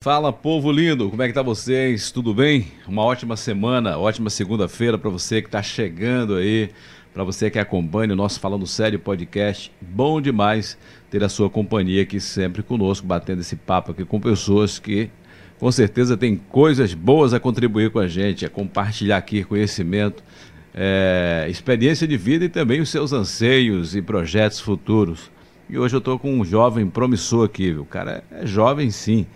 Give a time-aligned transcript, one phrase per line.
[0.00, 2.12] Fala povo lindo, como é que tá vocês?
[2.12, 2.68] Tudo bem?
[2.86, 6.70] Uma ótima semana, ótima segunda-feira para você que tá chegando aí,
[7.12, 9.72] para você que acompanha o nosso Falando Sério podcast.
[9.80, 10.78] Bom demais
[11.10, 15.10] ter a sua companhia aqui sempre conosco, batendo esse papo aqui com pessoas que
[15.58, 20.22] com certeza têm coisas boas a contribuir com a gente, a compartilhar aqui conhecimento,
[20.72, 25.28] é, experiência de vida e também os seus anseios e projetos futuros.
[25.68, 27.82] E hoje eu estou com um jovem promissor aqui, viu?
[27.82, 29.26] O cara é jovem sim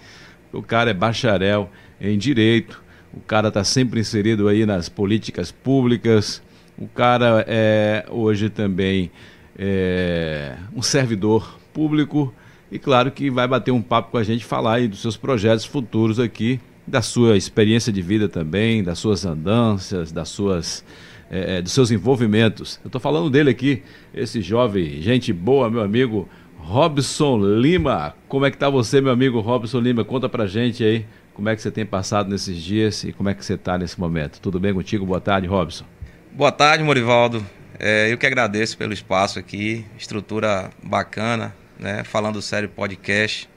[0.52, 2.82] o cara é bacharel em direito,
[3.14, 6.42] o cara está sempre inserido aí nas políticas públicas,
[6.78, 9.10] o cara é hoje também
[9.58, 12.32] é, um servidor público.
[12.70, 15.64] E claro que vai bater um papo com a gente, falar aí dos seus projetos
[15.64, 20.84] futuros aqui, da sua experiência de vida também, das suas andanças, das suas
[21.30, 22.80] é, é dos seus envolvimentos.
[22.82, 23.82] Eu estou falando dele aqui,
[24.14, 26.28] esse jovem, gente boa, meu amigo
[26.62, 28.14] Robson Lima.
[28.28, 30.04] Como é que tá você, meu amigo Robson Lima?
[30.04, 31.04] Conta pra gente aí
[31.34, 33.98] como é que você tem passado nesses dias e como é que você tá nesse
[33.98, 34.40] momento.
[34.40, 35.04] Tudo bem contigo?
[35.04, 35.84] Boa tarde, Robson.
[36.30, 37.44] Boa tarde, Morivaldo.
[37.78, 42.04] É, eu que agradeço pelo espaço aqui, estrutura bacana, né?
[42.04, 43.48] Falando sério podcast.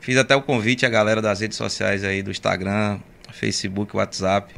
[0.00, 2.98] Fiz até o convite à galera das redes sociais aí do Instagram,
[3.32, 4.54] Facebook, WhatsApp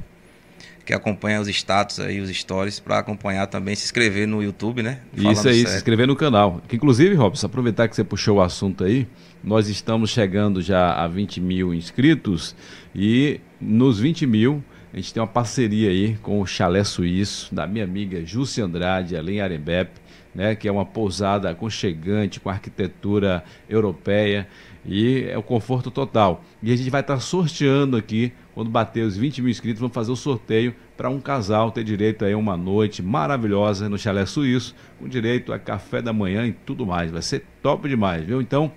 [0.85, 5.01] que acompanha os status aí, os stories, para acompanhar também, se inscrever no YouTube, né?
[5.15, 5.71] Falando Isso aí, certo.
[5.71, 6.61] se inscrever no canal.
[6.69, 9.07] Que, inclusive, Robson, aproveitar que você puxou o assunto aí,
[9.43, 12.55] nós estamos chegando já a 20 mil inscritos
[12.95, 17.65] e nos 20 mil a gente tem uma parceria aí com o Chalé Suíço, da
[17.65, 20.01] minha amiga Júcia Andrade, ali em Arembepe,
[20.35, 24.49] né, que é uma pousada aconchegante, com arquitetura europeia
[24.85, 26.45] e é o conforto total.
[26.61, 30.13] E a gente vai estar sorteando aqui, quando bater os 20 mil inscritos, vamos fazer
[30.13, 35.09] o sorteio para um casal ter direito a uma noite maravilhosa no Chalé Suíço, com
[35.09, 37.11] direito a café da manhã e tudo mais.
[37.11, 38.39] Vai ser top demais, viu?
[38.39, 38.71] Então,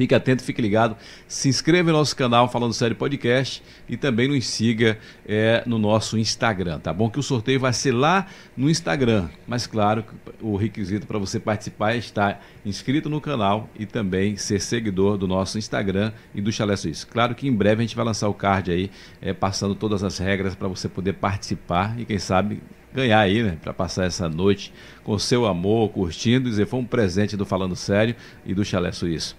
[0.00, 0.96] Fique atento, fique ligado.
[1.28, 4.98] Se inscreva no nosso canal Falando Sério Podcast e também nos siga
[5.28, 7.10] é, no nosso Instagram, tá bom?
[7.10, 9.28] Que o sorteio vai ser lá no Instagram.
[9.46, 10.02] Mas claro,
[10.40, 15.28] o requisito para você participar é estar inscrito no canal e também ser seguidor do
[15.28, 17.06] nosso Instagram e do Chalé Suíço.
[17.06, 18.90] Claro que em breve a gente vai lançar o card aí,
[19.20, 23.58] é, passando todas as regras para você poder participar e quem sabe ganhar aí, né,
[23.60, 24.72] para passar essa noite
[25.04, 28.16] com seu amor, curtindo, dizer foi um presente do Falando Sério
[28.46, 29.36] e do Chalé Suíço.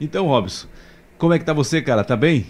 [0.00, 0.66] Então, Robson,
[1.18, 2.02] como é que tá você, cara?
[2.02, 2.46] Tá bem?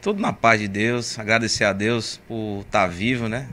[0.00, 1.18] Tudo na paz de Deus.
[1.18, 3.48] Agradecer a Deus por estar tá vivo, né?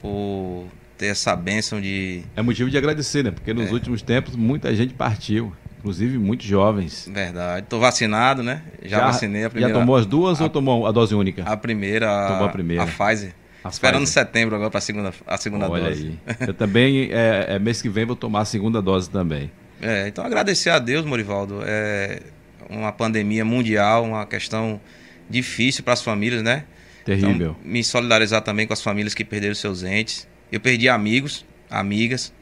[0.00, 0.66] Por
[0.96, 2.22] ter essa bênção de.
[2.36, 3.32] É motivo de agradecer, né?
[3.32, 3.72] Porque nos é.
[3.72, 5.52] últimos tempos muita gente partiu.
[5.78, 7.08] Inclusive muitos jovens.
[7.12, 7.66] Verdade.
[7.68, 8.62] Tô vacinado, né?
[8.82, 9.74] Já, já vacinei a primeira.
[9.74, 11.42] Já tomou as duas a, ou tomou a dose única?
[11.44, 12.28] A primeira.
[12.28, 12.82] Tomou a primeira.
[12.82, 13.34] A Pfizer.
[13.62, 14.24] A Esperando Pfizer.
[14.24, 16.18] setembro agora para a segunda, a segunda Olha dose.
[16.26, 16.36] Aí.
[16.48, 19.50] Eu também, é, é, mês que vem, vou tomar a segunda dose também.
[19.78, 21.60] É, então agradecer a Deus, Morivaldo.
[21.62, 22.22] É,
[22.68, 24.80] uma pandemia mundial, uma questão
[25.28, 26.64] difícil para as famílias, né?
[27.04, 27.30] Terrível.
[27.32, 30.26] Então, me solidarizar também com as famílias que perderam seus entes.
[30.50, 32.32] Eu perdi amigos, amigas.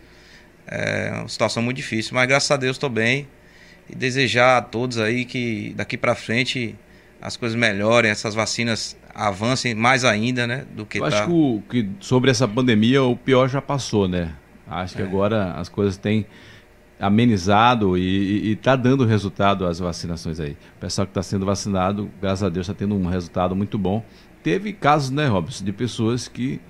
[0.66, 3.28] É uma situação muito difícil, mas graças a Deus estou bem.
[3.88, 6.74] E desejar a todos aí que daqui para frente
[7.20, 10.64] as coisas melhorem, essas vacinas avancem mais ainda, né?
[10.74, 11.24] Do que Eu tá...
[11.24, 14.32] acho que, que sobre essa pandemia o pior já passou, né?
[14.66, 15.04] Acho que é.
[15.04, 16.26] agora as coisas têm
[16.98, 20.56] amenizado e está dando resultado as vacinações aí.
[20.76, 24.04] O pessoal que está sendo vacinado, graças a Deus, está tendo um resultado muito bom.
[24.42, 26.60] Teve casos, né, Robson, de pessoas que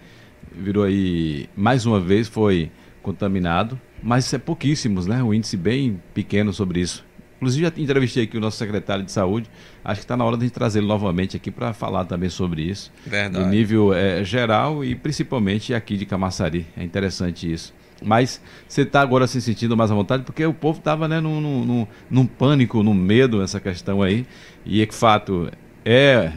[0.53, 2.71] virou aí, mais uma vez, foi
[3.03, 5.23] contaminado, mas é pouquíssimos, né?
[5.23, 7.05] Um índice bem pequeno sobre isso.
[7.37, 9.51] Inclusive, já entrevistei aqui o nosso secretário de saúde.
[9.85, 12.63] Acho que está na hora de a gente trazê-lo novamente aqui para falar também sobre
[12.63, 12.91] isso.
[13.05, 13.45] Verdade.
[13.45, 16.67] No nível é, geral e principalmente aqui de Camaçari.
[16.77, 17.75] É interessante isso.
[18.05, 21.41] Mas você está agora se sentindo mais à vontade, porque o povo estava né, num,
[21.41, 24.27] num, num, pânico, num medo nessa questão aí.
[24.65, 25.51] E é que fato
[25.85, 26.33] é,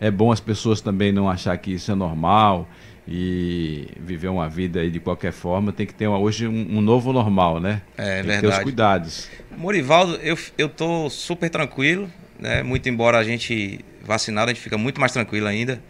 [0.00, 2.68] é bom as pessoas também não achar que isso é normal
[3.08, 5.72] e viver uma vida aí de qualquer forma.
[5.72, 7.82] Tem que ter uma, hoje um, um, novo normal, né?
[7.96, 8.34] É tem verdade.
[8.34, 9.30] Que ter os cuidados.
[9.56, 12.62] Morivaldo, eu, eu tô super tranquilo, né?
[12.62, 15.80] Muito embora a gente vacinado, a gente fica muito mais tranquilo ainda.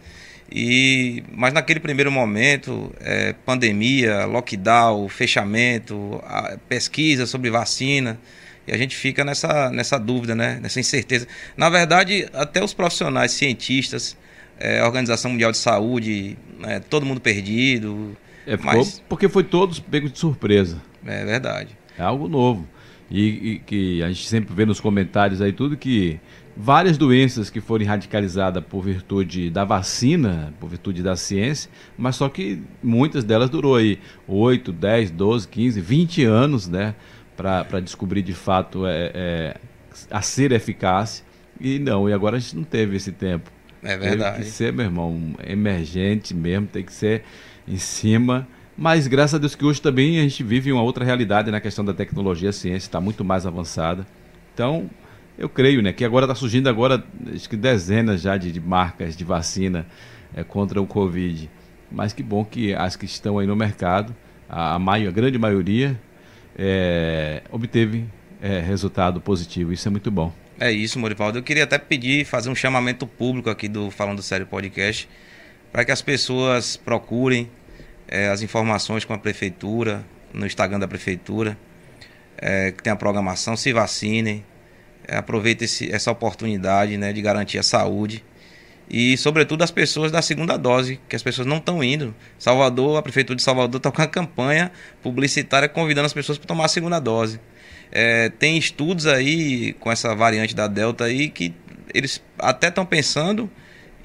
[0.51, 6.21] E, mas naquele primeiro momento, é, pandemia, lockdown, fechamento,
[6.69, 8.17] pesquisa sobre vacina,
[8.65, 10.59] e a gente fica nessa, nessa dúvida, né?
[10.61, 11.27] nessa incerteza.
[11.55, 14.17] Na verdade, até os profissionais, cientistas,
[14.59, 18.15] é, Organização Mundial de Saúde, é, todo mundo perdido.
[18.45, 19.01] É, mas...
[19.07, 20.81] Porque foi todos pegos de surpresa.
[21.05, 21.77] É verdade.
[21.97, 22.67] É algo novo.
[23.09, 26.19] E, e, que a gente sempre vê nos comentários aí tudo que
[26.57, 32.27] várias doenças que foram radicalizadas por virtude da vacina, por virtude da ciência, mas só
[32.27, 36.95] que muitas delas durou aí 8, 10, 12, 15, 20 anos, né,
[37.35, 39.57] para descobrir de fato é, é,
[40.09, 41.23] a ser eficaz.
[41.61, 43.51] e não, e agora a gente não teve esse tempo.
[43.83, 44.37] É verdade.
[44.37, 47.23] Tem que ser, meu irmão, emergente mesmo, tem que ser
[47.67, 48.47] em cima.
[48.75, 51.85] Mas graças a Deus que hoje também a gente vive uma outra realidade na questão
[51.85, 54.05] da tecnologia, a ciência está muito mais avançada.
[54.53, 54.89] Então,
[55.37, 57.03] eu creio, né, que agora está surgindo agora
[57.33, 59.85] acho que dezenas já de, de marcas de vacina
[60.35, 61.49] é, contra o Covid.
[61.91, 64.15] Mas que bom que as que estão aí no mercado,
[64.49, 65.99] a, a, a grande maioria,
[66.57, 68.05] é, obteve
[68.41, 69.71] é, resultado positivo.
[69.71, 70.33] Isso é muito bom.
[70.59, 71.37] É isso, Morivaldo.
[71.37, 75.07] Eu queria até pedir, fazer um chamamento público aqui do Falando Sério Podcast,
[75.71, 77.49] para que as pessoas procurem
[78.07, 80.03] é, as informações com a prefeitura,
[80.33, 81.57] no Instagram da prefeitura,
[82.37, 84.43] é, que tem a programação, se vacinem,
[85.07, 88.23] aproveitem esse, essa oportunidade né, de garantir a saúde
[88.89, 92.15] e, sobretudo, as pessoas da segunda dose, que as pessoas não estão indo.
[92.39, 94.71] Salvador, a Prefeitura de Salvador está com a campanha
[95.03, 97.39] publicitária convidando as pessoas para tomar a segunda dose.
[97.91, 101.53] É, tem estudos aí com essa variante da Delta aí que
[101.93, 103.49] eles até estão pensando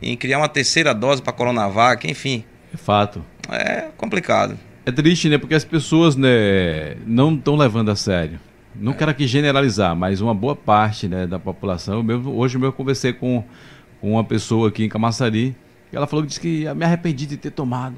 [0.01, 2.45] em criar uma terceira dose para Coronavac, enfim.
[2.75, 3.25] É fato.
[3.51, 4.59] É complicado.
[4.85, 5.39] É triste, né?
[5.39, 8.41] Porque as pessoas né, não estão levando a sério.
[8.75, 8.95] Não é.
[8.95, 11.95] quero aqui generalizar, mas uma boa parte né, da população.
[11.97, 13.45] Eu mesmo, hoje eu conversei com
[14.03, 15.55] com uma pessoa aqui em Camaçari.
[15.93, 17.95] E ela falou que disse que me arrependi de ter tomado.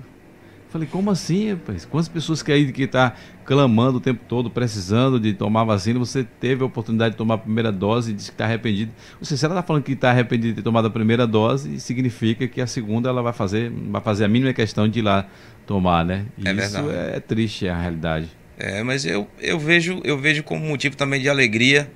[0.69, 1.85] Falei, como assim, rapaz?
[1.87, 6.25] Quantas pessoas que aí que está clamando o tempo todo, precisando de tomar vacina, você
[6.25, 8.93] teve a oportunidade de tomar a primeira dose e disse que está arrependido.
[9.19, 11.79] Ou seja, se ela está falando que está arrependido de ter tomado a primeira dose,
[11.81, 15.27] significa que a segunda ela vai fazer, vai fazer a mínima questão de ir lá
[15.65, 16.27] tomar, né?
[16.37, 17.17] E é isso verdade.
[17.17, 18.29] é triste, é a realidade.
[18.59, 21.91] É, mas eu, eu, vejo, eu vejo como motivo também de alegria.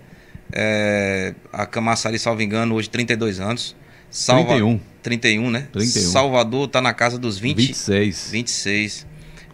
[0.53, 3.77] É, a Camaçari, salvo engano, hoje 32 anos.
[4.11, 4.55] Salva...
[4.55, 4.81] 31.
[5.03, 5.69] 31, né?
[5.73, 6.11] 31.
[6.11, 7.57] Salvador está na casa dos 20...
[7.57, 8.31] 26.
[8.31, 9.07] 26.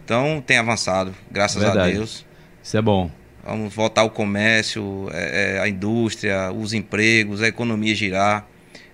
[0.03, 1.91] Então tem avançado, graças Verdade.
[1.91, 2.25] a Deus.
[2.63, 3.11] Isso é bom.
[3.43, 8.47] Vamos voltar ao comércio, é, é, a indústria, os empregos, a economia girar.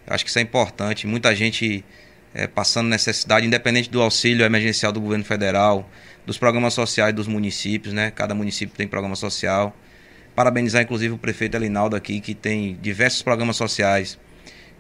[0.05, 1.07] Acho que isso é importante.
[1.07, 1.85] Muita gente
[2.33, 5.89] é, passando necessidade, independente do auxílio emergencial do governo federal,
[6.25, 8.12] dos programas sociais dos municípios, né?
[8.12, 9.75] Cada município tem programa social.
[10.35, 14.18] Parabenizar, inclusive, o prefeito Elinaldo aqui, que tem diversos programas sociais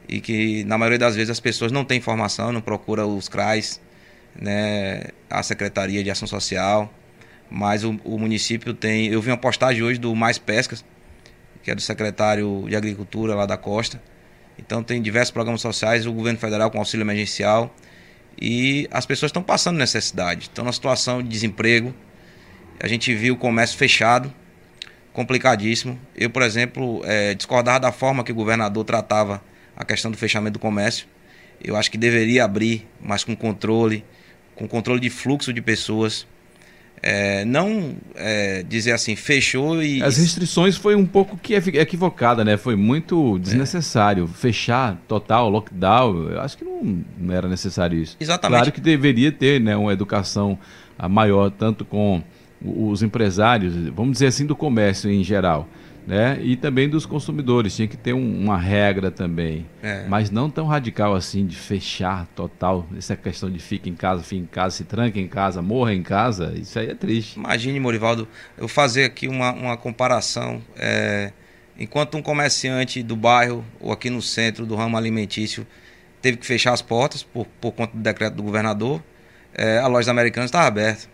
[0.07, 3.81] e que na maioria das vezes as pessoas não têm informação, não procuram os CRAs,
[4.35, 6.91] né, a Secretaria de Ação Social,
[7.49, 9.07] mas o, o, município tem.
[9.07, 10.85] Eu vi uma postagem hoje do Mais Pescas,
[11.63, 14.01] que é do secretário de Agricultura lá da Costa.
[14.57, 17.73] Então tem diversos programas sociais, o governo federal com auxílio emergencial
[18.39, 20.43] e as pessoas estão passando necessidade.
[20.43, 21.93] Estão numa situação de desemprego.
[22.79, 24.33] A gente viu o comércio fechado,
[25.13, 25.99] complicadíssimo.
[26.15, 29.43] Eu, por exemplo, é, discordava da forma que o governador tratava
[29.75, 31.07] a questão do fechamento do comércio.
[31.63, 34.03] Eu acho que deveria abrir, mas com controle,
[34.55, 36.27] com controle de fluxo de pessoas.
[37.03, 40.03] É, não é, dizer assim, fechou e.
[40.03, 42.57] As restrições foi um pouco que equivocada, né?
[42.57, 44.25] Foi muito desnecessário.
[44.25, 44.37] É.
[44.37, 48.15] Fechar total, lockdown, eu acho que não, não era necessário isso.
[48.19, 48.59] Exatamente.
[48.59, 50.59] Claro que deveria ter né, uma educação
[51.09, 52.21] maior, tanto com
[52.63, 55.67] os empresários, vamos dizer assim, do comércio em geral
[56.05, 56.39] né?
[56.41, 57.75] E também dos consumidores.
[57.75, 59.65] Tinha que ter um, uma regra também.
[59.81, 60.05] É.
[60.07, 62.87] Mas não tão radical assim de fechar total.
[62.97, 66.03] Essa questão de fica em casa, fica em casa, se tranca em casa, morra em
[66.03, 66.53] casa.
[66.55, 67.37] Isso aí é triste.
[67.37, 68.27] Imagine, Morivaldo,
[68.57, 70.61] eu fazer aqui uma, uma comparação.
[70.75, 71.31] É,
[71.77, 75.65] enquanto um comerciante do bairro ou aqui no centro do ramo alimentício
[76.21, 79.01] teve que fechar as portas por, por conta do decreto do governador,
[79.53, 81.09] é, a loja americana estava aberta.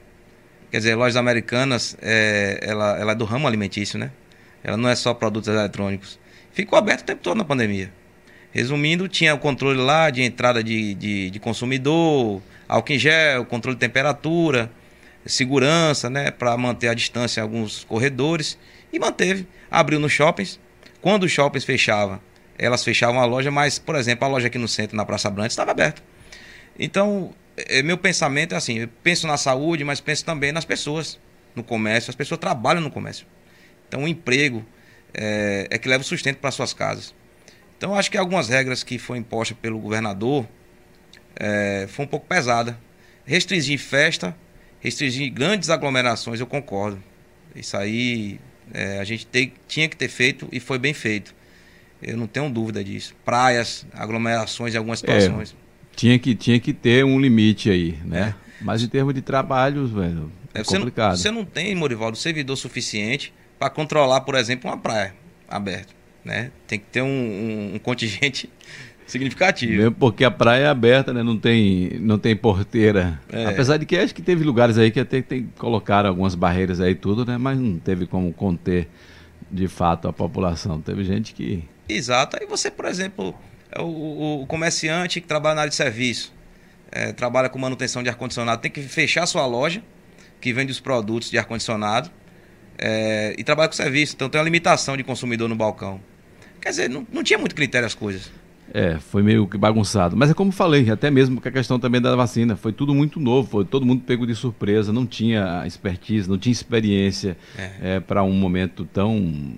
[0.69, 4.11] Quer dizer, a lojas americanas, é, ela, ela é do ramo alimentício, né?
[4.67, 6.19] Ela não é só produtos eletrônicos.
[6.51, 7.89] Ficou aberto o tempo todo na pandemia.
[8.51, 13.77] Resumindo, tinha o controle lá de entrada de, de, de consumidor, álcool em gel, controle
[13.77, 14.69] de temperatura,
[15.25, 18.57] segurança, né, para manter a distância em alguns corredores.
[18.91, 19.47] E manteve.
[19.71, 20.59] Abriu nos shoppings.
[21.01, 22.19] Quando os shoppings fechavam,
[22.57, 25.47] elas fechavam a loja, mas, por exemplo, a loja aqui no centro, na Praça Branca,
[25.47, 26.01] estava aberta.
[26.77, 31.17] Então, é, meu pensamento é assim: eu penso na saúde, mas penso também nas pessoas,
[31.55, 32.09] no comércio.
[32.09, 33.25] As pessoas trabalham no comércio.
[33.87, 34.65] Então, o emprego
[35.13, 37.13] é, é que leva o sustento para suas casas.
[37.77, 40.47] Então, acho que algumas regras que foram impostas pelo governador
[41.35, 42.77] é, foi um pouco pesada.
[43.25, 44.35] Restringir festa,
[44.79, 47.01] restringir grandes aglomerações, eu concordo.
[47.55, 48.39] Isso aí
[48.73, 51.35] é, a gente te, tinha que ter feito e foi bem feito.
[52.01, 53.15] Eu não tenho dúvida disso.
[53.25, 55.51] Praias, aglomerações em algumas é, situações.
[55.51, 58.35] É, tinha, que, tinha que ter um limite aí, né?
[58.43, 58.63] É.
[58.63, 61.15] Mas em termos de trabalho, velho, é, complicado.
[61.17, 65.13] Você não, você não tem, Morivaldo, servidor suficiente para controlar, por exemplo, uma praia
[65.47, 65.93] aberta.
[66.23, 66.51] Né?
[66.67, 68.49] Tem que ter um, um, um contingente
[69.07, 69.73] significativo.
[69.73, 71.23] Mesmo porque a praia é aberta, né?
[71.23, 73.19] não, tem, não tem porteira.
[73.29, 73.45] É.
[73.45, 76.95] Apesar de que acho que teve lugares aí que até tem, colocaram algumas barreiras aí
[76.95, 77.37] tudo, né?
[77.37, 78.89] mas não teve como conter
[79.49, 80.81] de fato a população.
[80.81, 82.37] Teve gente que Exato.
[82.39, 83.33] Aí você, por exemplo,
[83.71, 86.33] é o, o comerciante que trabalha na área de serviço,
[86.91, 89.81] é, trabalha com manutenção de ar-condicionado, tem que fechar sua loja,
[90.41, 92.11] que vende os produtos de ar-condicionado,
[92.77, 94.13] é, e trabalha com serviço.
[94.15, 95.99] Então tem uma limitação de consumidor no balcão.
[96.61, 98.31] Quer dizer, não, não tinha muito critério as coisas.
[98.73, 100.15] É, foi meio que bagunçado.
[100.15, 102.55] Mas é como falei, até mesmo com a questão também da vacina.
[102.55, 106.51] Foi tudo muito novo, foi todo mundo pego de surpresa, não tinha expertise, não tinha
[106.51, 107.71] experiência é.
[107.81, 109.53] é, para um momento tão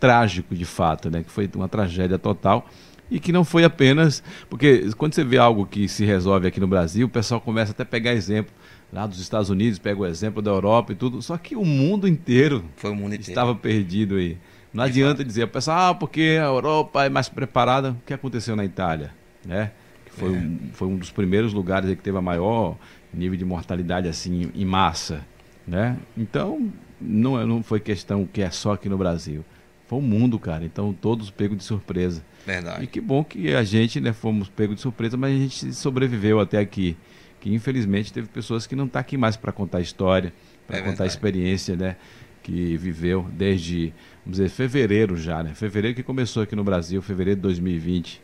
[0.00, 1.22] trágico de fato, né?
[1.22, 2.68] Que foi uma tragédia total.
[3.10, 4.22] E que não foi apenas.
[4.50, 7.82] Porque quando você vê algo que se resolve aqui no Brasil, o pessoal começa até
[7.82, 8.52] a pegar exemplo
[8.92, 11.20] lá dos Estados Unidos, pega o exemplo da Europa e tudo.
[11.22, 13.22] Só que o mundo inteiro, o mundo inteiro.
[13.22, 14.38] estava perdido aí.
[14.72, 17.92] Não adianta dizer, o pessoal, ah, porque a Europa é mais preparada.
[17.92, 19.12] O que aconteceu na Itália?
[19.44, 19.72] Né?
[20.04, 20.38] Que foi, é.
[20.38, 22.76] um, foi um dos primeiros lugares que teve a maior
[23.12, 25.24] nível de mortalidade assim em massa.
[25.66, 25.96] Né?
[26.16, 29.44] Então, não, é, não foi questão que é só aqui no Brasil.
[29.86, 30.64] Foi o mundo, cara.
[30.64, 32.22] Então, todos pegos de surpresa.
[32.46, 32.84] Verdade.
[32.84, 36.40] E que bom que a gente né, fomos pegos de surpresa, mas a gente sobreviveu
[36.40, 36.94] até aqui.
[37.40, 40.32] Que infelizmente teve pessoas que não estão tá aqui mais para contar história,
[40.66, 41.96] para é contar experiência, né?
[42.42, 43.92] Que viveu desde
[44.24, 45.54] vamos dizer, fevereiro já, né?
[45.54, 48.20] Fevereiro que começou aqui no Brasil, fevereiro de 2020.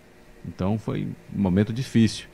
[0.47, 2.27] Então foi um momento difícil.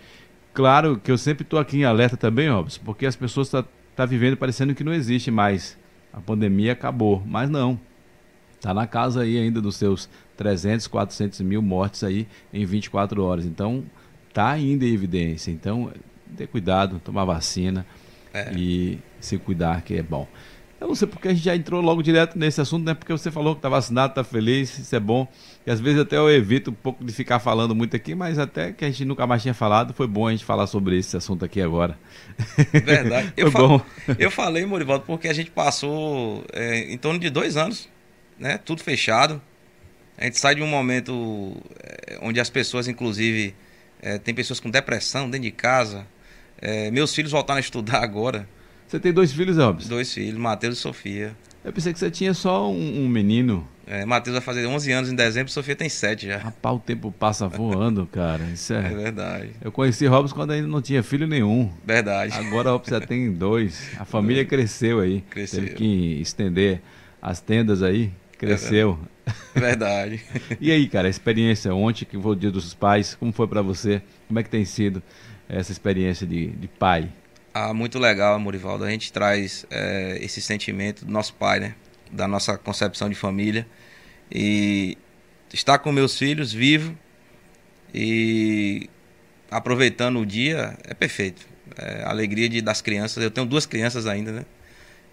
[0.52, 3.68] Claro que eu sempre estou aqui em alerta também, Robson, porque as pessoas estão tá,
[3.94, 5.78] tá vivendo parecendo que não existe mais.
[6.12, 7.78] A pandemia acabou, mas não.
[8.56, 13.46] Está na casa aí ainda dos seus 300, 400 mil mortes aí em 24 horas.
[13.46, 13.84] Então,
[14.28, 15.50] está ainda em evidência.
[15.50, 15.90] Então,
[16.36, 17.86] ter cuidado, tomar vacina
[18.32, 18.52] é.
[18.54, 20.26] e se cuidar, que é bom.
[20.80, 22.94] Eu não sei porque a gente já entrou logo direto nesse assunto, né?
[22.94, 25.28] Porque você falou que está vacinado, está feliz, isso é bom.
[25.66, 28.72] E às vezes até eu evito um pouco de ficar falando muito aqui, mas até
[28.72, 31.44] que a gente nunca mais tinha falado, foi bom a gente falar sobre esse assunto
[31.44, 31.98] aqui agora.
[32.72, 33.30] Verdade.
[33.36, 33.82] foi eu bom.
[34.18, 37.86] eu falei, Morivaldo, porque a gente passou é, em torno de dois anos,
[38.38, 38.56] né?
[38.56, 39.40] Tudo fechado.
[40.16, 43.54] A gente sai de um momento é, onde as pessoas, inclusive,
[44.00, 46.06] é, tem pessoas com depressão dentro de casa.
[46.60, 48.48] É, meus filhos voltaram a estudar agora.
[48.86, 49.86] Você tem dois filhos, Elvis?
[49.86, 51.36] Dois filhos, Matheus e Sofia.
[51.64, 53.66] Eu pensei que você tinha só um, um menino.
[53.86, 56.38] É, Matheus vai fazer 11 anos em dezembro, Sofia tem 7 já.
[56.38, 58.44] Rapaz, o tempo passa voando, cara.
[58.44, 58.86] Isso é...
[58.86, 59.50] é verdade.
[59.60, 61.72] Eu conheci Robson quando ainda não tinha filho nenhum.
[61.84, 62.32] Verdade.
[62.34, 63.90] Agora Robson já tem dois.
[63.98, 65.22] A família cresceu aí.
[65.28, 65.62] Cresceu.
[65.64, 66.80] Teve que estender
[67.20, 68.12] as tendas aí.
[68.38, 68.98] Cresceu.
[69.54, 70.20] É verdade.
[70.60, 73.60] e aí, cara, a experiência ontem que foi o dia dos pais, como foi para
[73.60, 74.00] você?
[74.28, 75.02] Como é que tem sido
[75.52, 77.10] essa experiência de, de pai?
[77.52, 78.84] Ah, muito legal, Morivaldo.
[78.84, 81.74] A gente traz é, esse sentimento do nosso pai, né?
[82.10, 83.66] Da nossa concepção de família.
[84.30, 84.96] E
[85.52, 86.96] estar com meus filhos vivo
[87.92, 88.88] e
[89.50, 91.46] aproveitando o dia é perfeito.
[91.76, 93.22] É, a alegria de, das crianças.
[93.22, 94.44] Eu tenho duas crianças ainda, né?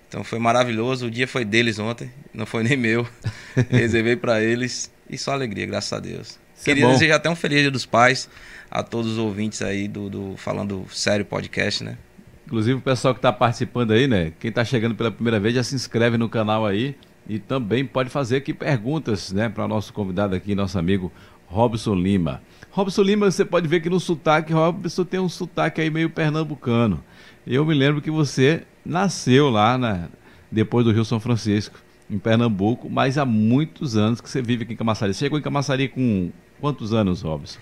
[0.08, 1.08] Então foi maravilhoso.
[1.08, 3.08] O dia foi deles ontem, não foi nem meu.
[3.70, 6.40] Reservei para eles e só alegria, graças a Deus.
[6.56, 8.30] Isso é Queria é desejar até um feliz dia dos pais
[8.70, 11.98] a todos os ouvintes aí do, do Falando Sério Podcast, né?
[12.46, 14.32] Inclusive o pessoal que está participando aí, né?
[14.40, 16.96] Quem está chegando pela primeira vez já se inscreve no canal aí
[17.28, 21.12] e também pode fazer aqui perguntas, né, para nosso convidado aqui, nosso amigo
[21.46, 22.42] Robson Lima.
[22.72, 27.04] Robson Lima, você pode ver que no sotaque, Robson tem um sotaque aí meio pernambucano.
[27.46, 30.08] Eu me lembro que você nasceu lá, né,
[30.50, 31.78] depois do Rio São Francisco,
[32.10, 35.14] em Pernambuco, mas há muitos anos que você vive aqui em Camaçari.
[35.14, 36.32] Você chegou em Camaçari com
[36.62, 37.60] quantos anos, Robson?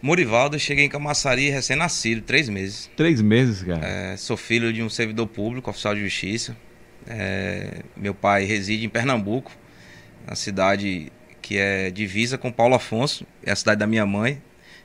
[0.00, 2.90] Morivaldo, eu cheguei em Camaçari recém-nascido, três meses.
[2.96, 3.86] Três meses, cara?
[3.86, 6.56] É, sou filho de um servidor público, oficial de justiça.
[7.06, 9.52] É, meu pai reside em Pernambuco,
[10.26, 11.10] na cidade
[11.40, 14.42] que é divisa com Paulo Afonso, é a cidade da minha mãe.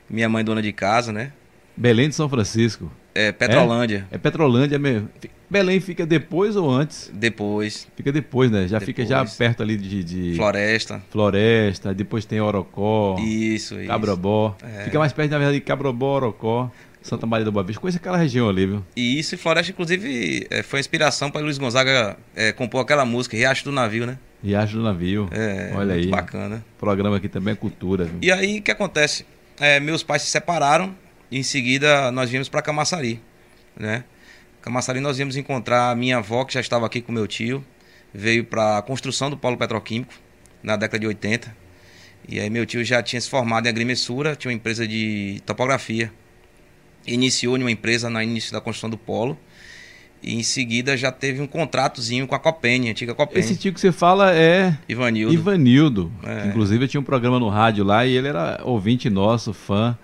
[0.08, 1.32] Minha mãe dona de casa, né?
[1.76, 2.92] Belém de São Francisco.
[3.14, 4.06] É, Petrolândia.
[4.10, 5.08] É, é Petrolândia mesmo.
[5.50, 7.10] Belém fica depois ou antes?
[7.12, 7.86] Depois.
[7.94, 8.62] Fica depois, né?
[8.62, 8.84] Já depois.
[8.86, 11.02] fica já perto ali de, de, Floresta.
[11.10, 13.16] Floresta, depois tem Orocó.
[13.18, 13.86] Isso, isso.
[13.86, 14.56] Cabrobó.
[14.62, 14.84] É.
[14.84, 16.70] Fica mais perto, na verdade, de Cabrobó, Orocó.
[17.02, 18.84] Santa Maria do Boa Vista, conhece aquela região ali, viu?
[18.94, 23.36] E isso, e Floresta, inclusive, é, foi inspiração para Luiz Gonzaga é, compor aquela música,
[23.36, 24.18] Riacho do Navio, né?
[24.42, 25.28] Riacho do Navio.
[25.32, 26.06] É, Olha aí.
[26.06, 26.64] bacana.
[26.76, 28.04] O programa aqui também é cultura.
[28.04, 28.18] Viu?
[28.22, 29.26] E aí, o que acontece?
[29.58, 30.94] É, meus pais se separaram
[31.38, 33.20] em seguida nós viemos para Camaçari,
[33.76, 34.04] né?
[34.60, 37.64] Camaçari nós viemos encontrar a minha avó, que já estava aqui com meu tio,
[38.14, 40.14] veio para a construção do polo petroquímico
[40.62, 41.62] na década de 80.
[42.28, 46.12] E aí meu tio já tinha se formado em agrimensura, tinha uma empresa de topografia.
[47.04, 49.36] Iniciou em uma empresa no início da construção do polo.
[50.22, 53.40] E em seguida já teve um contratozinho com a Copene, a antiga Copene.
[53.40, 55.34] Esse tio que você fala é Ivanildo.
[55.34, 56.12] Ivanildo.
[56.22, 56.46] É.
[56.46, 59.98] Inclusive eu tinha um programa no rádio lá e ele era ouvinte nosso, fã.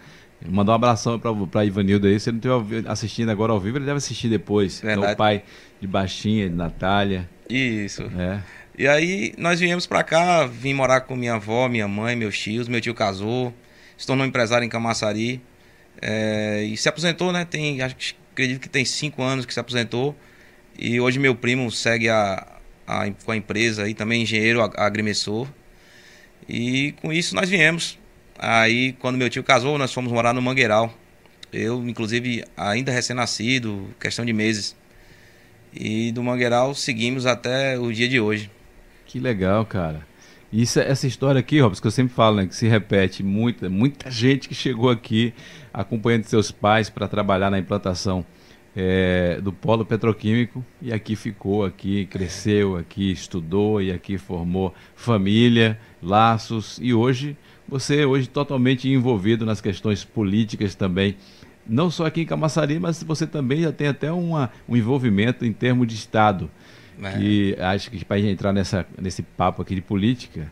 [0.47, 2.19] Mandar um abração para Ivanildo aí.
[2.21, 4.83] Se ele não estiver assistindo agora ao vivo, ele deve assistir depois.
[4.85, 5.43] É o pai
[5.81, 7.29] de Baixinha, de Natália.
[7.49, 8.05] Isso.
[8.17, 8.41] É.
[8.79, 12.69] E aí nós viemos para cá, vim morar com minha avó, minha mãe, meus tios,
[12.69, 13.53] meu tio casou,
[13.97, 15.43] se tornou empresário em Camaçari
[16.01, 17.45] é, e se aposentou, né?
[17.45, 17.97] Tem, acho,
[18.31, 20.15] acredito que tem cinco anos que se aposentou
[20.79, 22.47] e hoje meu primo segue a,
[22.87, 25.49] a com a empresa e também engenheiro agrimensor
[26.49, 27.99] e com isso nós viemos.
[28.39, 30.95] Aí quando meu tio casou, nós fomos morar no Mangueiral.
[31.53, 34.77] Eu, inclusive, ainda recém-nascido, questão de meses.
[35.73, 38.51] E do Mangueiral seguimos até o dia de hoje.
[39.07, 40.07] Que legal, cara.
[40.53, 44.09] Isso, essa história aqui, Robson, que eu sempre falo, né, que se repete, muita, muita
[44.13, 45.35] gente que chegou aqui
[45.73, 48.25] acompanhando seus pais para trabalhar na implantação
[48.75, 55.79] é, do polo petroquímico e aqui ficou, aqui cresceu, aqui estudou e aqui formou família,
[56.03, 57.37] laços e hoje
[57.69, 61.17] você hoje totalmente envolvido nas questões políticas também
[61.69, 65.53] não só aqui em Camaçari, mas você também já tem até uma, um envolvimento em
[65.53, 66.51] termos de Estado.
[67.01, 67.13] É.
[67.13, 70.51] Que acho que para entrar nessa, nesse papo aqui de política,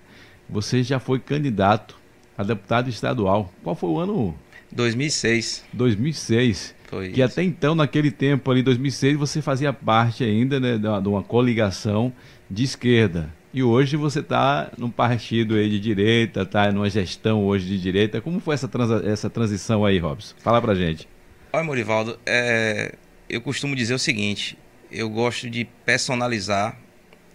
[0.49, 1.97] você já foi candidato
[2.37, 3.53] a deputado estadual.
[3.65, 4.35] Qual foi o ano?
[4.71, 5.65] 2006.
[5.73, 6.75] 2006.
[6.85, 7.33] Foi que isso.
[7.33, 11.23] até então, naquele tempo ali, 2006, você fazia parte ainda né, de, uma, de uma
[11.23, 12.13] coligação
[12.49, 13.35] de esquerda.
[13.53, 18.21] E hoje você está num partido aí de direita, está numa gestão hoje de direita.
[18.21, 20.35] Como foi essa, transa, essa transição aí, Robson?
[20.39, 21.09] Fala pra gente.
[21.53, 22.95] Olha, Morivaldo, é,
[23.29, 24.59] eu costumo dizer o seguinte:
[24.91, 26.79] eu gosto de personalizar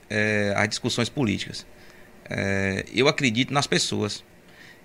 [0.09, 1.65] é, as discussões políticas.
[2.29, 4.23] É, eu acredito nas pessoas.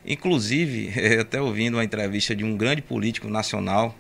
[0.07, 3.95] Inclusive, até ouvindo uma entrevista de um grande político nacional,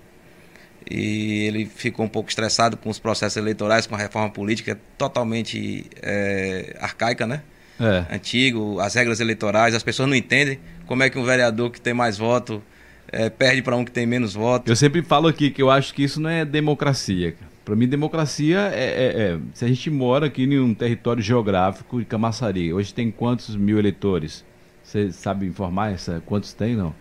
[0.91, 5.87] e ele ficou um pouco estressado com os processos eleitorais, com a reforma política totalmente
[6.03, 7.43] é, arcaica, né?
[7.81, 8.15] É.
[8.15, 11.93] Antigo, as regras eleitorais, as pessoas não entendem como é que um vereador que tem
[11.93, 12.63] mais voto
[13.09, 14.71] é, perde para um que tem menos voto.
[14.71, 17.35] Eu sempre falo aqui que eu acho que isso não é democracia.
[17.65, 21.99] Para mim, democracia é, é, é, Se a gente mora aqui em um território geográfico
[21.99, 24.45] de Camaçari, hoje tem quantos mil eleitores?
[24.85, 26.95] Você sabe informar essa, quantos tem, não?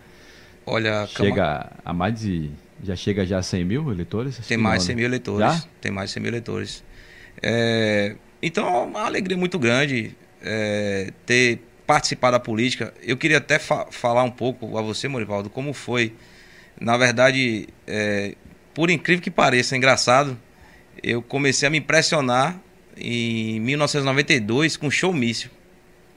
[0.66, 1.70] Olha, Chega Cama...
[1.84, 2.50] a mais de
[2.82, 4.38] já chega já a 100 mil eleitores?
[4.46, 5.40] Tem mais de 100 mil eleitores.
[5.40, 5.64] Já?
[5.80, 6.84] Tem mais de 100 mil eleitores.
[7.42, 12.92] É, então, é uma alegria muito grande é, ter participado da política.
[13.02, 16.12] Eu queria até fa falar um pouco a você, Morivaldo, como foi.
[16.78, 18.34] Na verdade, é,
[18.74, 20.38] por incrível que pareça, é engraçado,
[21.02, 22.60] eu comecei a me impressionar
[22.96, 25.50] em 1992 com showmício.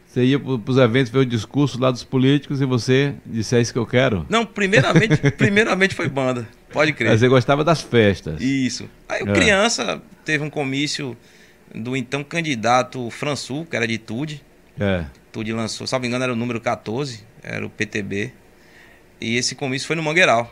[0.10, 3.62] Você ia para os eventos ver o discurso lá dos políticos e você disse é
[3.62, 4.26] isso que eu quero?
[4.28, 6.48] Não, primeiramente, primeiramente foi banda.
[6.72, 7.12] Pode crer.
[7.12, 8.42] Mas você gostava das festas.
[8.42, 8.90] Isso.
[9.08, 9.34] Aí eu, é.
[9.34, 11.16] criança, teve um comício
[11.76, 14.44] do então candidato Françu, que era de Tude.
[14.80, 15.06] É.
[15.32, 18.34] Tude lançou, salvo engano, era o número 14, era o PTB.
[19.22, 20.52] E esse comício foi no Mangueiral.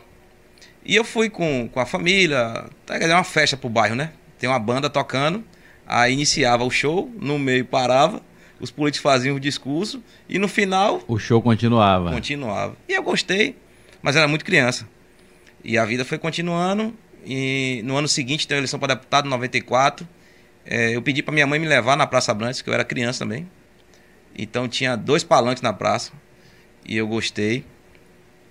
[0.84, 4.12] E eu fui com, com a família, era uma festa pro bairro, né?
[4.38, 5.42] Tem uma banda tocando,
[5.84, 8.22] aí iniciava o show, no meio parava,
[8.60, 11.02] os políticos faziam o discurso e no final.
[11.06, 12.10] O show continuava.
[12.10, 12.76] Continuava.
[12.88, 13.56] E eu gostei,
[14.02, 14.88] mas era muito criança.
[15.62, 16.94] E a vida foi continuando.
[17.24, 20.06] E no ano seguinte, tem a eleição para deputado, em 94.
[20.64, 23.20] É, eu pedi para minha mãe me levar na Praça Brantes, que eu era criança
[23.20, 23.48] também.
[24.36, 26.12] Então tinha dois palanques na praça.
[26.86, 27.64] E eu gostei.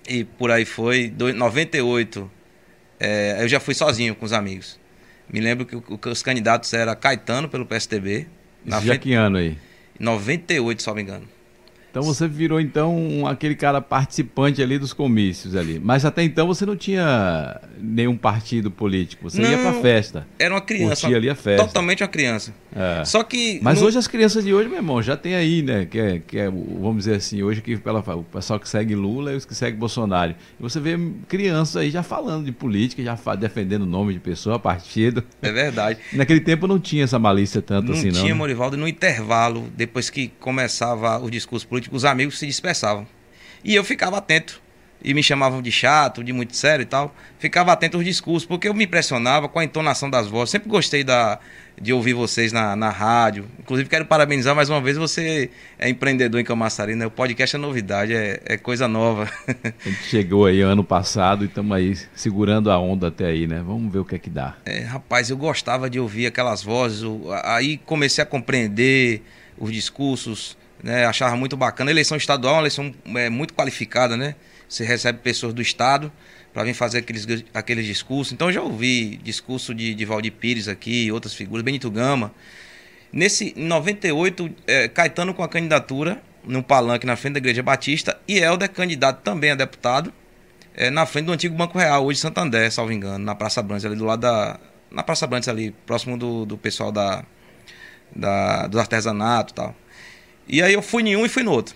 [0.08, 1.13] E por aí foi.
[1.20, 2.30] Em 98,
[3.00, 4.80] é, eu já fui sozinho com os amigos.
[5.32, 8.28] Me lembro que, que os candidatos eram Caetano pelo PSDB.
[8.63, 9.58] Na já frente, que ano aí?
[10.00, 11.37] 98, se não me engano.
[11.89, 15.80] Então você virou então um, aquele cara participante ali dos comícios ali.
[15.84, 19.30] Mas até então você não tinha nenhum partido político.
[19.30, 20.28] Você não, ia pra festa.
[20.38, 21.08] Era uma criança.
[21.08, 21.65] ali a festa.
[21.65, 22.54] Totalmente uma criança.
[22.76, 23.04] É.
[23.06, 23.60] Só que.
[23.62, 23.88] Mas no...
[23.88, 25.86] hoje as crianças de hoje, meu irmão, já tem aí, né?
[25.86, 29.34] Que é, que é vamos dizer assim, hoje que ela, o pessoal que segue Lula
[29.34, 30.36] e os que seguem Bolsonaro.
[30.60, 30.97] E você vê
[31.28, 35.23] crianças aí já falando de política, já defendendo o nome de pessoa, partido.
[35.41, 36.00] É verdade.
[36.13, 38.15] Naquele tempo não tinha essa malícia tanto não assim, não.
[38.15, 38.38] Não tinha, né?
[38.38, 38.78] Morivaldo.
[38.78, 43.08] No intervalo, depois que começava o discurso político, os amigos se dispersavam.
[43.63, 44.62] E eu ficava atento.
[45.04, 47.16] E me chamavam de chato, de muito sério e tal.
[47.38, 50.50] Ficava atento aos discursos, porque eu me impressionava com a entonação das vozes.
[50.50, 51.40] Sempre gostei da,
[51.80, 53.46] de ouvir vocês na, na rádio.
[53.60, 54.98] Inclusive, quero parabenizar mais uma vez.
[54.98, 57.06] Você é empreendedor em Camaçari, né?
[57.06, 59.30] O podcast é novidade, é, é coisa nova.
[59.86, 63.62] A gente chegou aí ano passado e estamos aí segurando a onda até aí, né?
[63.63, 64.56] Vamos ver o que é que dá.
[64.66, 67.04] É, rapaz, eu gostava de ouvir aquelas vozes.
[67.44, 69.22] Aí comecei a compreender
[69.60, 71.06] os discursos né?
[71.06, 71.92] Achava muito bacana.
[71.92, 74.36] Eleição estadual é uma eleição é, muito qualificada, né?
[74.68, 76.12] Você recebe pessoas do estado
[76.54, 78.34] para vir fazer aqueles, aqueles discursos.
[78.34, 82.34] Então eu já ouvi discurso de, de Valdir Pires aqui, outras figuras, Benito Gama.
[83.12, 88.18] Nesse em 98, é, Caetano com a candidatura no palanque na frente da Igreja Batista
[88.28, 90.13] e Helder candidato também a deputado
[90.78, 93.96] é, na frente do antigo Banco Real, hoje Santander, salvo engano, na Praça Brandes, ali
[93.96, 94.60] do lado da.
[94.92, 97.26] Na Praça Brandes, ali, próximo do, do pessoal da
[98.16, 99.76] da, do artesanato e tal.
[100.48, 101.76] E aí eu fui em um e fui no outro,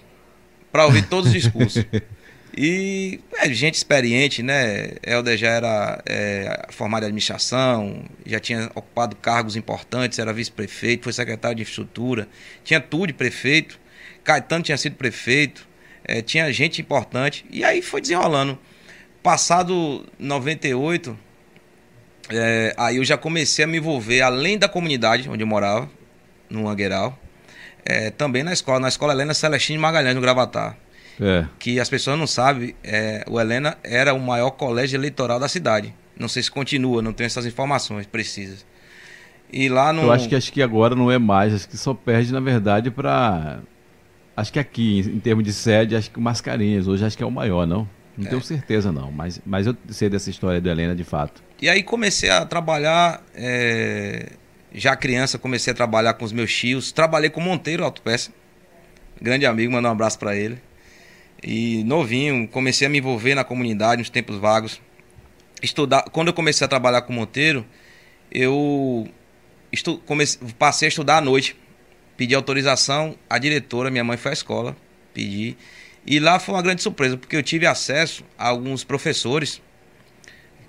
[0.72, 1.86] para ouvir todos os discursos.
[2.58, 4.92] e é, gente experiente, né?
[5.04, 11.14] Helder já era é, formado em administração, já tinha ocupado cargos importantes, era vice-prefeito, foi
[11.14, 12.28] secretário de infraestrutura,
[12.64, 13.80] tinha tudo de prefeito.
[14.24, 15.68] Caetano tinha sido prefeito,
[16.04, 17.46] é, tinha gente importante.
[17.50, 18.58] E aí foi desenrolando.
[19.22, 21.18] Passado 98,
[22.30, 25.90] é, aí eu já comecei a me envolver, além da comunidade onde eu morava,
[26.50, 27.20] no Mangueiral,
[27.86, 30.78] é, também na escola, na escola Helena Celestino Magalhães, no Gravatar.
[31.20, 31.46] É.
[31.60, 35.94] Que as pessoas não sabem, é, o Helena era o maior colégio eleitoral da cidade.
[36.17, 38.65] Não sei se continua, não tenho essas informações precisas.
[39.52, 40.04] E lá no.
[40.04, 42.89] Eu acho que acho que agora não é mais, acho que só perde, na verdade,
[42.89, 43.60] para.
[44.36, 47.24] Acho que aqui, em, em termos de sede, acho que o Mascarenhas, hoje acho que
[47.24, 47.88] é o maior, não?
[48.17, 48.30] Não é.
[48.30, 51.41] tenho certeza, não, mas, mas eu sei dessa história do Helena de fato.
[51.62, 54.32] E aí comecei a trabalhar, é,
[54.74, 56.92] já criança, comecei a trabalhar com os meus tios.
[56.92, 58.32] Trabalhei com Monteiro Autopeça,
[59.22, 60.62] grande amigo, mandar um abraço para ele.
[61.44, 64.80] E novinho, comecei a me envolver na comunidade nos tempos vagos.
[65.62, 67.66] Estudar, quando eu comecei a trabalhar com Monteiro,
[68.32, 69.08] eu
[69.72, 71.56] estu, comecei, passei a estudar à noite.
[72.16, 74.78] Pedi autorização à diretora, minha mãe foi à escola,
[75.14, 75.58] pedi.
[76.06, 79.62] E lá foi uma grande surpresa, porque eu tive acesso a alguns professores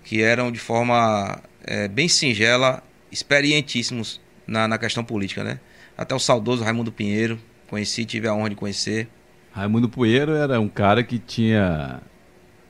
[0.04, 5.60] que eram de forma é, bem singela, experientíssimos na, na questão política, né?
[5.96, 9.06] Até o saudoso Raimundo Pinheiro, conheci, tive a honra de conhecer.
[9.52, 12.00] Raimundo Pinheiro era um cara que tinha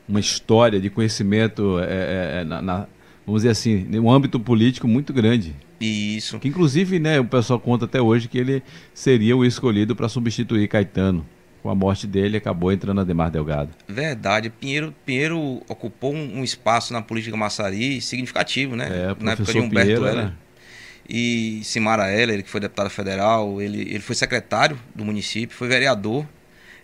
[0.09, 2.87] uma história de conhecimento é, é, é, na, na,
[3.24, 5.55] vamos dizer assim, um âmbito político muito grande.
[5.81, 6.38] Isso.
[6.40, 10.68] Que inclusive, né, o pessoal conta até hoje que ele seria o escolhido para substituir
[10.68, 11.24] Caetano
[11.62, 13.70] com a morte dele, acabou entrando Ademar Delgado.
[13.87, 14.51] Verdade.
[14.51, 18.88] Pinheiro, Pinheiro ocupou um, espaço na política maçari significativo, né?
[18.90, 20.25] É, na época de Humberto Pinheiro, Heller.
[20.25, 20.33] Né?
[21.09, 26.27] E Simara Heller, que foi deputado federal, ele, ele foi secretário do município, foi vereador,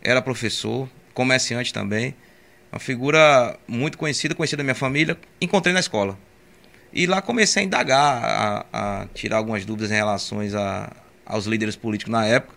[0.00, 2.14] era professor, comerciante também.
[2.70, 5.18] Uma figura muito conhecida, conhecida da minha família.
[5.40, 6.16] Encontrei na escola.
[6.92, 8.66] E lá comecei a indagar, a,
[9.00, 10.92] a tirar algumas dúvidas em relação a,
[11.26, 12.54] aos líderes políticos na época.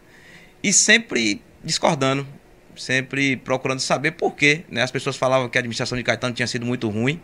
[0.61, 2.27] E sempre discordando,
[2.75, 4.63] sempre procurando saber por quê.
[4.69, 4.81] Né?
[4.81, 7.19] As pessoas falavam que a administração de Caetano tinha sido muito ruim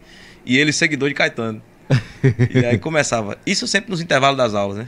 [0.46, 1.62] e ele seguidor de Caetano.
[2.54, 3.38] e aí começava.
[3.46, 4.88] Isso sempre nos intervalos das aulas, né?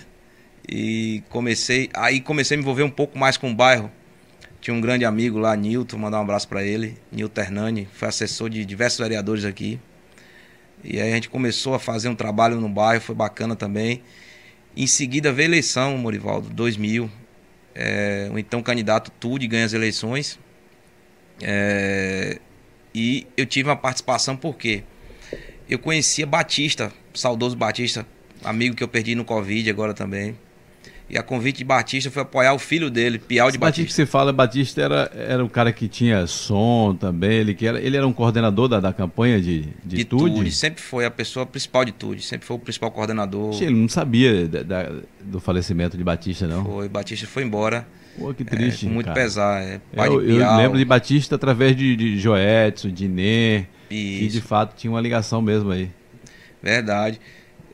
[0.67, 3.89] E comecei, aí comecei a me envolver um pouco mais com o bairro.
[4.62, 8.49] Tinha um grande amigo lá, Nilton, mandar um abraço para ele, Nilton Hernani, foi assessor
[8.49, 9.79] de diversos vereadores aqui.
[10.83, 14.03] E aí a gente começou a fazer um trabalho no bairro, foi bacana também.
[14.75, 17.09] Em seguida veio a eleição, Morivaldo, 2000
[17.82, 20.38] é, o então candidato Tude ganha as eleições.
[21.42, 22.38] É,
[22.94, 24.84] e eu tive uma participação porque
[25.70, 28.06] eu conhecia Batista, saudoso Batista,
[28.44, 30.38] amigo que eu perdi no Covid agora também.
[31.10, 33.82] E a convite de Batista foi apoiar o filho dele, Piau de Batista.
[33.82, 37.65] Batista que você fala, Batista era, era um cara que tinha som também, ele, que
[37.65, 40.36] era, ele era um coordenador da, da campanha de, de, de Tude?
[40.36, 43.60] Tude, sempre foi a pessoa principal de Tude, sempre foi o principal coordenador.
[43.60, 46.63] Ele não sabia da, da, do falecimento de Batista, não?
[46.63, 47.88] Foi, Batista foi embora.
[48.17, 48.86] Pô, que triste.
[48.86, 49.19] É, com muito cara.
[49.19, 49.63] pesar.
[49.63, 54.76] É, eu, eu, lembro de Batista através de, de Joetson, de Nê, que de fato
[54.76, 55.89] tinha uma ligação mesmo aí.
[56.62, 57.19] Verdade.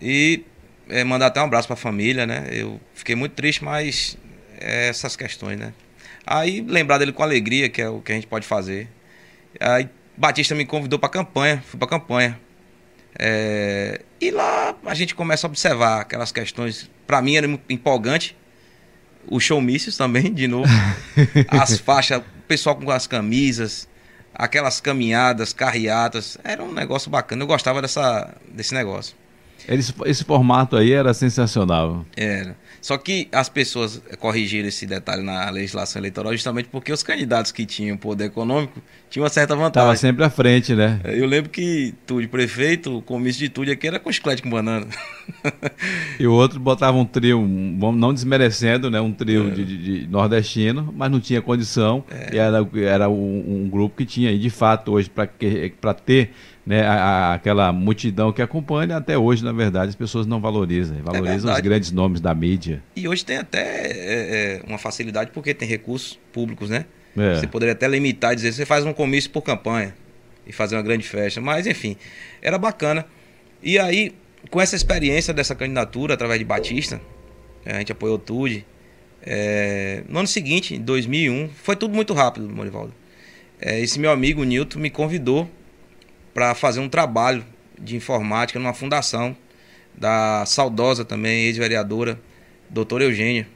[0.02, 0.44] E
[0.90, 2.48] é, mandar até um abraço para a família, né?
[2.52, 4.18] Eu fiquei muito triste, mas
[4.60, 5.74] é essas questões, né?
[6.26, 8.88] Aí lembrar dele com alegria, que é o que a gente pode fazer.
[9.60, 12.40] Aí Batista me convidou para campanha, fui para campanha.
[13.18, 16.90] É, e lá a gente começa a observar aquelas questões.
[17.06, 18.36] Para mim era empolgante,
[19.28, 20.70] os showmícios também, de novo.
[21.50, 23.88] As faixas, o pessoal com as camisas,
[24.34, 26.38] aquelas caminhadas, carreatas.
[26.44, 27.44] Era um negócio bacana.
[27.44, 29.16] Eu gostava dessa, desse negócio.
[29.68, 32.06] Esse, esse formato aí era sensacional.
[32.16, 32.56] Era.
[32.86, 37.66] Só que as pessoas corrigiram esse detalhe na legislação eleitoral justamente porque os candidatos que
[37.66, 39.90] tinham poder econômico tinham uma certa vantagem.
[39.92, 41.00] Estava sempre à frente, né?
[41.04, 44.86] Eu lembro que Tude, prefeito, o comício de Tude aqui era com chiclete com banana.
[46.20, 49.02] E o outro botava um trio, não desmerecendo, né?
[49.02, 49.52] Um trio é.
[49.52, 52.04] de, de, nordestino, mas não tinha condição.
[52.10, 52.38] É.
[52.38, 56.32] era, era um, um, grupo que tinha, e de fato, hoje, para ter
[56.66, 60.98] né, a, a, aquela multidão que acompanha, até hoje, na verdade, as pessoas não valorizam.
[61.04, 62.82] Valorizam é os grandes nomes da mídia.
[62.96, 66.86] E hoje tem até é, é, uma facilidade porque tem recursos públicos, né?
[67.16, 67.36] É.
[67.36, 69.96] Você poderia até limitar e dizer, você faz um comício por campanha
[70.46, 71.40] e fazer uma grande festa.
[71.40, 71.96] Mas, enfim,
[72.42, 73.06] era bacana.
[73.62, 74.14] E aí,
[74.50, 77.00] com essa experiência dessa candidatura através de Batista,
[77.66, 78.66] a gente apoiou Tude.
[79.22, 82.94] É, no ano seguinte, em 2001, foi tudo muito rápido, Morivaldo.
[83.62, 85.50] É, esse meu amigo Nilton me convidou
[86.36, 87.46] para fazer um trabalho
[87.80, 89.36] de informática numa fundação
[89.98, 92.20] da saudosa também, ex-vereadora
[92.70, 93.48] doutor Eugênia.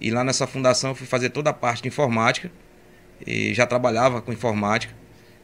[0.00, 2.48] E lá nessa fundação eu fui fazer toda a parte de informática.
[3.26, 4.94] E já trabalhava com informática.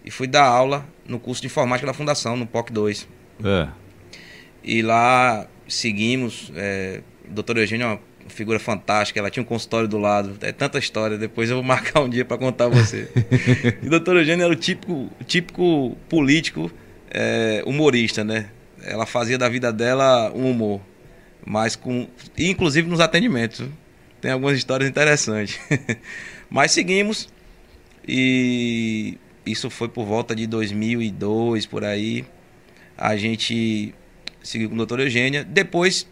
[0.04, 3.08] E fui dar aula no curso de informática da fundação, no POC 2.
[3.44, 3.68] É.
[4.62, 6.52] E lá seguimos.
[6.54, 9.20] É, doutor Eugênia é uma figura fantástica.
[9.20, 10.36] Ela tinha um consultório do lado.
[10.40, 11.16] É tanta história.
[11.16, 13.08] Depois eu vou marcar um dia para contar a você.
[13.82, 16.70] e doutor Eugênia era o típico, típico político
[17.10, 18.50] é, humorista, né?
[18.82, 20.80] Ela fazia da vida dela um humor.
[21.44, 22.08] Mas com.
[22.38, 23.66] Inclusive nos atendimentos.
[24.20, 25.58] Tem algumas histórias interessantes.
[26.50, 27.28] Mas seguimos.
[28.06, 32.24] E isso foi por volta de 2002, por aí.
[32.96, 33.94] A gente
[34.42, 35.44] seguiu com o doutor Eugênia.
[35.44, 36.06] Depois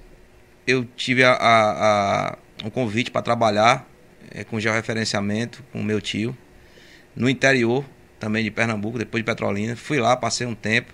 [0.67, 3.89] eu tive a, a, a um convite para trabalhar
[4.31, 6.37] é, com georreferenciamento com o meu tio.
[7.15, 7.85] No interior
[8.19, 9.77] também de Pernambuco, depois de Petrolina.
[9.77, 10.93] Fui lá, passei um tempo,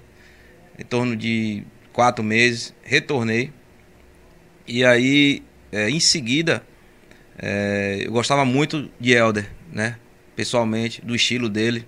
[0.79, 3.53] em torno de quatro meses, retornei.
[4.67, 6.63] E aí, é, em seguida,
[7.39, 9.97] é, eu gostava muito de Elder, né?
[10.35, 11.87] Pessoalmente, do estilo dele,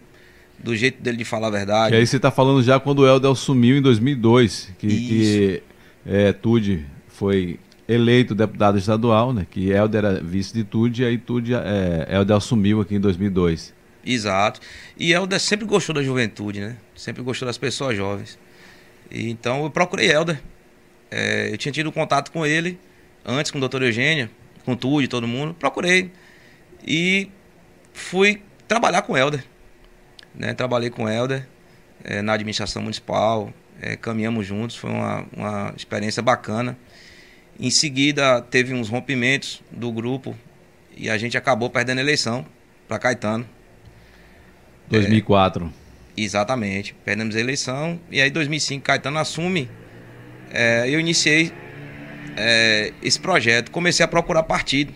[0.59, 1.95] do jeito dele de falar a verdade.
[1.95, 5.63] E aí você está falando já quando o Elder assumiu em 2002, que, que
[6.07, 9.47] é, Tude foi eleito deputado estadual, né?
[9.51, 13.75] Que Helder era vice de Tude, e aí Tude, é, Helder assumiu aqui em 2002.
[14.05, 14.61] Exato.
[14.97, 16.77] E Helder sempre gostou da juventude, né?
[16.95, 18.39] Sempre gostou das pessoas jovens.
[19.11, 20.41] E, então eu procurei Helder
[21.15, 22.81] é, eu tinha tido contato com ele
[23.23, 24.31] antes com o doutor Eugênio,
[24.65, 25.53] com tudo, todo mundo.
[25.53, 26.11] Procurei
[26.87, 27.31] e
[27.93, 29.45] fui trabalhar com Helder.
[30.35, 30.55] Né?
[30.55, 31.47] Trabalhei com Helder
[32.03, 36.79] é, na administração municipal, é, caminhamos juntos, foi uma, uma experiência bacana.
[37.59, 40.37] Em seguida, teve uns rompimentos do grupo
[40.97, 42.45] e a gente acabou perdendo a eleição
[42.89, 43.47] para Caetano.
[44.89, 45.73] 2004.
[46.17, 49.69] É, exatamente, perdemos a eleição e aí 2005 Caetano assume
[50.53, 51.51] é, eu iniciei
[52.37, 54.93] é, esse projeto, comecei a procurar partido.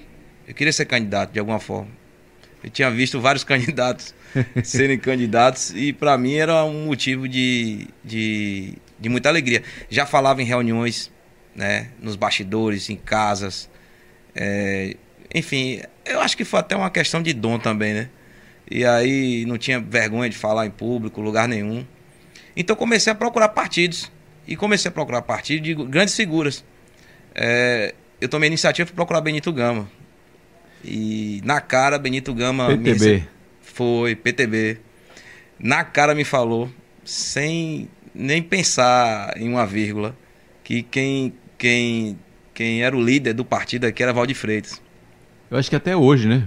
[0.46, 1.88] Eu queria ser candidato de alguma forma.
[2.62, 4.14] Eu tinha visto vários candidatos
[4.62, 9.62] serem candidatos e para mim era um motivo de, de, de, muita alegria.
[9.88, 11.10] Já falava em reuniões,
[11.56, 13.68] né, nos bastidores, em casas.
[14.34, 14.94] É,
[15.34, 18.08] enfim, eu acho que foi até uma questão de dom também, né?
[18.70, 21.84] E aí não tinha vergonha de falar em público, lugar nenhum.
[22.56, 24.10] Então comecei a procurar partidos
[24.46, 26.64] e comecei a procurar partido de grandes figuras.
[27.34, 29.90] É, eu tomei a iniciativa para procurar Benito Gama.
[30.84, 32.68] E na cara, Benito Gama.
[32.68, 33.14] PTB.
[33.14, 33.28] Me...
[33.60, 34.78] Foi, PTB.
[35.58, 36.70] Na cara me falou,
[37.04, 40.16] sem nem pensar em uma vírgula,
[40.64, 42.18] que quem, quem,
[42.54, 44.80] quem era o líder do partido aqui era Valdir Freitas.
[45.50, 46.46] Eu acho que até hoje, né?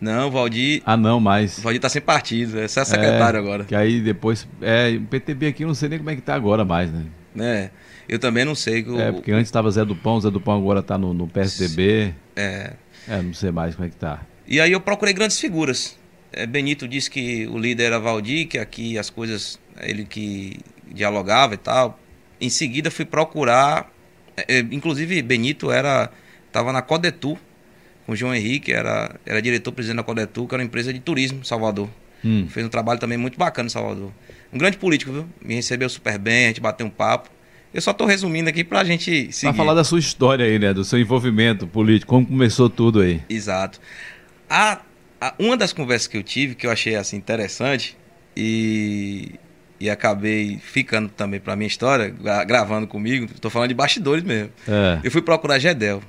[0.00, 0.82] Não, Valdir.
[0.86, 1.58] Ah, não, mais.
[1.60, 3.64] Valdir tá sem partido, é só secretário é, agora.
[3.64, 4.48] Que aí depois.
[4.62, 7.04] É, o PTB aqui eu não sei nem como é que tá agora mais, né?
[7.34, 7.70] né?
[8.08, 8.82] Eu também não sei.
[8.82, 11.28] O, é, porque antes estava Zé do Pão, Zé do Pão agora está no, no
[11.28, 12.14] PSDB.
[12.34, 12.72] É.
[13.06, 14.22] É, não sei mais como é que tá.
[14.46, 15.98] E aí eu procurei grandes figuras.
[16.32, 21.54] É, Benito disse que o líder era Valdir, que aqui as coisas, ele que dialogava
[21.54, 21.98] e tal.
[22.40, 23.99] Em seguida fui procurar, é, é
[24.70, 26.10] inclusive Benito era
[26.46, 27.38] estava na Codetu,
[28.04, 31.40] com o João Henrique, era, era diretor-presidente da Codetu, que era uma empresa de turismo
[31.40, 31.88] em Salvador.
[32.24, 32.46] Hum.
[32.48, 34.12] Fez um trabalho também muito bacana em Salvador.
[34.52, 35.28] Um grande político, viu?
[35.40, 37.30] Me recebeu super bem, a gente bateu um papo.
[37.72, 39.52] Eu só estou resumindo aqui para a gente seguir.
[39.52, 40.74] Para falar da sua história aí, né?
[40.74, 43.22] Do seu envolvimento político, como começou tudo aí.
[43.28, 43.80] Exato.
[44.48, 44.80] A,
[45.20, 47.96] a, uma das conversas que eu tive, que eu achei assim interessante,
[48.36, 49.34] e,
[49.80, 52.14] e acabei ficando também para minha história,
[52.46, 54.52] gravando comigo, estou falando de bastidores mesmo.
[54.68, 55.00] É.
[55.02, 56.02] Eu fui procurar Gedel.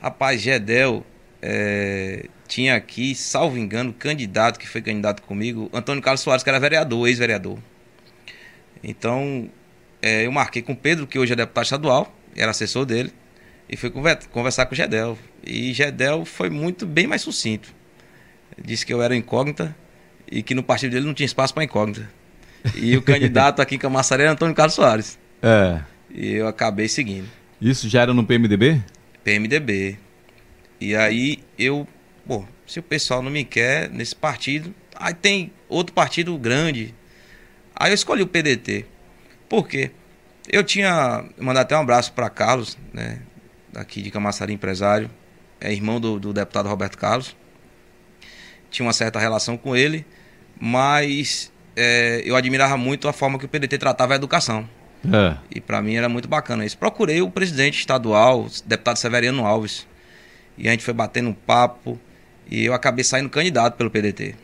[0.00, 1.04] Rapaz, Gedel
[1.40, 6.60] é, tinha aqui, salvo engano, candidato que foi candidato comigo, Antônio Carlos Soares, que era
[6.60, 7.58] vereador, ex-vereador.
[8.84, 9.50] Então,
[10.02, 13.10] é, eu marquei com o Pedro, que hoje é deputado estadual, era assessor dele,
[13.70, 13.90] e fui
[14.30, 15.18] conversar com o Gedel.
[15.42, 17.74] E Gedel foi muito bem mais sucinto.
[18.62, 19.74] Disse que eu era incógnita
[20.30, 22.08] e que no partido dele não tinha espaço para incógnita.
[22.74, 25.18] E o candidato aqui em Camaçaré era Antônio Carlos Soares.
[25.42, 25.80] É.
[26.10, 27.28] E eu acabei seguindo.
[27.60, 28.82] Isso já era no PMDB?
[29.22, 29.98] PMDB.
[30.80, 31.86] E aí eu
[32.26, 36.92] Pô, se o pessoal não me quer nesse partido, aí tem outro partido grande.
[37.74, 38.84] Aí eu escolhi o PDT.
[39.48, 39.92] Por quê?
[40.48, 43.20] Eu tinha mandado até um abraço para Carlos, né,
[43.72, 45.08] daqui de Camaçari, empresário,
[45.60, 47.36] é irmão do, do deputado Roberto Carlos.
[48.70, 50.04] Tinha uma certa relação com ele,
[50.60, 54.66] mas é, eu admirava muito a forma que o PDT tratava a educação.
[55.12, 55.36] É.
[55.54, 56.78] E para mim era muito bacana isso.
[56.78, 59.86] Procurei o presidente estadual, deputado Severiano Alves,
[60.56, 61.98] e a gente foi batendo um papo.
[62.50, 64.34] E eu acabei saindo candidato pelo PDT.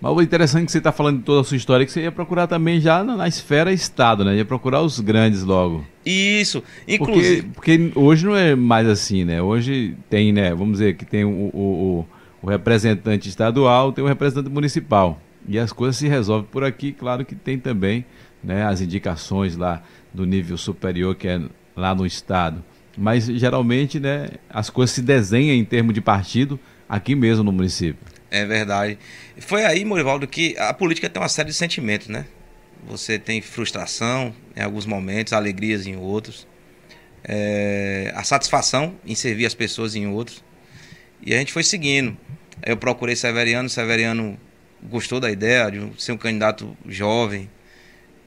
[0.00, 2.02] Mas o interessante é que você está falando de toda a sua história, que você
[2.02, 4.36] ia procurar também já na, na esfera Estado, né?
[4.36, 5.84] Ia procurar os grandes logo.
[6.04, 7.42] Isso, inclusive.
[7.54, 9.40] Porque, porque, hoje não é mais assim, né?
[9.40, 10.50] Hoje tem, né?
[10.50, 12.06] Vamos dizer que tem o, o, o,
[12.42, 15.18] o representante estadual, tem o representante municipal.
[15.46, 18.04] E as coisas se resolvem por aqui, claro que tem também
[18.42, 21.40] né, as indicações lá do nível superior, que é
[21.76, 22.64] lá no Estado.
[22.96, 28.14] Mas geralmente né, as coisas se desenham em termos de partido aqui mesmo no município.
[28.30, 28.98] É verdade.
[29.38, 32.26] Foi aí, Morivaldo, que a política tem uma série de sentimentos, né?
[32.86, 36.46] Você tem frustração em alguns momentos, alegrias em outros,
[37.22, 40.44] é, a satisfação em servir as pessoas em outros.
[41.22, 42.16] E a gente foi seguindo.
[42.64, 44.38] Eu procurei Severiano, Severiano
[44.88, 47.50] gostou da ideia de ser um candidato jovem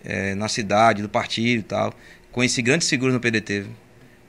[0.03, 1.93] é, na cidade, do partido e tal.
[2.31, 3.65] Conheci grandes figuras no PDT,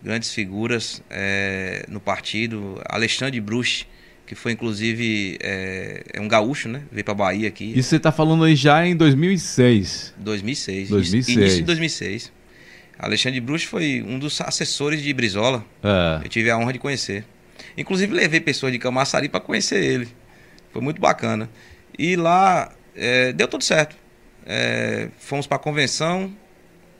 [0.03, 2.81] grandes figuras é, no partido.
[2.88, 3.87] Alexandre Bruch,
[4.27, 6.83] que foi inclusive é, é um gaúcho, né?
[6.91, 7.73] Veio para Bahia aqui.
[7.77, 10.14] Isso você está falando aí já em 2006.
[10.19, 10.88] 2006.
[10.91, 11.37] 2006.
[11.37, 12.33] Início de 2006.
[12.99, 15.64] Alexandre Bruch foi um dos assessores de Brizola.
[15.83, 16.25] É.
[16.25, 17.25] Eu tive a honra de conhecer.
[17.77, 20.09] Inclusive levei pessoas de Camaçari para conhecer ele.
[20.73, 21.49] Foi muito bacana.
[21.99, 23.97] E lá é, deu tudo certo.
[24.47, 26.33] É, fomos para a convenção,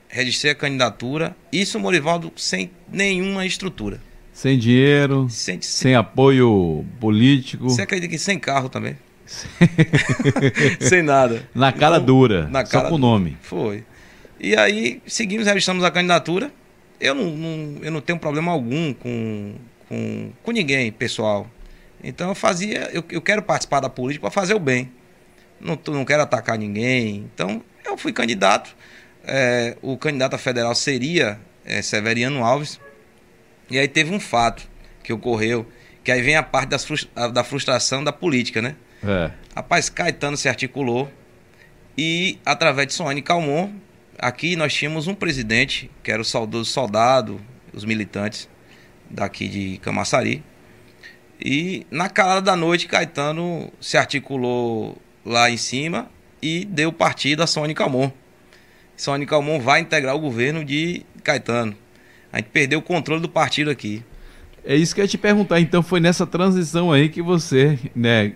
[0.07, 1.35] registrei a candidatura.
[1.51, 4.01] Isso, Morivaldo, sem nenhuma estrutura.
[4.33, 7.69] Sem dinheiro, sem, sem apoio político.
[7.69, 8.97] Você acredita que sem carro também?
[10.79, 11.47] sem nada.
[11.53, 13.37] Na cara então, dura, na cara só com o nome.
[13.41, 13.83] Foi.
[14.39, 16.51] E aí seguimos, registramos a candidatura.
[16.99, 19.55] Eu não, não, eu não tenho problema algum com,
[19.87, 21.49] com, com ninguém, pessoal.
[22.03, 24.91] Então eu fazia, eu, eu quero participar da política para fazer o bem.
[25.59, 27.29] Não, não quero atacar ninguém.
[27.33, 28.75] Então eu fui candidato.
[29.23, 32.79] É, o candidato a federal seria é, Severiano Alves.
[33.69, 34.67] E aí teve um fato
[35.03, 35.67] que ocorreu,
[36.03, 36.87] que aí vem a parte das
[37.31, 38.75] da frustração da política, né?
[39.03, 39.31] É.
[39.55, 41.11] Rapaz, Caetano se articulou
[41.97, 43.73] e através de Soane Calmon,
[44.17, 47.41] aqui nós tínhamos um presidente, que era o saudoso soldado,
[47.73, 48.49] os militantes
[49.09, 50.43] daqui de Camaçari.
[51.43, 56.09] E na calada da noite, Caetano se articulou lá em cima
[56.41, 58.11] e deu partido a Sônia Calmon.
[58.97, 61.75] Sônia Calmon vai integrar o governo de Caetano.
[62.31, 64.03] A gente perdeu o controle do partido aqui.
[64.65, 65.59] É isso que eu ia te perguntar.
[65.61, 68.33] Então foi nessa transição aí que você, né,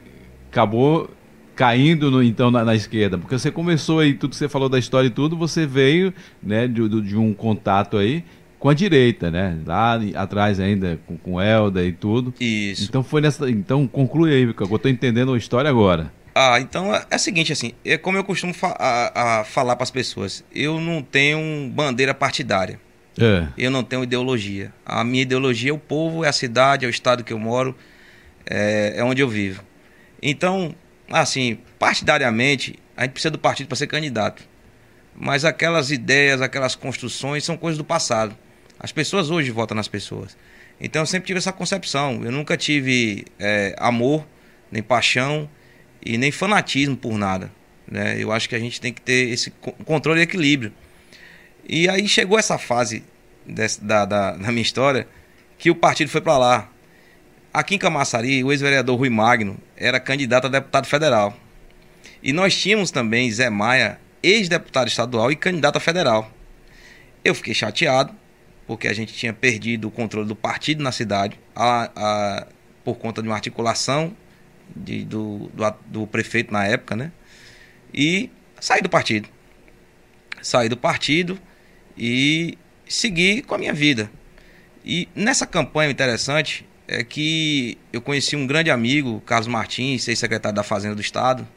[0.49, 1.09] acabou
[1.55, 4.79] caindo no, então na, na, esquerda, porque você começou aí tudo que você falou da
[4.79, 6.11] história e tudo, você veio,
[6.41, 8.23] né, de, de um contato aí
[8.63, 9.59] com a direita, né?
[9.65, 12.33] Lá atrás ainda com, com Elda e tudo.
[12.39, 12.85] Isso.
[12.85, 16.13] Então foi nessa, então conclui aí, porque eu estou entendendo a história agora.
[16.33, 19.75] Ah, então é, é o seguinte, assim, é como eu costumo fa a, a falar
[19.75, 22.79] para as pessoas, eu não tenho bandeira partidária.
[23.19, 23.47] É.
[23.57, 24.71] Eu não tenho ideologia.
[24.85, 27.75] A minha ideologia é o povo, é a cidade, é o estado que eu moro,
[28.49, 29.61] é, é onde eu vivo.
[30.21, 30.73] Então,
[31.11, 34.41] assim, partidariamente, a gente precisa do partido para ser candidato.
[35.13, 38.33] Mas aquelas ideias, aquelas construções são coisas do passado.
[38.83, 40.35] As pessoas hoje votam nas pessoas.
[40.77, 42.21] Então eu sempre tive essa concepção.
[42.21, 44.27] Eu nunca tive é, amor,
[44.69, 45.49] nem paixão
[46.05, 47.49] e nem fanatismo por nada.
[47.87, 48.21] Né?
[48.21, 49.51] Eu acho que a gente tem que ter esse
[49.85, 50.73] controle e equilíbrio.
[51.65, 53.05] E aí chegou essa fase
[53.45, 55.07] desse, da, da, da minha história
[55.57, 56.69] que o partido foi para lá.
[57.53, 61.37] Aqui em Camaçari, o ex-vereador Rui Magno era candidato a deputado federal.
[62.21, 66.29] E nós tínhamos também Zé Maia, ex-deputado estadual e candidato a federal.
[67.23, 68.13] Eu fiquei chateado,
[68.65, 72.47] porque a gente tinha perdido o controle do partido na cidade, a, a,
[72.83, 74.15] por conta de uma articulação
[74.75, 77.11] de, do, do, do prefeito na época, né?
[77.93, 79.29] E saí do partido.
[80.41, 81.39] Saí do partido
[81.97, 84.09] e segui com a minha vida.
[84.85, 90.63] E nessa campanha interessante é que eu conheci um grande amigo, Carlos Martins, ex-secretário da
[90.63, 91.47] Fazenda do Estado.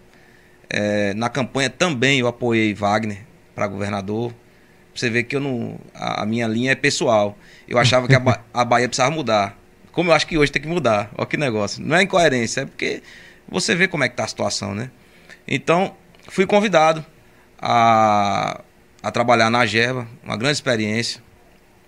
[0.68, 3.18] É, na campanha também eu apoiei Wagner
[3.54, 4.32] para governador.
[4.96, 7.36] Você vê que eu não, a, a, minha linha é pessoal.
[7.68, 9.58] Eu achava que a, ba a Bahia precisava mudar.
[9.92, 11.10] Como eu acho que hoje tem que mudar.
[11.16, 11.82] Olha que negócio.
[11.82, 13.02] Não é incoerência, é porque
[13.48, 14.90] você vê como é que está a situação, né?
[15.46, 15.94] Então,
[16.28, 17.04] fui convidado
[17.58, 18.60] a
[19.06, 21.22] a trabalhar na Gerba, uma grande experiência.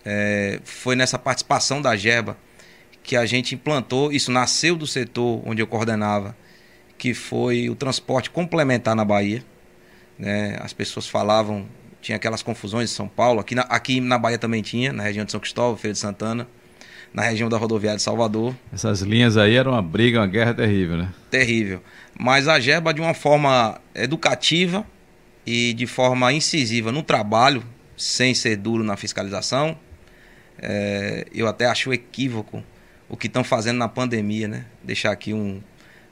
[0.04, 2.36] É, foi nessa participação da Gerba
[3.02, 6.36] que a gente implantou, isso nasceu do setor onde eu coordenava,
[6.96, 9.42] que foi o transporte complementar na Bahia.
[10.16, 10.56] Né?
[10.60, 11.66] As pessoas falavam,
[12.08, 15.26] tinha aquelas confusões em São Paulo, aqui na, aqui na Bahia também tinha, na região
[15.26, 16.48] de São Cristóvão, Feira de Santana,
[17.12, 18.54] na região da rodoviária de Salvador.
[18.72, 21.12] Essas linhas aí eram uma briga, uma guerra terrível, né?
[21.30, 21.82] Terrível.
[22.18, 24.86] Mas a Gerba, de uma forma educativa,
[25.46, 27.62] e de forma incisiva no trabalho,
[27.94, 29.78] sem ser duro na fiscalização.
[30.58, 32.64] É, eu até acho equívoco
[33.06, 34.64] o que estão fazendo na pandemia, né?
[34.82, 35.62] Deixar aqui um.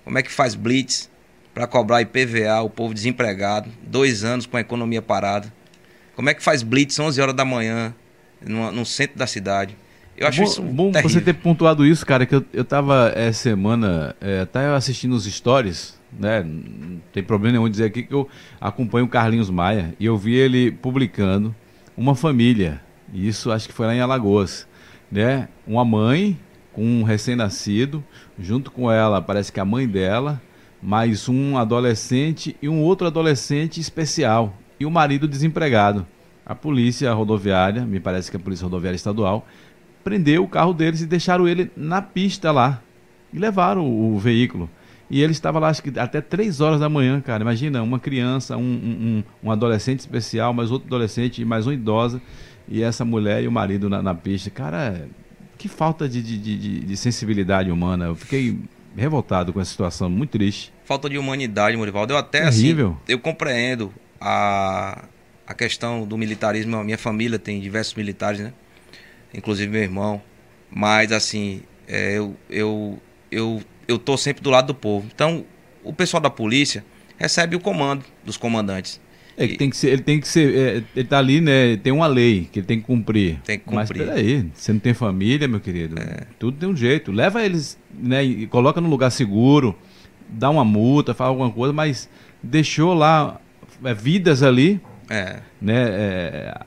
[0.05, 1.11] Como é que faz blitz
[1.55, 5.53] para cobrar IPVA, o povo desempregado, dois anos com a economia parada.
[6.17, 7.95] Como é que faz blitz 11 horas da manhã
[8.45, 9.77] no, no centro da cidade?
[10.17, 11.11] Eu acho bom, isso bom terrível.
[11.11, 15.27] você ter pontuado isso, cara, que eu, eu tava essa semana é, até assistindo os
[15.27, 16.43] stories, né?
[16.43, 18.27] Não tem problema nenhum dizer aqui que eu
[18.59, 21.55] acompanho o Carlinhos Maia e eu vi ele publicando
[21.95, 22.81] uma família.
[23.12, 24.67] E isso acho que foi lá em Alagoas,
[25.12, 25.51] né?
[25.67, 26.41] Uma mãe
[26.73, 28.03] com um recém-nascido,
[28.39, 30.41] junto com ela, parece que a mãe dela,
[30.83, 36.07] mais um adolescente e um outro adolescente especial e o marido desempregado.
[36.45, 39.47] A polícia rodoviária, me parece que a polícia rodoviária estadual,
[40.05, 42.81] prendeu o carro deles e deixaram ele na pista lá
[43.33, 44.70] e levaram o, o veículo.
[45.09, 47.43] E ele estava lá, acho que até 3 horas da manhã, cara.
[47.43, 52.20] Imagina, uma criança, um, um, um adolescente especial, mais outro adolescente e mais uma idosa.
[52.68, 54.51] E essa mulher e o marido na, na pista.
[54.51, 55.09] Cara,
[55.57, 58.07] que falta de, de, de, de sensibilidade humana.
[58.07, 58.59] Eu fiquei
[58.97, 60.72] revoltado com essa situação, muito triste.
[60.85, 62.12] Falta de humanidade, Morivaldo.
[62.12, 62.89] Eu até assim, Terrível.
[62.89, 65.05] assim, eu compreendo a,
[65.47, 66.77] a questão do militarismo.
[66.77, 68.53] A minha família tem diversos militares, né?
[69.35, 70.23] Inclusive meu irmão.
[70.71, 72.99] Mas assim, é, eu, eu,
[73.31, 75.09] eu, eu tô sempre do lado do povo.
[75.14, 75.45] Então,
[75.85, 76.85] o pessoal da polícia
[77.17, 79.01] recebe o comando dos comandantes.
[79.39, 81.77] É que tem que ser, ele tem que ser, é, ele tá ali, né?
[81.77, 83.39] Tem uma lei que ele tem que cumprir.
[83.45, 83.77] Tem que cumprir.
[83.77, 86.01] Mas peraí, você não tem família, meu querido.
[86.01, 86.27] É.
[86.39, 87.12] Tudo tem um jeito.
[87.12, 88.25] Leva eles, né?
[88.25, 89.77] E coloca no lugar seguro,
[90.27, 92.09] dá uma multa, fala alguma coisa, mas
[92.43, 93.39] deixou lá
[93.97, 95.41] vidas ali, é.
[95.61, 95.89] né?
[95.89, 96.61] É,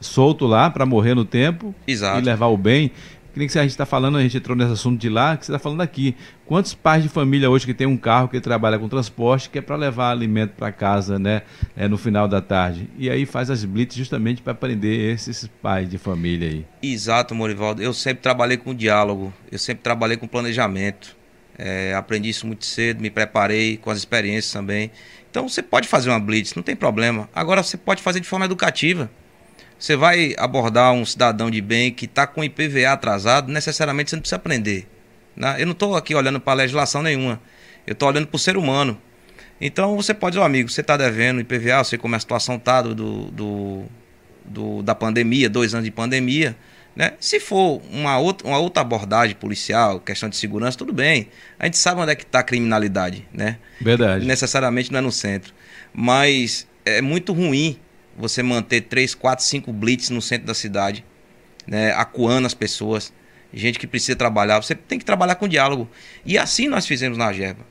[0.00, 2.20] solto lá para morrer no tempo Exato.
[2.20, 2.92] e levar o bem
[3.36, 5.44] que nem que a gente está falando, a gente entrou nesse assunto de lá, que
[5.44, 6.16] você está falando aqui.
[6.46, 9.60] Quantos pais de família hoje que tem um carro que trabalha com transporte, que é
[9.60, 11.42] para levar alimento para casa, né,
[11.76, 12.88] é, no final da tarde?
[12.96, 16.66] E aí faz as blitz justamente para prender esses pais de família aí.
[16.82, 17.82] Exato, Morivaldo.
[17.82, 21.14] Eu sempre trabalhei com diálogo, eu sempre trabalhei com planejamento.
[21.58, 24.90] É, aprendi isso muito cedo, me preparei com as experiências também.
[25.30, 27.28] Então você pode fazer uma blitz, não tem problema.
[27.34, 29.10] Agora você pode fazer de forma educativa.
[29.78, 34.22] Você vai abordar um cidadão de bem que está com IPVA atrasado, necessariamente você não
[34.22, 34.88] precisa aprender.
[35.36, 35.56] Né?
[35.58, 37.40] Eu não estou aqui olhando para legislação nenhuma.
[37.86, 39.00] Eu estou olhando para o ser humano.
[39.60, 42.20] Então você pode dizer, oh, amigo, você está devendo IPVA, eu sei como é a
[42.20, 43.84] situação está do, do,
[44.44, 46.56] do, da pandemia, dois anos de pandemia.
[46.96, 47.12] Né?
[47.20, 51.28] Se for uma outra, uma outra abordagem policial, questão de segurança, tudo bem.
[51.58, 53.28] A gente sabe onde é que está a criminalidade.
[53.30, 53.58] Né?
[53.78, 54.24] Verdade.
[54.24, 55.52] Necessariamente não é no centro.
[55.92, 57.78] Mas é muito ruim
[58.16, 61.04] você manter três, quatro, cinco blitz no centro da cidade,
[61.66, 63.12] né, acuando as pessoas,
[63.52, 64.62] gente que precisa trabalhar.
[64.62, 65.88] Você tem que trabalhar com diálogo.
[66.24, 67.66] E assim nós fizemos na Gerba.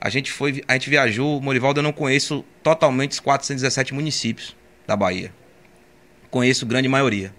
[0.00, 4.56] A gente foi, a gente viajou, Morivaldo, eu não conheço totalmente os 417 municípios
[4.86, 5.32] da Bahia.
[6.30, 7.34] Conheço grande maioria.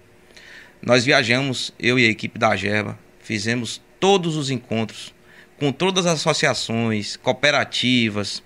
[0.84, 5.14] Nós viajamos, eu e a equipe da Gerba, fizemos todos os encontros
[5.58, 8.42] com todas as associações, cooperativas,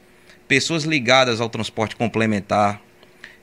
[0.46, 2.78] pessoas ligadas ao transporte complementar,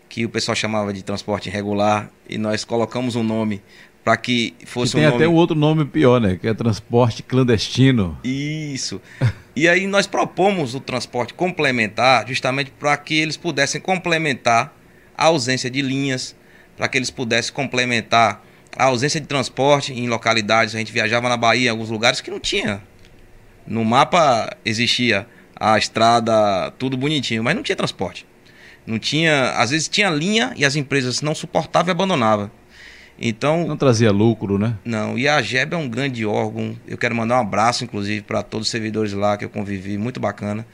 [0.07, 3.63] que o pessoal chamava de transporte irregular, e nós colocamos um nome
[4.03, 5.23] para que fosse que tem um nome...
[5.23, 6.37] até um outro nome pior, né?
[6.39, 8.15] Que é transporte clandestino.
[8.23, 9.01] Isso.
[9.55, 14.71] e aí nós propomos o transporte complementar justamente para que eles pudessem complementar
[15.17, 16.35] a ausência de linhas,
[16.77, 18.43] para que eles pudessem complementar
[18.77, 20.75] a ausência de transporte em localidades.
[20.75, 22.81] A gente viajava na Bahia, em alguns lugares que não tinha.
[23.65, 28.25] No mapa existia a estrada, tudo bonitinho, mas não tinha transporte.
[28.85, 32.51] Não tinha, às vezes tinha linha e as empresas não suportavam e abandonavam.
[33.17, 34.77] Então, não trazia lucro, né?
[34.83, 36.75] Não, e a GEB é um grande órgão.
[36.87, 40.19] Eu quero mandar um abraço, inclusive, para todos os servidores lá que eu convivi, muito
[40.19, 40.65] bacana.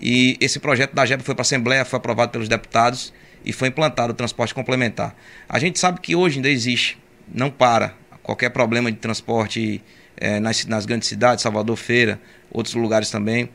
[0.00, 3.12] E esse projeto da GEB foi para a Assembleia, foi aprovado pelos deputados
[3.44, 5.14] e foi implantado o transporte complementar.
[5.48, 6.98] A gente sabe que hoje ainda existe,
[7.32, 7.94] não para.
[8.22, 9.82] Qualquer problema de transporte
[10.16, 12.20] é, nas, nas grandes cidades, Salvador Feira,
[12.50, 13.50] outros lugares também,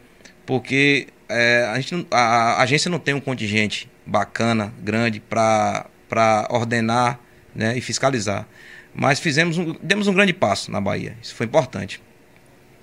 [0.46, 7.20] porque é, a, gente a, a, agência não tem um contingente bacana, grande, para ordenar
[7.56, 8.48] né, e fiscalizar.
[8.94, 11.16] Mas fizemos um, demos um grande passo na Bahia.
[11.22, 12.02] Isso foi importante.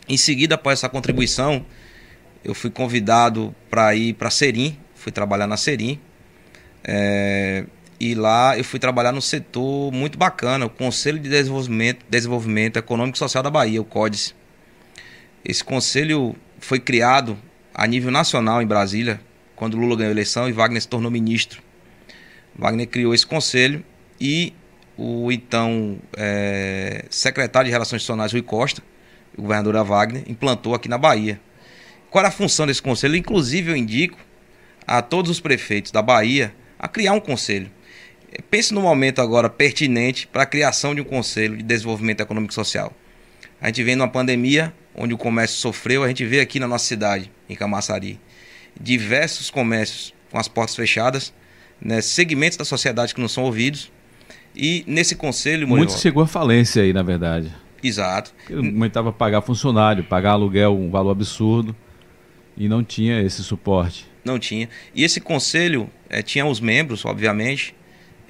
[0.09, 1.67] Em seguida, após essa contribuição,
[2.45, 6.01] eu fui convidado para ir para Serim, fui trabalhar na Serim.
[6.85, 7.65] É,
[7.99, 13.17] e lá eu fui trabalhar no setor muito bacana, o Conselho de Desenvolvimento, Desenvolvimento Econômico
[13.17, 14.35] e Social da Bahia, o CODES.
[15.45, 17.39] Esse conselho foi criado
[17.75, 19.21] a nível nacional em Brasília,
[19.55, 21.63] quando Lula ganhou a eleição e Wagner se tornou ministro.
[22.55, 23.85] Wagner criou esse conselho
[24.21, 24.53] e
[24.97, 28.83] o então é, secretário de Relações Institucionais, Rui Costa,
[29.37, 31.41] o governador Wagner, implantou aqui na Bahia.
[32.11, 33.15] Qual era a função desse conselho?
[33.15, 34.19] Inclusive, eu indico
[34.87, 37.71] a todos os prefeitos da Bahia a criar um conselho.
[38.51, 42.55] Pense no momento agora pertinente para a criação de um conselho de desenvolvimento econômico e
[42.55, 42.93] social.
[43.61, 46.85] A gente vem numa pandemia onde o comércio sofreu, a gente vê aqui na nossa
[46.87, 48.19] cidade, em Camaçari.
[48.79, 51.33] diversos comércios com as portas fechadas,
[51.81, 53.91] né, segmentos da sociedade que não são ouvidos.
[54.55, 57.55] E nesse conselho, Muito chegou à falência aí, na verdade.
[57.83, 58.33] Exato.
[58.51, 61.77] Aumentava pagar funcionário, pagar aluguel, um valor absurdo,
[62.57, 64.07] e não tinha esse suporte.
[64.25, 64.69] Não tinha.
[64.95, 67.75] E esse conselho é, tinha os membros, obviamente,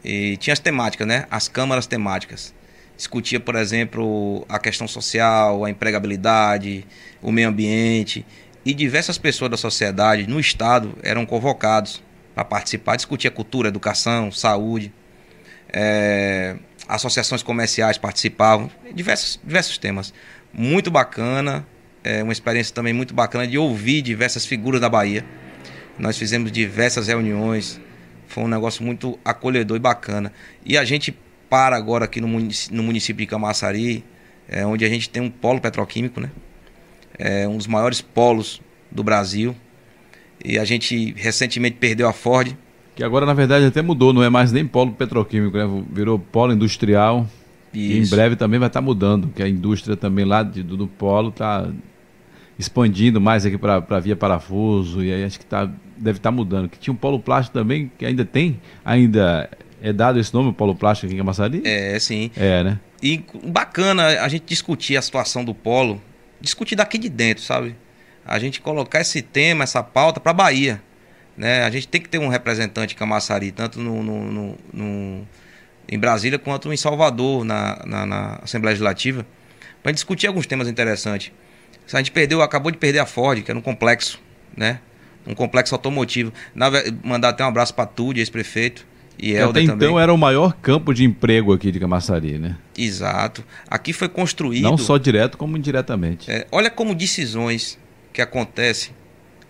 [0.06, 1.26] e tinha as temáticas, né?
[1.28, 2.54] As câmaras temáticas.
[2.96, 6.86] Discutia, por exemplo, a questão social, a empregabilidade,
[7.20, 8.24] o meio ambiente.
[8.64, 12.02] E diversas pessoas da sociedade no Estado eram convocados
[12.34, 14.92] para participar, discutir cultura, educação, saúde.
[15.72, 16.56] É,
[16.88, 20.14] associações comerciais participavam, diversos, diversos temas.
[20.52, 21.66] Muito bacana,
[22.04, 25.24] é uma experiência também muito bacana de ouvir diversas figuras da Bahia.
[25.98, 27.80] Nós fizemos diversas reuniões,
[28.26, 30.32] foi um negócio muito acolhedor e bacana.
[30.64, 31.16] E a gente
[31.48, 34.04] para agora aqui no município, no município de Camaçari,
[34.48, 36.30] é, onde a gente tem um polo petroquímico, né?
[37.18, 38.60] É um dos maiores polos
[38.90, 39.54] do Brasil.
[40.44, 42.54] E a gente recentemente perdeu a Ford,
[42.96, 45.84] que agora, na verdade, até mudou, não é mais nem polo petroquímico, né?
[45.92, 47.28] virou polo industrial.
[47.74, 50.78] E em breve também vai estar tá mudando, que a indústria também lá de, do,
[50.78, 51.68] do polo está
[52.58, 56.68] expandindo mais aqui para via parafuso, e aí acho que tá, deve estar tá mudando.
[56.68, 59.48] Que tinha um polo plástico também, que ainda tem, ainda
[59.82, 61.62] é dado esse nome, polo plástico aqui em Camaçari?
[61.64, 62.30] É, sim.
[62.36, 62.80] É, né?
[63.02, 66.00] E bacana a gente discutir a situação do polo,
[66.40, 67.76] discutir daqui de dentro, sabe?
[68.24, 70.82] A gente colocar esse tema, essa pauta para Bahia.
[71.36, 71.62] Né?
[71.62, 75.28] A gente tem que ter um representante em Camaçari, tanto no, no, no, no
[75.88, 79.24] em Brasília quanto em Salvador, na, na, na Assembleia Legislativa,
[79.82, 81.30] para discutir alguns temas interessantes.
[81.92, 84.20] A gente perdeu, acabou de perder a Ford, que era um complexo,
[84.56, 84.80] né?
[85.26, 86.32] Um complexo automotivo.
[86.54, 86.70] Na,
[87.02, 88.86] mandar até um abraço para Tude, ex-prefeito.
[89.18, 89.98] E Até então também.
[89.98, 92.56] era o maior campo de emprego aqui de Camaçari, né?
[92.76, 93.42] Exato.
[93.68, 94.62] Aqui foi construído.
[94.62, 96.30] Não só direto, como indiretamente.
[96.30, 97.78] É, olha como decisões
[98.12, 98.92] que acontecem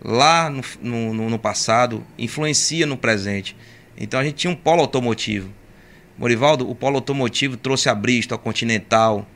[0.04, 3.56] lá no, no, no, passado influencia no presente.
[3.98, 5.50] Então a gente tinha um polo automotivo.
[6.16, 9.26] Morivaldo, o polo automotivo trouxe a Bristol, a Continental,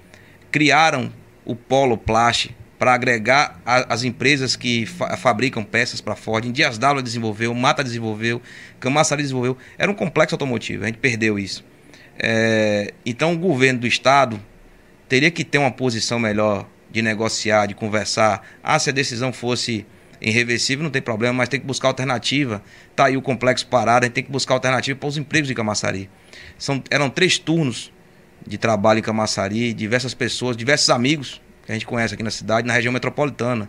[0.50, 1.12] criaram
[1.44, 6.46] o polo Plast para agregar a, as empresas que fa fabricam peças para Ford.
[6.46, 8.40] Em Dias d'Ávila desenvolveu, Mata desenvolveu,
[8.80, 9.58] Camaçari desenvolveu.
[9.76, 11.62] Era um complexo automotivo, a gente perdeu isso.
[12.18, 14.40] É, então o governo do estado
[15.10, 18.48] teria que ter uma posição melhor de negociar, de conversar.
[18.62, 19.84] Ah, se a decisão fosse
[20.18, 22.62] irreversível, não tem problema, mas tem que buscar alternativa.
[22.96, 25.54] Tá aí o complexo parado, a gente tem que buscar alternativa para os empregos de
[25.54, 26.08] Camaçari.
[26.56, 27.92] São, eram três turnos
[28.46, 32.66] de trabalho em Camaçari, diversas pessoas, diversos amigos que a gente conhece aqui na cidade,
[32.66, 33.68] na região metropolitana.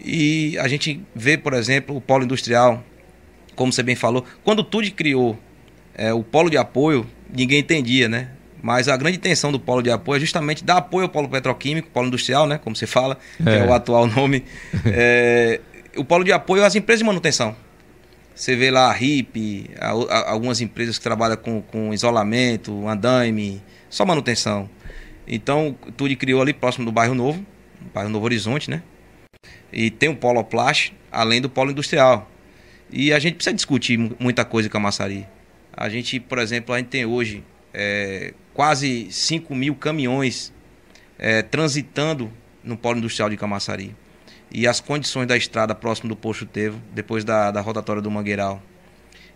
[0.00, 2.82] E a gente vê, por exemplo, o polo industrial,
[3.54, 5.38] como você bem falou, quando o TUD criou
[5.94, 8.30] é, o polo de apoio, ninguém entendia, né?
[8.62, 11.90] Mas a grande intenção do polo de apoio é justamente dar apoio ao polo petroquímico,
[11.90, 12.58] polo industrial, né?
[12.58, 14.44] Como você fala, que é, é o atual nome.
[14.86, 15.60] É,
[15.96, 17.54] o polo de apoio às empresas de manutenção.
[18.34, 23.62] Você vê lá a RIP, a, a, algumas empresas que trabalham com, com isolamento, andaime,
[23.88, 24.68] só manutenção.
[25.26, 27.44] Então, Tude criou ali próximo do bairro Novo,
[27.92, 28.82] bairro Novo Horizonte, né?
[29.72, 32.30] E tem o polo plast, além do polo industrial.
[32.90, 35.28] E a gente precisa discutir muita coisa com a maçaria.
[35.72, 40.52] A gente, por exemplo, a gente tem hoje é, quase 5 mil caminhões
[41.18, 43.94] é, transitando no polo industrial de Camaçari.
[44.50, 48.62] E as condições da estrada próximo do Posto Tevo, depois da, da rotatória do Mangueiral.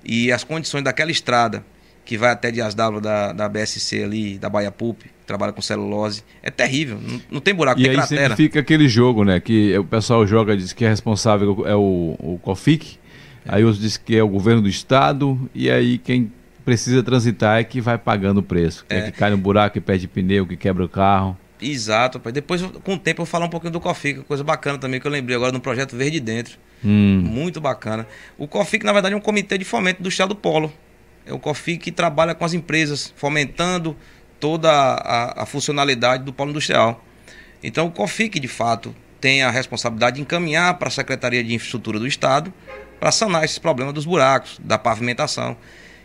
[0.05, 1.65] E as condições daquela estrada
[2.05, 6.25] que vai até de Asdalo da, da BSC ali, da Baia Pulp, trabalha com celulose.
[6.43, 8.35] É terrível, não, não tem buraco, e tem aí cratera.
[8.35, 9.39] fica aquele jogo, né?
[9.39, 12.99] Que o pessoal joga, diz que é responsável é o, o COFIC,
[13.47, 13.55] é.
[13.55, 16.33] aí outros diz que é o governo do estado, e aí quem
[16.65, 18.85] precisa transitar é que vai pagando o preço.
[18.89, 18.99] É.
[18.99, 19.03] é.
[19.11, 21.37] que cai no buraco, que perde pneu, que quebra o carro.
[21.61, 22.33] Exato, pai.
[22.33, 25.07] Depois, com o tempo, eu vou falar um pouquinho do COFIC, coisa bacana também que
[25.07, 26.59] eu lembrei agora no projeto Verde Dentro.
[26.85, 27.23] Hum.
[27.25, 28.07] Muito bacana.
[28.37, 30.73] O COFIC, na verdade, é um comitê de fomento do Estado do Polo.
[31.27, 33.97] É o COFIC que trabalha com as empresas, fomentando
[34.41, 37.05] toda a, a funcionalidade do polo industrial.
[37.63, 41.99] Então, o COFIC, de fato, tem a responsabilidade de encaminhar para a Secretaria de Infraestrutura
[41.99, 42.53] do Estado
[43.01, 45.57] para sanar esses problemas dos buracos, da pavimentação.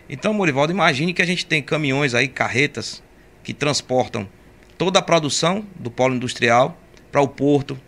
[0.08, 3.02] Então, Morivaldo, imagine que a gente tem caminhões aí, carretas,
[3.42, 4.28] que transportam
[4.76, 6.78] toda a produção do polo industrial
[7.10, 7.80] para o porto,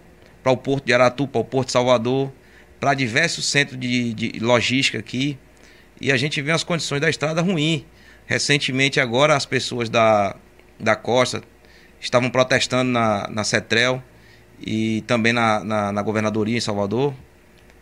[0.43, 2.33] para o porto de Aratu, para o porto de Salvador,
[2.79, 5.37] para diversos centros de, de, logística aqui.
[6.01, 7.85] E a gente vê as condições da estrada ruim.
[8.27, 10.35] Recentemente, agora, as pessoas da,
[10.79, 11.43] da costa
[12.01, 14.03] estavam protestando na, na CETREL
[14.61, 17.15] e também na, na, na governadoria em Salvador,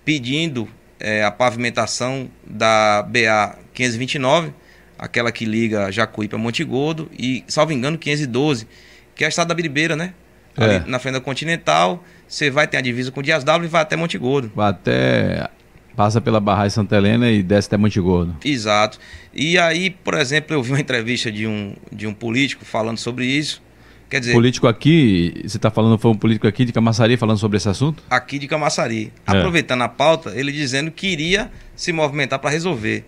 [0.05, 0.69] pedindo
[1.01, 4.53] é, a pavimentação da BA 529,
[4.99, 8.69] aquela que liga Jacuí para Montegordo, e, salvo engano, 512,
[9.15, 10.15] que é a estrada da Biribeira, né?
[10.57, 10.85] Ali é.
[10.87, 13.97] na frente da Continental, você vai ter a divisa com Dias W e vai até
[13.97, 14.53] Montegordo.
[14.55, 15.49] Vai até
[15.97, 18.37] Passa pela Barragem Santa Helena e desce até Monte Gordo.
[18.45, 18.99] Exato.
[19.33, 23.27] E aí, por exemplo, eu vi uma entrevista de um, de um político falando sobre
[23.27, 23.63] isso.
[24.11, 27.57] Quer dizer, político aqui, você está falando, foi um político aqui de Camaçari falando sobre
[27.57, 28.03] esse assunto?
[28.11, 29.13] Aqui de Camaçari.
[29.27, 29.39] É.
[29.39, 33.05] Aproveitando a pauta, ele dizendo que iria se movimentar para resolver.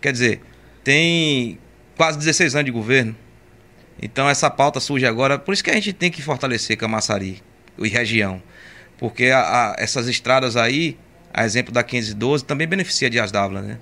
[0.00, 0.40] Quer dizer,
[0.82, 1.58] tem
[1.96, 3.14] quase 16 anos de governo.
[4.02, 5.38] Então essa pauta surge agora.
[5.38, 7.42] Por isso que a gente tem que fortalecer Camaçari
[7.78, 8.42] e região.
[8.98, 10.96] Porque a, a, essas estradas aí,
[11.32, 13.78] a exemplo da 512, também beneficia de Asdávila, né?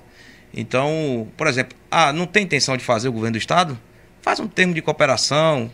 [0.52, 3.78] Então, por exemplo, ah, não tem intenção de fazer o governo do estado?
[4.22, 5.70] Faz um termo de cooperação,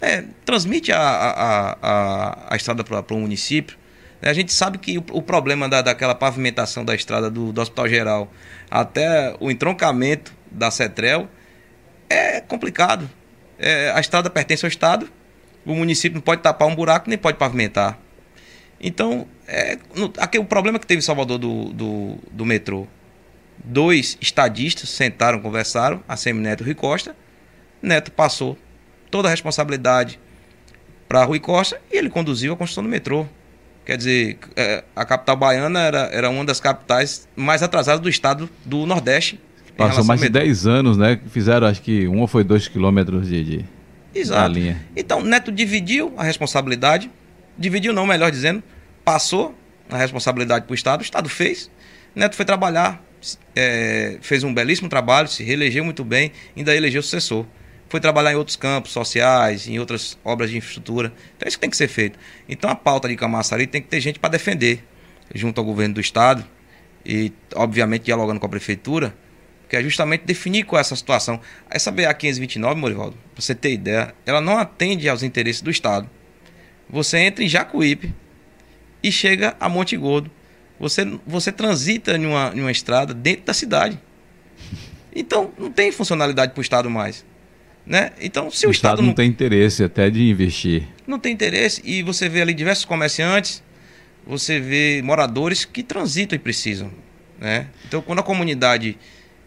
[0.00, 3.76] é, transmite a, a, a, a estrada para o município.
[4.20, 7.88] A gente sabe que o, o problema da, daquela pavimentação da estrada do, do Hospital
[7.88, 8.32] Geral
[8.70, 11.28] até o entroncamento da Cetrel
[12.08, 13.08] é complicado.
[13.58, 15.10] É, a estrada pertence ao Estado,
[15.64, 17.98] o município não pode tapar um buraco nem pode pavimentar.
[18.80, 22.86] Então, é, no, aqui, o problema que teve em Salvador do, do, do metrô,
[23.64, 27.16] dois estadistas sentaram, conversaram, a Semineto e Rui Costa,
[27.82, 28.56] Neto passou
[29.10, 30.18] toda a responsabilidade
[31.08, 33.26] para Rui Costa e ele conduziu a construção do metrô.
[33.84, 38.48] Quer dizer, é, a capital baiana era, era uma das capitais mais atrasadas do estado
[38.64, 39.40] do Nordeste.
[39.76, 41.18] Passou mais de 10 anos, né?
[41.28, 43.64] Fizeram, acho que um ou foi dois quilômetros de, de
[44.14, 44.52] Exato.
[44.52, 44.80] linha.
[44.94, 47.10] Então, Neto dividiu a responsabilidade.
[47.58, 48.62] Dividiu, não, melhor dizendo.
[49.12, 49.54] Passou
[49.90, 51.00] a responsabilidade para o Estado.
[51.00, 51.70] O Estado fez.
[52.14, 53.04] Neto foi trabalhar.
[53.54, 57.46] É, fez um belíssimo trabalho, se reelegeu muito bem, ainda elegeu sucessor
[57.90, 61.12] foi trabalhar em outros campos sociais, em outras obras de infraestrutura.
[61.36, 62.18] Então é isso que tem que ser feito.
[62.48, 64.82] Então a pauta de Camaçari tem que ter gente para defender,
[65.34, 66.42] junto ao governo do estado
[67.04, 69.14] e, obviamente, dialogando com a prefeitura,
[69.68, 71.38] que é justamente definir qual é essa situação.
[71.68, 76.08] Essa BA 529, Morivaldo, para você ter ideia, ela não atende aos interesses do estado.
[76.88, 78.14] Você entra em Jacuípe
[79.02, 80.30] e chega a Monte Gordo.
[80.78, 83.98] Você, você transita em uma, em uma estrada dentro da cidade.
[85.14, 87.24] Então, não tem funcionalidade para o Estado mais.
[87.86, 88.12] Né?
[88.20, 90.88] Então, se o, o Estado, Estado, não tem interesse até de investir.
[91.06, 93.62] Não tem interesse e você vê ali diversos comerciantes,
[94.26, 96.90] você vê moradores que transitam e precisam.
[97.40, 97.66] Né?
[97.86, 98.96] Então, quando a comunidade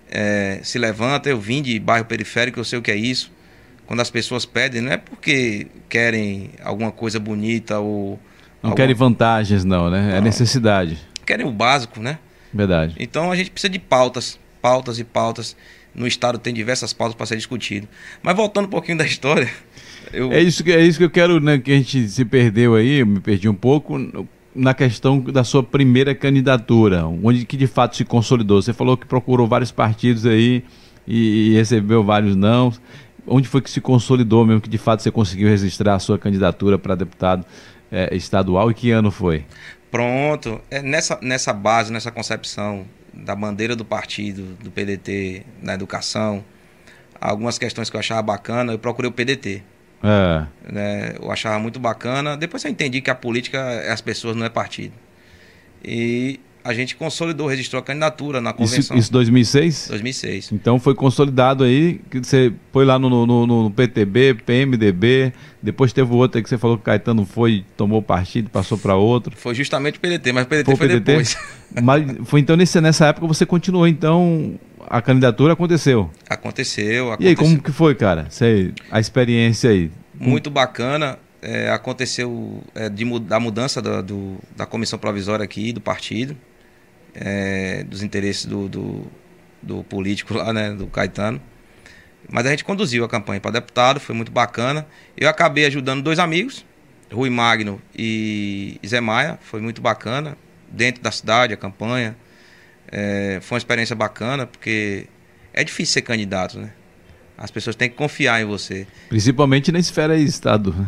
[0.09, 3.31] é, se levanta, eu vim de bairro periférico, eu sei o que é isso.
[3.85, 8.19] Quando as pessoas pedem, não é porque querem alguma coisa bonita ou.
[8.65, 8.75] Não alguma...
[8.75, 9.99] querem vantagens, não, né?
[9.99, 10.17] É não.
[10.17, 10.97] É necessidade.
[11.25, 12.17] Querem o básico, né?
[12.53, 12.95] Verdade.
[12.99, 15.55] Então a gente precisa de pautas, pautas e pautas
[15.93, 17.87] no Estado tem diversas pautas para ser discutido.
[18.21, 19.49] Mas voltando um pouquinho da história.
[20.13, 20.31] Eu...
[20.31, 22.99] É, isso que, é isso que eu quero, né, que a gente se perdeu aí,
[22.99, 23.97] eu me perdi um pouco,
[24.53, 28.61] na questão da sua primeira candidatura, onde que de fato se consolidou.
[28.61, 30.63] Você falou que procurou vários partidos aí
[31.07, 32.71] e, e recebeu vários não.
[33.25, 36.77] Onde foi que se consolidou mesmo, que de fato você conseguiu registrar a sua candidatura
[36.77, 37.43] para deputado
[37.91, 39.45] é, estadual e que ano foi?
[39.91, 46.43] Pronto, é nessa, nessa base, nessa concepção da bandeira do partido, do PDT, na educação,
[47.19, 49.63] algumas questões que eu achava bacana, eu procurei o PDT.
[50.03, 50.45] É.
[50.71, 52.37] Né, eu achava muito bacana.
[52.37, 54.93] Depois eu entendi que a política é as pessoas, não é partido.
[55.83, 58.97] E a gente consolidou, registrou a candidatura na convenção.
[58.97, 59.87] Isso, isso 2006?
[59.89, 60.51] 2006.
[60.51, 66.11] Então foi consolidado aí, que você foi lá no, no, no, PTB, PMDB, depois teve
[66.11, 69.37] outro aí que você falou que o Caetano foi, tomou partido, passou para outro.
[69.37, 71.05] Foi justamente o PDT, mas o PDT foi, foi PDT?
[71.05, 71.37] depois.
[71.83, 74.57] Mas foi então nesse, nessa época você continuou, então
[74.87, 76.09] a candidatura aconteceu?
[76.29, 77.25] Aconteceu, aconteceu.
[77.25, 78.27] E aí, como que foi, cara?
[78.29, 79.91] Você, a experiência aí?
[80.17, 85.81] Muito bacana é, aconteceu é, de, da mudança da, do, da comissão provisória aqui, do
[85.81, 86.37] partido
[87.15, 89.11] é, dos interesses do, do,
[89.61, 91.41] do, político lá, né, do Caetano.
[92.29, 94.85] Mas a gente conduziu a campanha para deputado, foi muito bacana.
[95.15, 96.65] Eu acabei ajudando dois amigos,
[97.11, 100.37] Rui Magno e Zé Maia, foi muito bacana.
[100.69, 102.17] Dentro da cidade, a campanha.
[102.91, 105.07] É, foi uma experiência bacana, porque
[105.53, 106.71] é difícil ser candidato, né?
[107.37, 108.87] As pessoas têm que confiar em você.
[109.09, 110.73] Principalmente na esfera Estado.
[110.73, 110.87] Né?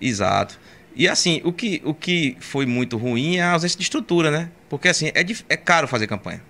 [0.00, 0.58] Exato.
[0.94, 4.50] E assim, o que, o que foi muito ruim é a ausência de estrutura, né?
[4.68, 6.42] Porque assim, é, é caro fazer campanha.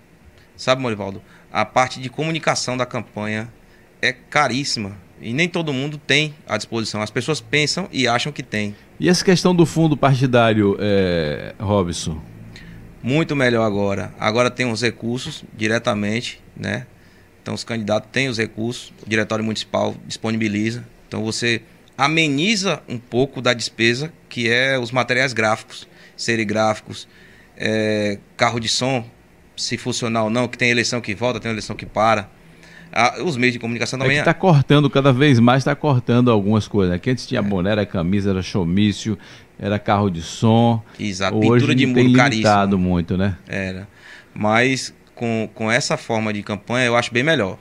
[0.56, 1.22] Sabe, Morivaldo?
[1.52, 3.52] A parte de comunicação da campanha
[4.00, 4.96] é caríssima.
[5.20, 7.00] E nem todo mundo tem à disposição.
[7.00, 8.74] As pessoas pensam e acham que tem.
[8.98, 12.20] E essa questão do fundo partidário, é, Robson?
[13.02, 14.12] Muito melhor agora.
[14.18, 16.86] Agora tem os recursos diretamente, né?
[17.40, 20.84] Então os candidatos têm os recursos, o diretório municipal disponibiliza.
[21.08, 21.62] Então você
[21.96, 25.86] ameniza um pouco da despesa que é os materiais gráficos,
[26.16, 27.06] serigráficos,
[27.56, 29.04] é, carro de som,
[29.56, 32.28] se funcionar ou não, que tem eleição que volta, tem eleição que para.
[32.92, 34.16] Ah, os meios de comunicação também.
[34.16, 36.94] É está cortando cada vez mais, está cortando algumas coisas.
[36.94, 37.42] Aqui antes tinha é.
[37.42, 39.18] boné, era camisa, era showmício,
[39.58, 40.82] era carro de som.
[40.98, 43.36] Exato, Hoje pintura de muro tem limitado muito, né?
[43.48, 43.88] Era.
[44.34, 47.58] Mas com, com essa forma de campanha eu acho bem melhor.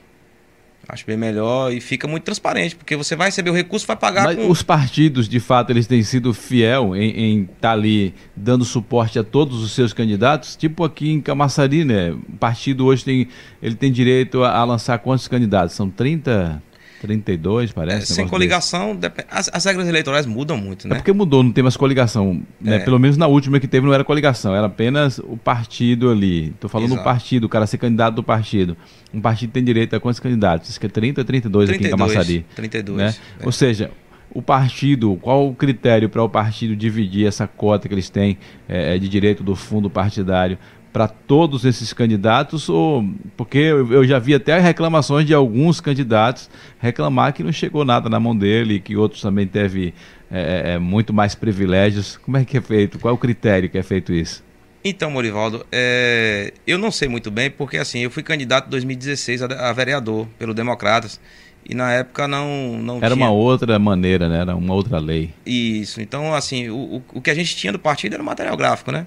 [0.89, 4.25] Acho bem melhor e fica muito transparente, porque você vai receber o recurso vai pagar
[4.25, 4.49] Mas com...
[4.49, 9.23] os partidos, de fato, eles têm sido fiel em estar tá ali dando suporte a
[9.23, 10.55] todos os seus candidatos?
[10.55, 12.11] Tipo aqui em Camaçari, né?
[12.11, 13.27] O partido hoje tem,
[13.61, 15.75] ele tem direito a, a lançar quantos candidatos?
[15.75, 16.61] São 30
[17.01, 18.11] 32, parece.
[18.11, 18.97] É, sem coligação,
[19.29, 20.95] as, as, regras eleitorais mudam muito, né?
[20.95, 22.43] É porque mudou, não tem mais coligação.
[22.59, 22.75] Né?
[22.75, 22.79] É.
[22.79, 26.49] Pelo menos na última que teve não era coligação, era apenas o partido ali.
[26.49, 28.77] Estou falando do partido, o cara ser candidato do partido.
[29.11, 30.69] Um partido tem direito a quantos candidatos?
[30.69, 32.45] Isso que é 30, 32, 32 aqui em Camaçari.
[32.55, 32.97] 32.
[32.97, 33.15] Né?
[33.39, 33.45] É.
[33.45, 33.89] Ou seja,
[34.33, 38.37] o partido, qual o critério para o partido dividir essa cota que eles têm
[38.67, 40.57] é, de direito do fundo partidário
[40.91, 43.05] para todos esses candidatos, ou
[43.37, 48.19] porque eu, já vi até reclamações de alguns candidatos reclamar que não chegou nada na
[48.19, 49.93] mão dele, que outros também teve
[50.29, 52.17] é, é, muito mais privilégios.
[52.17, 52.99] Como é que é feito?
[52.99, 54.43] Qual é o critério que é feito isso?
[54.83, 59.43] Então, Morivaldo, é, eu não sei muito bem, porque assim, eu fui candidato em 2016
[59.43, 61.19] a, a vereador pelo Democratas.
[61.63, 63.25] E na época não, não Era tinha...
[63.25, 64.39] uma outra maneira, né?
[64.39, 65.31] Era uma outra lei.
[65.45, 66.01] Isso.
[66.01, 69.05] Então, assim, o, o que a gente tinha do partido era material gráfico, né?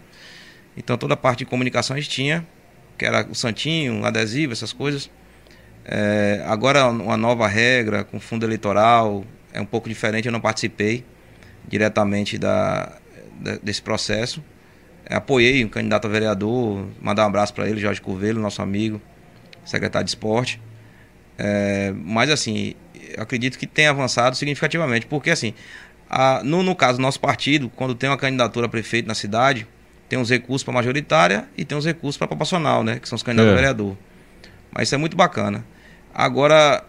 [0.76, 2.46] Então toda a parte de comunicação a gente tinha,
[2.98, 5.10] que era o santinho, adesivo, essas coisas.
[5.84, 11.04] É, agora uma nova regra com fundo eleitoral é um pouco diferente, eu não participei
[11.68, 12.98] diretamente da,
[13.40, 14.42] da desse processo.
[15.06, 19.00] É, apoiei um candidato a vereador, mandar um abraço para ele, Jorge Curvelo, nosso amigo,
[19.64, 20.60] secretário de esporte.
[21.36, 22.74] É, mas assim,
[23.18, 25.54] acredito que tem avançado significativamente, porque assim,
[26.08, 29.66] a, no, no caso do nosso partido, quando tem uma candidatura a prefeito na cidade,
[30.08, 32.98] tem uns recursos para majoritária e tem uns recursos para proporcional, né?
[32.98, 33.52] Que são os candidatos é.
[33.52, 33.96] a vereador.
[34.70, 35.64] Mas isso é muito bacana.
[36.12, 36.84] Agora,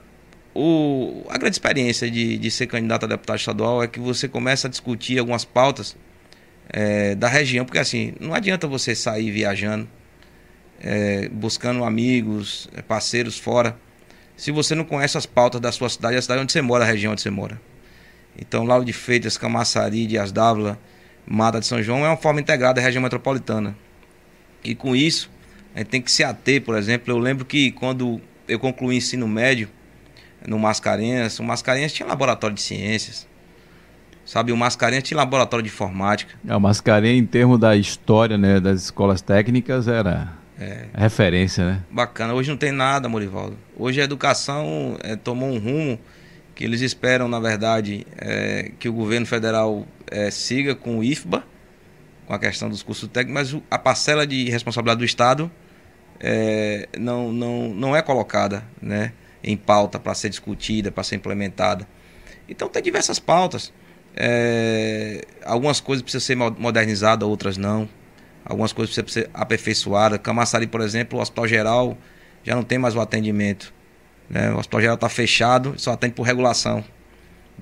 [0.53, 4.67] o, a grande experiência de, de ser candidato a deputado estadual é que você começa
[4.67, 5.95] a discutir algumas pautas
[6.69, 9.87] é, da região, porque assim, não adianta você sair viajando,
[10.81, 13.77] é, buscando amigos, é, parceiros fora,
[14.35, 16.87] se você não conhece as pautas da sua cidade, a cidade onde você mora, a
[16.87, 17.59] região onde você mora.
[18.37, 20.77] Então, Lauro de Freitas, Camaçari, Dias Dávila,
[21.27, 23.75] Mata de São João é uma forma integrada da região metropolitana.
[24.63, 25.29] E com isso,
[25.73, 29.27] a gente tem que se ater, por exemplo, eu lembro que quando eu concluí ensino
[29.27, 29.69] médio
[30.47, 33.27] no Mascarenhas, o Mascarenhas tinha laboratório de ciências.
[34.25, 36.33] Sabe, o Mascarenhas tinha laboratório de informática.
[36.47, 40.85] É, o Mascarenhas, em termos da história né, das escolas técnicas, era é.
[40.95, 41.83] referência, né?
[41.91, 42.33] Bacana.
[42.33, 43.57] Hoje não tem nada, Morivaldo.
[43.77, 45.99] Hoje a educação é, tomou um rumo
[46.55, 51.43] que eles esperam, na verdade, é, que o governo federal é, siga com o IFBA,
[52.25, 55.51] com a questão dos cursos técnicos, mas a parcela de responsabilidade do Estado
[56.19, 59.11] é, não, não, não é colocada né,
[59.43, 61.85] em pauta para ser discutida, para ser implementada.
[62.47, 63.73] Então tem diversas pautas.
[64.15, 67.87] É, algumas coisas precisam ser modernizadas, outras não.
[68.45, 70.19] Algumas coisas precisam ser aperfeiçoadas.
[70.19, 71.97] Camaçari, por exemplo, o Hospital Geral
[72.43, 73.73] já não tem mais o atendimento
[74.29, 74.51] né?
[74.51, 76.83] O hospital geral está fechado, só atende por regulação.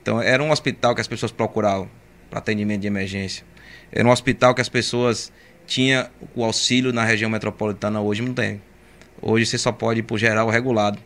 [0.01, 1.89] Então, era um hospital que as pessoas procuravam
[2.29, 3.45] para atendimento de emergência.
[3.91, 5.31] Era um hospital que as pessoas
[5.65, 8.61] tinham o auxílio na região metropolitana, hoje não tem.
[9.21, 10.99] Hoje você só pode ir por geral regulado.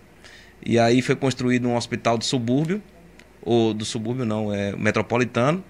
[0.66, 2.82] E aí foi construído um hospital de subúrbio,
[3.42, 5.64] ou do subúrbio não, é metropolitano,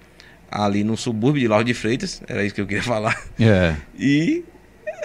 [0.49, 3.21] ali no subúrbio de Lauro de Freitas, era isso que eu queria falar.
[3.39, 3.75] É.
[3.97, 4.45] E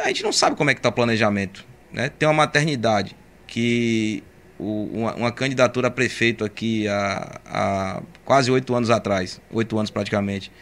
[0.03, 1.65] a gente não sabe como é que está o planejamento.
[1.93, 2.09] Né?
[2.09, 3.17] Tem uma maternidade
[3.47, 4.23] que
[4.63, 9.91] o, uma, uma, candidatura a prefeito aqui há, há quase oito anos atrás, oito anos
[9.91, 10.53] praticamente.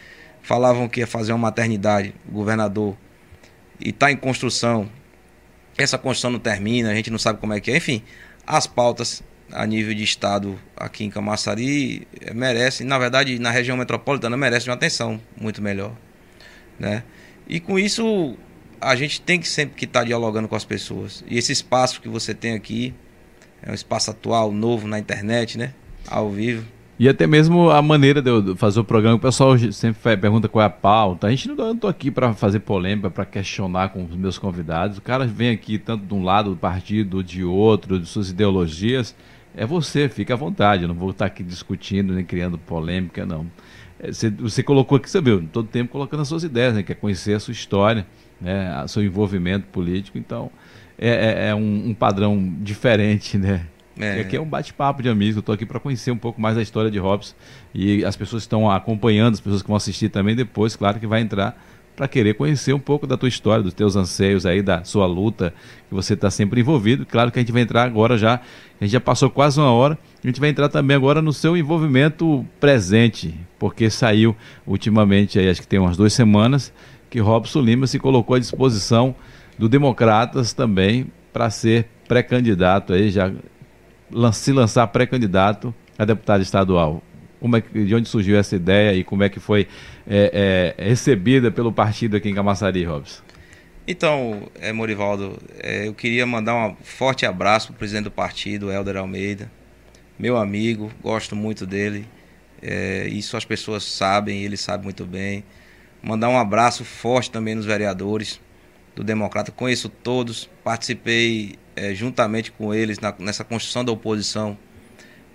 [0.41, 2.97] Falavam que ia fazer uma maternidade, governador,
[3.79, 4.89] e está em construção.
[5.77, 7.77] Essa construção não termina, a gente não sabe como é que é.
[7.77, 8.01] Enfim,
[8.45, 13.77] as pautas a nível de estado aqui em Camaçari eh, merecem, na verdade, na região
[13.77, 15.93] metropolitana merecem uma atenção muito melhor,
[16.79, 17.03] né?
[17.47, 18.35] E com isso
[18.79, 21.23] a gente tem que sempre que estar tá dialogando com as pessoas.
[21.27, 22.95] E esse espaço que você tem aqui
[23.61, 25.73] é um espaço atual, novo na internet, né?
[26.07, 26.65] Ao vivo.
[27.01, 30.61] E até mesmo a maneira de eu fazer o programa, o pessoal sempre pergunta qual
[30.61, 31.25] é a pauta.
[31.25, 34.99] A gente não estou aqui para fazer polêmica, para questionar com os meus convidados.
[34.99, 39.15] O cara vem aqui tanto de um lado do partido, de outro, de suas ideologias.
[39.55, 40.83] É você, fica à vontade.
[40.83, 43.47] Eu não vou estar aqui discutindo nem criando polêmica, não.
[43.99, 46.83] É, você, você colocou aqui, viu, todo tempo colocando as suas ideias, né?
[46.83, 48.05] Quer conhecer a sua história,
[48.39, 48.85] né?
[48.87, 50.19] Seu envolvimento político.
[50.19, 50.51] Então,
[51.01, 53.65] é, é, é um, um, padrão diferente, né?
[53.99, 54.21] É.
[54.21, 56.61] Aqui é um bate-papo de amigos, eu estou aqui para conhecer um pouco mais da
[56.61, 57.35] história de Hobbes
[57.73, 61.21] e as pessoas estão acompanhando, as pessoas que vão assistir também depois, claro que vai
[61.21, 61.59] entrar
[61.95, 65.53] para querer conhecer um pouco da tua história, dos teus anseios aí, da sua luta,
[65.89, 67.05] que você está sempre envolvido.
[67.05, 68.35] Claro que a gente vai entrar agora já,
[68.79, 71.57] a gente já passou quase uma hora, a gente vai entrar também agora no seu
[71.57, 74.35] envolvimento presente, porque saiu
[74.65, 76.73] ultimamente, aí, acho que tem umas duas semanas,
[77.09, 79.13] que Robson Lima se colocou à disposição
[79.61, 83.31] do Democratas também para ser pré-candidato aí, já
[84.33, 87.03] se lançar pré-candidato a deputado estadual.
[87.39, 89.67] Como é que, de onde surgiu essa ideia e como é que foi
[90.07, 93.21] é, é, recebida pelo partido aqui em Camaçari, Robson?
[93.87, 98.71] Então, é, Morivaldo, é, eu queria mandar um forte abraço para o presidente do partido,
[98.71, 99.51] Helder Almeida,
[100.17, 102.07] meu amigo, gosto muito dele.
[102.63, 105.43] É, isso as pessoas sabem, ele sabe muito bem.
[106.01, 108.41] Mandar um abraço forte também nos vereadores
[108.95, 109.51] do Democrata.
[109.51, 114.57] Conheço todos, participei é, juntamente com eles na, nessa construção da oposição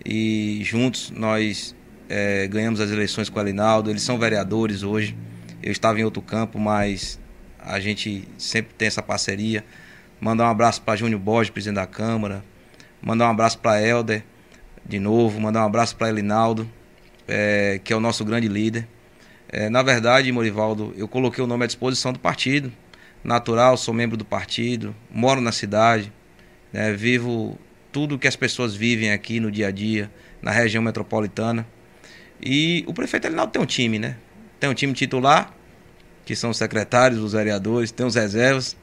[0.05, 1.75] e juntos nós
[2.09, 3.91] é, ganhamos as eleições com o Alinaldo.
[3.91, 5.17] Eles são vereadores hoje.
[5.63, 7.19] Eu estava em outro campo, mas
[7.59, 9.65] a gente sempre tem essa parceria.
[10.21, 12.45] Mandar um abraço para Júnior Borges, presidente da Câmara.
[13.03, 14.23] Mandar um abraço para Helder,
[14.85, 15.41] de novo.
[15.41, 16.71] Mandar um abraço para Elinaldo,
[17.27, 18.87] é, que é o nosso grande líder.
[19.71, 22.71] Na verdade, Morivaldo, eu coloquei o nome à disposição do partido.
[23.27, 26.13] Natural, sou membro do partido, moro na cidade,
[26.73, 27.59] né, vivo
[27.91, 30.09] tudo que as pessoas vivem aqui no dia a dia,
[30.41, 31.67] na região metropolitana.
[32.41, 34.17] E o prefeito Elinaldo tem um time, né?
[34.61, 35.53] Tem um time titular,
[36.25, 38.77] que são os secretários, os vereadores, tem os reservas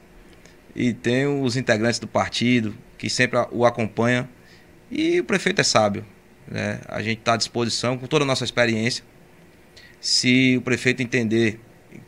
[0.76, 4.28] e tem os integrantes do partido, que sempre o acompanham.
[4.90, 6.04] E o prefeito é sábio.
[6.46, 6.80] Né?
[6.86, 9.02] A gente está à disposição, com toda a nossa experiência.
[10.02, 11.58] Se o prefeito entender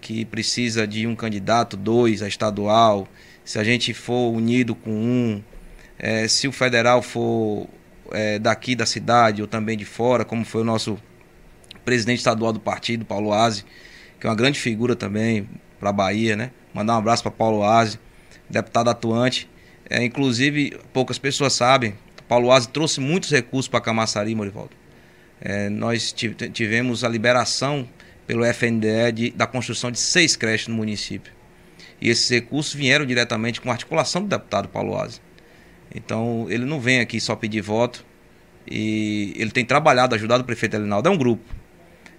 [0.07, 3.09] que precisa de um candidato, dois, a estadual,
[3.45, 5.43] se a gente for unido com um,
[5.99, 7.67] é, se o federal for
[8.13, 10.97] é, daqui da cidade ou também de fora, como foi o nosso
[11.85, 13.65] presidente estadual do partido, Paulo Aze,
[14.21, 15.49] que é uma grande figura também
[15.81, 16.53] para a Bahia, né?
[16.73, 17.99] Mandar um abraço para Paulo Aze,
[18.49, 19.51] deputado atuante.
[19.91, 21.95] É, inclusive, poucas pessoas sabem,
[22.29, 24.71] Paulo Aze trouxe muitos recursos para Camaçari, Morivaldo.
[25.41, 26.15] É, nós
[26.53, 27.89] tivemos a liberação
[28.27, 31.33] pelo FNDE de, da construção de seis creches no município.
[32.01, 35.21] E esses recursos vieram diretamente com articulação do deputado Paulo Aze.
[35.95, 38.05] Então, ele não vem aqui só pedir voto.
[38.67, 41.09] E ele tem trabalhado, ajudado o prefeito Elinaldo.
[41.09, 41.45] É um grupo.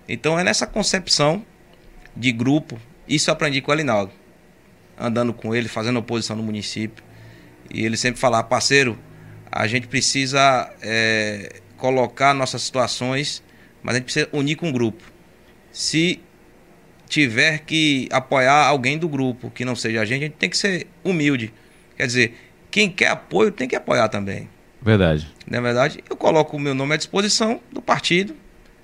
[0.07, 1.45] Então, é nessa concepção
[2.15, 2.79] de grupo.
[3.07, 4.11] Isso eu aprendi com o Elinaldo.
[4.97, 7.03] Andando com ele, fazendo oposição no município.
[7.69, 8.97] E ele sempre falava, parceiro,
[9.51, 13.43] a gente precisa é, colocar nossas situações,
[13.83, 15.03] mas a gente precisa unir com o grupo.
[15.77, 16.19] Se
[17.07, 20.57] tiver que apoiar alguém do grupo que não seja a gente, a gente tem que
[20.57, 21.53] ser humilde.
[21.95, 22.37] Quer dizer,
[22.71, 24.49] quem quer apoio tem que apoiar também.
[24.81, 25.31] Verdade.
[25.45, 28.35] Na é verdade, eu coloco o meu nome à disposição do partido.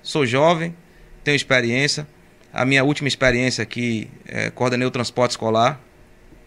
[0.04, 0.72] Sou jovem,
[1.24, 2.06] tenho experiência.
[2.52, 5.80] A minha última experiência aqui, é, coordenei o transporte escolar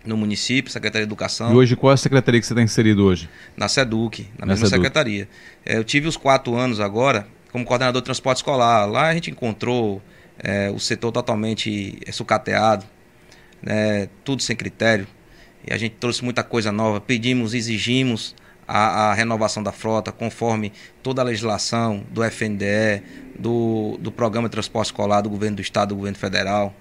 [0.05, 1.51] no município, Secretaria de Educação.
[1.51, 3.29] E hoje qual é a secretaria que você está inserido hoje?
[3.57, 4.81] Na SEDUC, na, na mesma SEDUC.
[4.81, 5.27] secretaria.
[5.65, 8.85] É, eu tive os quatro anos agora como coordenador de transporte escolar.
[8.85, 10.01] Lá a gente encontrou
[10.39, 12.85] é, o setor totalmente sucateado,
[13.61, 15.07] né, tudo sem critério.
[15.65, 18.35] E a gente trouxe muita coisa nova, pedimos, exigimos
[18.67, 20.71] a, a, renovação da frota conforme
[21.01, 23.03] toda a legislação do FNDE,
[23.37, 26.75] do, do Programa de Transporte Escolar do Governo do Estado, do Governo Federal.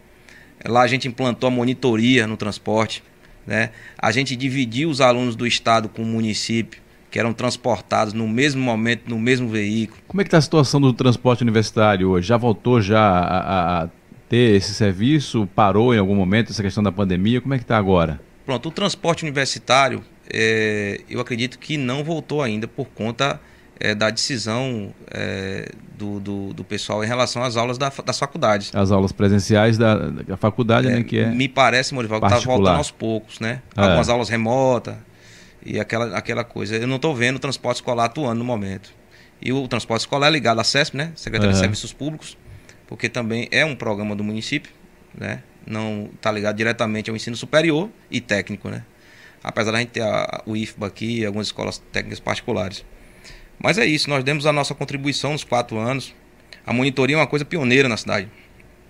[0.64, 3.02] Lá a gente implantou a monitoria no transporte.
[3.46, 3.70] Né?
[3.96, 6.80] A gente dividiu os alunos do Estado com o município,
[7.10, 10.00] que eram transportados no mesmo momento, no mesmo veículo.
[10.06, 12.28] Como é que está a situação do transporte universitário hoje?
[12.28, 13.88] Já voltou já a, a
[14.28, 15.48] ter esse serviço?
[15.54, 17.40] Parou em algum momento essa questão da pandemia?
[17.40, 18.20] Como é que está agora?
[18.44, 23.40] Pronto, o transporte universitário, é, eu acredito que não voltou ainda por conta
[23.78, 28.74] é, da decisão é, do, do, do, pessoal em relação às aulas da, das faculdades.
[28.74, 31.02] As aulas presenciais da, da faculdade, né?
[31.02, 33.62] Que é me parece, Morival, que está voltando aos poucos, né?
[33.76, 33.80] É.
[33.80, 34.94] Algumas aulas remotas
[35.66, 36.76] e aquela, aquela coisa.
[36.76, 38.92] Eu não estou vendo o transporte escolar atuando no momento.
[39.40, 41.12] E o transporte escolar é ligado à CESP, né?
[41.14, 41.54] Secretaria uhum.
[41.54, 42.38] de Serviços Públicos,
[42.86, 44.72] porque também é um programa do município,
[45.14, 45.42] né?
[45.66, 48.84] não está ligado diretamente ao ensino superior e técnico, né?
[49.42, 52.84] Apesar da gente ter a, o IFBA aqui e algumas escolas técnicas particulares.
[53.58, 56.14] Mas é isso, nós demos a nossa contribuição nos quatro anos.
[56.64, 58.28] A monitoria é uma coisa pioneira na cidade,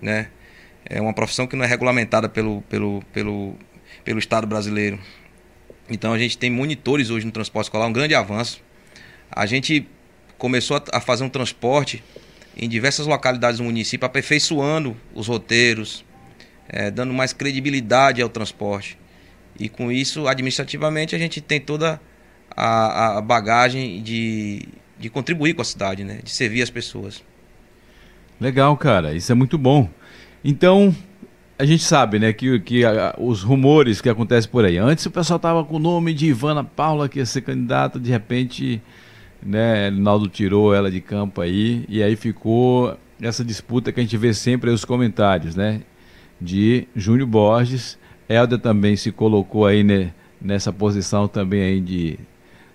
[0.01, 0.29] né?
[0.85, 3.55] É uma profissão que não é regulamentada pelo, pelo, pelo,
[4.05, 4.99] pelo Estado brasileiro.
[5.89, 8.61] Então a gente tem monitores hoje no transporte escolar, um grande avanço.
[9.31, 9.87] A gente
[10.37, 12.03] começou a fazer um transporte
[12.55, 16.03] em diversas localidades do município, aperfeiçoando os roteiros,
[16.67, 18.97] é, dando mais credibilidade ao transporte.
[19.59, 21.99] E com isso, administrativamente, a gente tem toda
[22.49, 24.67] a, a bagagem de,
[24.99, 26.19] de contribuir com a cidade, né?
[26.23, 27.23] de servir as pessoas.
[28.39, 29.89] Legal, cara, isso é muito bom.
[30.43, 30.95] Então,
[31.59, 34.77] a gente sabe, né, que, que a, os rumores que acontecem por aí.
[34.77, 38.11] Antes o pessoal tava com o nome de Ivana Paula, que ia ser candidata, de
[38.11, 38.81] repente,
[39.41, 44.17] né, Rinaldo tirou ela de campo aí, e aí ficou essa disputa que a gente
[44.17, 45.81] vê sempre aí os comentários, né?
[46.39, 47.97] de Júnior Borges
[48.29, 52.19] Helder também se colocou aí né, nessa posição também aí de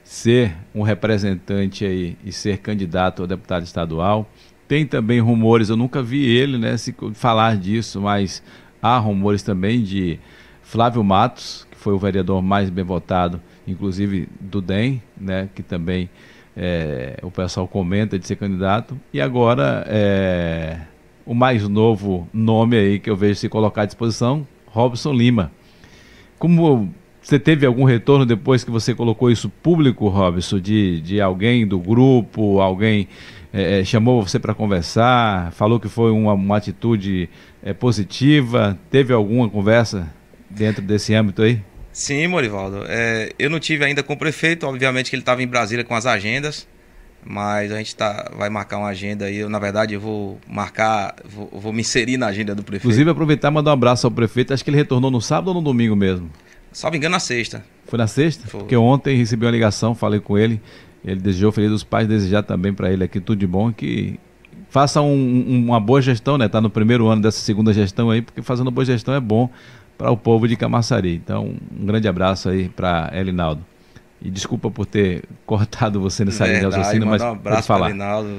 [0.03, 4.29] ser um representante aí e ser candidato a deputado estadual.
[4.67, 8.43] Tem também rumores, eu nunca vi ele né, se falar disso, mas
[8.83, 10.19] há rumores também de
[10.63, 16.11] Flávio Matos, que foi o vereador mais bem votado, inclusive do DEM, né, que também
[16.57, 18.99] é, o pessoal comenta de ser candidato.
[19.13, 20.81] E agora é,
[21.25, 25.53] o mais novo nome aí que eu vejo se colocar à disposição, Robson Lima.
[26.39, 31.67] Como você teve algum retorno depois que você colocou isso público, Robson, de, de alguém
[31.67, 33.07] do grupo, alguém
[33.53, 37.29] é, é chamou você para conversar, falou que foi uma, uma atitude
[37.63, 38.79] é, positiva?
[38.91, 40.13] Teve alguma conversa
[40.51, 41.63] dentro desse âmbito aí?
[41.93, 42.85] Sim, Morivaldo.
[42.89, 45.95] É, eu não tive ainda com o prefeito, obviamente que ele estava em Brasília com
[45.95, 46.67] as agendas,
[47.25, 49.37] mas a gente tá, vai marcar uma agenda aí.
[49.37, 52.85] Eu, na verdade, eu vou marcar, vou, vou me inserir na agenda do prefeito.
[52.85, 54.55] Inclusive, aproveitar e mandar um abraço ao prefeito.
[54.55, 56.31] Acho que ele retornou no sábado ou no domingo mesmo?
[56.73, 57.63] Salvo engano, na sexta.
[57.87, 58.49] Foi na sexta?
[58.49, 58.61] Foi.
[58.61, 60.61] Porque ontem recebi uma ligação, falei com ele.
[61.05, 64.19] Ele desejou feliz dos pais, desejar também para ele aqui tudo de bom, que
[64.73, 66.49] faça um, um, uma boa gestão, né?
[66.49, 69.51] Tá no primeiro ano dessa segunda gestão aí, porque fazendo boa gestão é bom
[69.99, 71.15] para o povo de Camaçari.
[71.15, 73.63] Então, um grande abraço aí para Elinaldo.
[74.23, 78.31] E desculpa por ter cortado você nessa linha de raciocínio, mas um abraço para Elinaldo,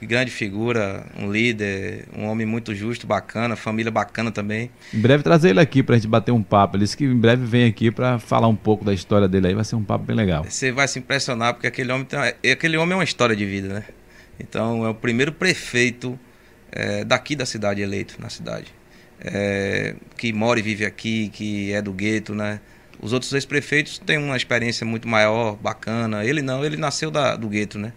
[0.00, 4.70] grande figura, um líder, um homem muito justo, bacana, família bacana também.
[4.94, 6.76] Em breve trazer ele aqui para a gente bater um papo.
[6.76, 9.54] Ele disse que em breve vem aqui para falar um pouco da história dele aí,
[9.54, 10.44] vai ser um papo bem legal.
[10.44, 13.74] Você vai se impressionar porque aquele homem, tem, aquele homem é uma história de vida,
[13.74, 13.84] né?
[14.40, 16.18] Então é o primeiro prefeito
[16.72, 18.80] é, daqui da cidade eleito na cidade
[19.22, 22.60] é, que mora e vive aqui, que é do gueto, né?
[23.00, 26.24] Os outros ex-prefeitos têm uma experiência muito maior, bacana.
[26.24, 27.92] Ele não, ele nasceu da, do gueto, né?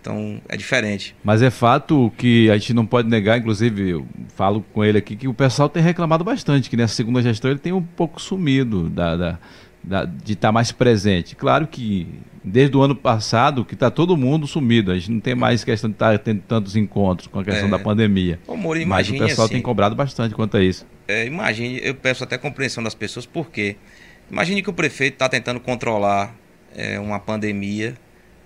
[0.00, 1.14] Então é diferente.
[1.22, 5.14] Mas é fato que a gente não pode negar, inclusive eu falo com ele aqui,
[5.14, 8.88] que o pessoal tem reclamado bastante, que nessa segunda gestão ele tem um pouco sumido
[8.88, 9.38] da, da,
[9.82, 11.34] de estar tá mais presente.
[11.34, 12.06] Claro que
[12.44, 14.90] desde o ano passado que está todo mundo sumido.
[14.90, 17.68] A gente não tem mais questão de estar tá tendo tantos encontros com a questão
[17.68, 17.70] é.
[17.70, 18.40] da pandemia.
[18.46, 20.86] Ô, Moro, Mas o pessoal assim, tem cobrado bastante quanto a isso.
[21.06, 23.76] É, imagine, eu peço até compreensão das pessoas, porque
[24.30, 26.34] imagine que o prefeito está tentando controlar
[26.74, 27.94] é, uma pandemia,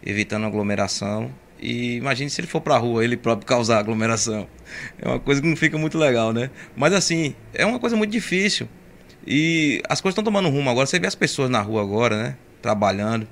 [0.04, 1.30] evitando aglomeração.
[1.60, 4.46] E imagine se ele for para a rua, ele próprio causar aglomeração.
[5.00, 6.50] É uma coisa que não fica muito legal, né?
[6.76, 8.68] Mas assim, é uma coisa muito difícil.
[9.26, 10.86] E as coisas estão tomando rumo agora.
[10.86, 12.36] Você vê as pessoas na rua agora, né?
[12.60, 13.26] Trabalhando.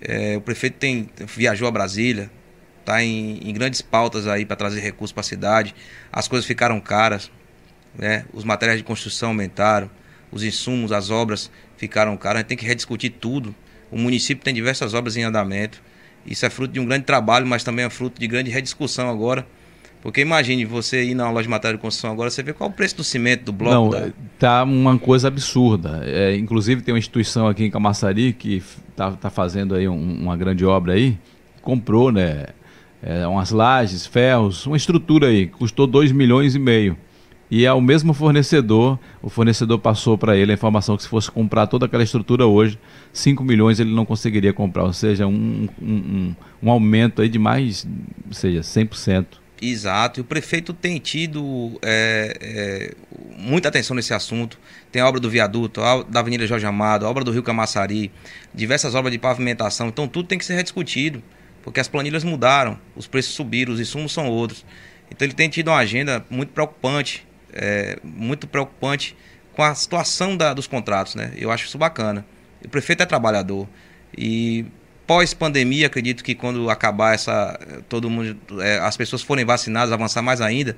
[0.00, 2.30] É, o prefeito tem, viajou a Brasília,
[2.80, 5.74] está em, em, grandes pautas aí para trazer recursos para a cidade.
[6.10, 7.30] As coisas ficaram caras,
[7.96, 8.24] né?
[8.32, 9.90] os materiais de construção aumentaram,
[10.32, 12.36] os insumos, as obras ficaram caras.
[12.36, 13.54] A gente tem que rediscutir tudo.
[13.90, 15.82] O município tem diversas obras em andamento.
[16.24, 19.46] Isso é fruto de um grande trabalho, mas também é fruto de grande rediscussão agora
[20.02, 22.72] porque imagine você ir na loja de material de construção agora, você vê qual é
[22.72, 23.74] o preço do cimento, do bloco.
[23.74, 24.12] Não, da...
[24.38, 26.02] tá uma coisa absurda.
[26.04, 28.62] É, inclusive tem uma instituição aqui em Camaçari que
[28.96, 31.18] tá, tá fazendo aí um, uma grande obra aí,
[31.60, 32.46] comprou, né?
[33.02, 36.96] É, umas lajes, ferros, uma estrutura aí, custou 2 milhões e meio.
[37.50, 41.30] E é o mesmo fornecedor, o fornecedor passou para ele a informação que se fosse
[41.30, 42.78] comprar toda aquela estrutura hoje,
[43.12, 47.40] 5 milhões ele não conseguiria comprar, ou seja, um, um, um, um aumento aí de
[47.40, 47.86] mais,
[48.26, 49.26] ou seja, 100%.
[49.62, 52.94] Exato, e o prefeito tem tido é, é,
[53.36, 54.58] muita atenção nesse assunto.
[54.90, 58.10] Tem a obra do viaduto, a da Avenida Jorge Amado, a obra do Rio Camaçari,
[58.54, 59.88] diversas obras de pavimentação.
[59.88, 61.22] Então tudo tem que ser rediscutido,
[61.62, 64.64] porque as planilhas mudaram, os preços subiram, os insumos são outros.
[65.10, 69.14] Então ele tem tido uma agenda muito preocupante, é, muito preocupante
[69.52, 71.14] com a situação da, dos contratos.
[71.14, 71.32] Né?
[71.36, 72.24] Eu acho isso bacana.
[72.64, 73.68] O prefeito é trabalhador
[74.16, 74.64] e
[75.10, 77.58] pós-pandemia, acredito que quando acabar essa,
[77.88, 80.76] todo mundo, é, as pessoas forem vacinadas, avançar mais ainda,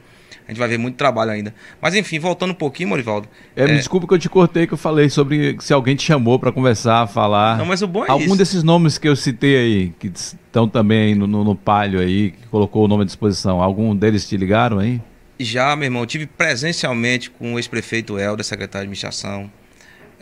[0.49, 1.55] a gente vai ver muito trabalho ainda.
[1.83, 3.29] Mas enfim, voltando um pouquinho, Morivaldo.
[3.55, 3.77] É, me é...
[3.77, 7.07] desculpa que eu te cortei, que eu falei sobre se alguém te chamou para conversar,
[7.09, 7.59] falar.
[7.59, 8.37] Não, mas o bom é Algum isso.
[8.39, 12.49] desses nomes que eu citei aí, que estão também no, no, no palio aí, que
[12.49, 14.99] colocou o nome à disposição, algum deles te ligaram aí?
[15.39, 19.53] Já, meu irmão, eu tive presencialmente com o ex-prefeito Helder, secretário de administração.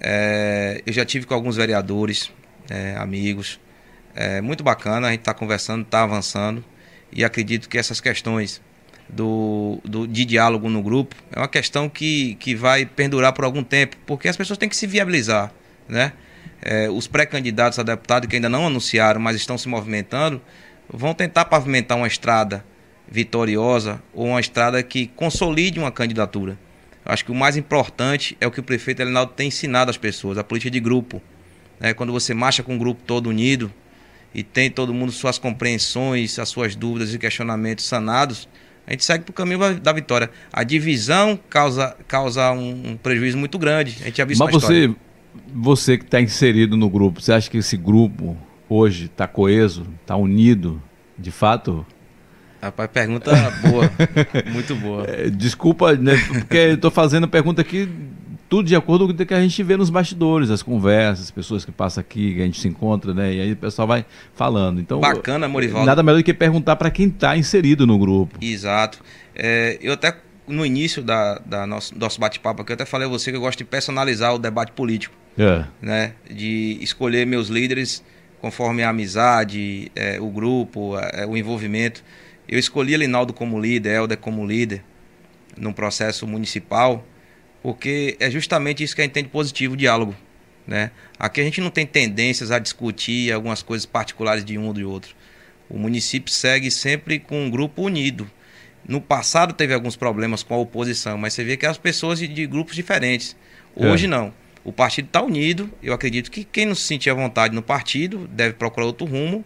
[0.00, 2.32] É, eu já tive com alguns vereadores,
[2.68, 3.60] é, amigos.
[4.14, 6.64] É muito bacana, a gente está conversando, está avançando
[7.12, 8.60] e acredito que essas questões
[9.08, 13.62] do, do, de diálogo no grupo é uma questão que, que vai perdurar por algum
[13.62, 15.52] tempo, porque as pessoas têm que se viabilizar,
[15.88, 16.12] né?
[16.62, 20.42] É, os pré-candidatos a deputado que ainda não anunciaram, mas estão se movimentando,
[20.88, 22.64] vão tentar pavimentar uma estrada
[23.10, 26.58] vitoriosa ou uma estrada que consolide uma candidatura.
[27.04, 30.36] Acho que o mais importante é o que o prefeito Elinaldo tem ensinado às pessoas,
[30.36, 31.22] a política de grupo.
[31.78, 31.94] Né?
[31.94, 33.72] Quando você marcha com um grupo todo unido,
[34.34, 38.60] e tem todo mundo suas compreensões, as suas dúvidas e questionamentos sanados, a
[38.90, 40.30] a gente segue para o caminho da vitória.
[40.52, 43.98] A divisão causa, causa um, um prejuízo muito grande.
[44.00, 44.92] A gente já viu Mas você,
[45.54, 48.36] você que está inserido no grupo, você acha que esse grupo
[48.68, 50.82] hoje está coeso, está unido,
[51.16, 51.86] de fato?
[52.60, 53.30] Rapaz, pergunta
[53.62, 53.90] boa,
[54.52, 55.04] muito boa.
[55.08, 57.88] É, desculpa, né, porque eu estou fazendo pergunta aqui
[58.50, 61.64] tudo de acordo com o que a gente vê nos bastidores, as conversas, as pessoas
[61.64, 63.32] que passam aqui, que a gente se encontra, né?
[63.32, 64.80] E aí o pessoal vai falando.
[64.80, 65.86] Então, Bacana, Morivaldo.
[65.86, 68.36] Nada melhor do que perguntar para quem está inserido no grupo.
[68.40, 68.98] Exato.
[69.36, 70.16] É, eu até,
[70.48, 73.40] no início da, da nosso, nosso bate-papo aqui, eu até falei a você que eu
[73.40, 75.14] gosto de personalizar o debate político.
[75.38, 75.64] É.
[75.80, 76.14] Né?
[76.28, 78.02] De escolher meus líderes
[78.40, 82.02] conforme a amizade, é, o grupo, é, o envolvimento.
[82.48, 84.82] Eu escolhi Linaldo como líder, Helder como líder,
[85.56, 87.04] num processo municipal
[87.62, 90.14] porque é justamente isso que a gente tem de positivo, o diálogo.
[90.66, 90.90] Né?
[91.18, 94.84] Aqui a gente não tem tendências a discutir algumas coisas particulares de um ou de
[94.84, 95.14] outro.
[95.68, 98.30] O município segue sempre com um grupo unido.
[98.86, 102.46] No passado teve alguns problemas com a oposição, mas você vê que as pessoas de,
[102.46, 103.36] grupos diferentes.
[103.74, 104.08] Hoje é.
[104.08, 104.32] não.
[104.64, 105.70] O partido está unido.
[105.82, 109.44] Eu acredito que quem não se sentir à vontade no partido deve procurar outro rumo,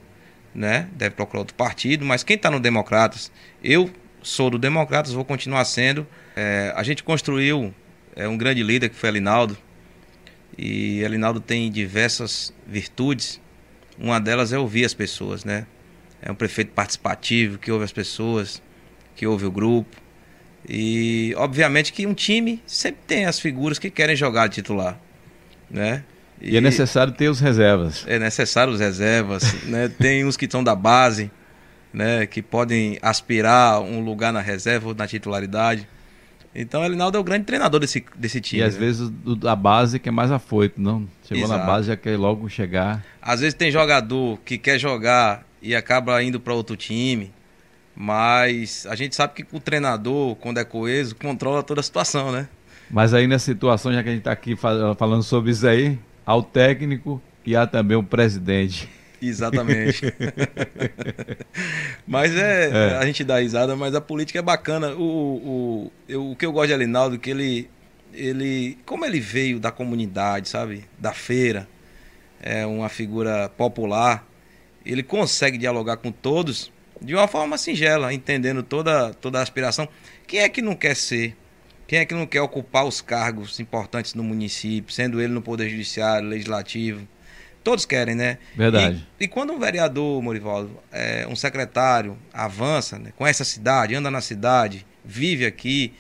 [0.54, 0.88] né?
[0.92, 2.04] Deve procurar outro partido.
[2.04, 3.30] Mas quem está no Democratas,
[3.62, 3.90] eu
[4.22, 6.06] sou do Democratas, vou continuar sendo.
[6.34, 7.72] É, a gente construiu
[8.16, 9.56] é um grande líder que foi Alinaldo.
[10.56, 13.40] E Alinaldo tem diversas virtudes.
[13.98, 15.66] Uma delas é ouvir as pessoas, né?
[16.22, 18.62] É um prefeito participativo, que ouve as pessoas,
[19.14, 19.96] que ouve o grupo.
[20.68, 24.98] E obviamente que um time sempre tem as figuras que querem jogar de titular,
[25.70, 26.02] né?
[26.40, 28.04] E, e é necessário ter os reservas.
[28.06, 29.88] É necessário os reservas, né?
[29.88, 31.30] Tem uns que estão da base,
[31.92, 32.26] né?
[32.26, 35.86] Que podem aspirar um lugar na reserva ou na titularidade.
[36.54, 38.62] Então o Elinaldo é o grande treinador desse, desse time.
[38.62, 38.80] E às né?
[38.80, 41.08] vezes do, a base que é mais afoito, não?
[41.26, 41.60] Chegou Exato.
[41.60, 43.04] na base já quer logo chegar.
[43.20, 47.32] Às vezes tem jogador que quer jogar e acaba indo para outro time,
[47.96, 52.48] mas a gente sabe que o treinador, quando é coeso, controla toda a situação, né?
[52.90, 56.42] Mas aí nessa situação, já que a gente está aqui falando sobre isso aí, ao
[56.42, 58.88] técnico e há também o presidente.
[59.28, 60.02] Exatamente.
[62.06, 64.94] mas é, é, a gente dá risada, mas a política é bacana.
[64.94, 67.70] O, o, eu, o que eu gosto de Alinaldo, que ele,
[68.12, 71.68] ele, como ele veio da comunidade, sabe, da feira,
[72.40, 74.26] é uma figura popular,
[74.84, 79.88] ele consegue dialogar com todos de uma forma singela, entendendo toda, toda a aspiração.
[80.26, 81.36] Quem é que não quer ser?
[81.86, 85.68] Quem é que não quer ocupar os cargos importantes no município, sendo ele no Poder
[85.68, 87.06] Judiciário, Legislativo,
[87.64, 88.36] Todos querem, né?
[88.54, 89.04] Verdade.
[89.18, 94.10] E, e quando um vereador, Morivaldo, é, um secretário, avança, né, conhece a cidade, anda
[94.10, 95.94] na cidade, vive aqui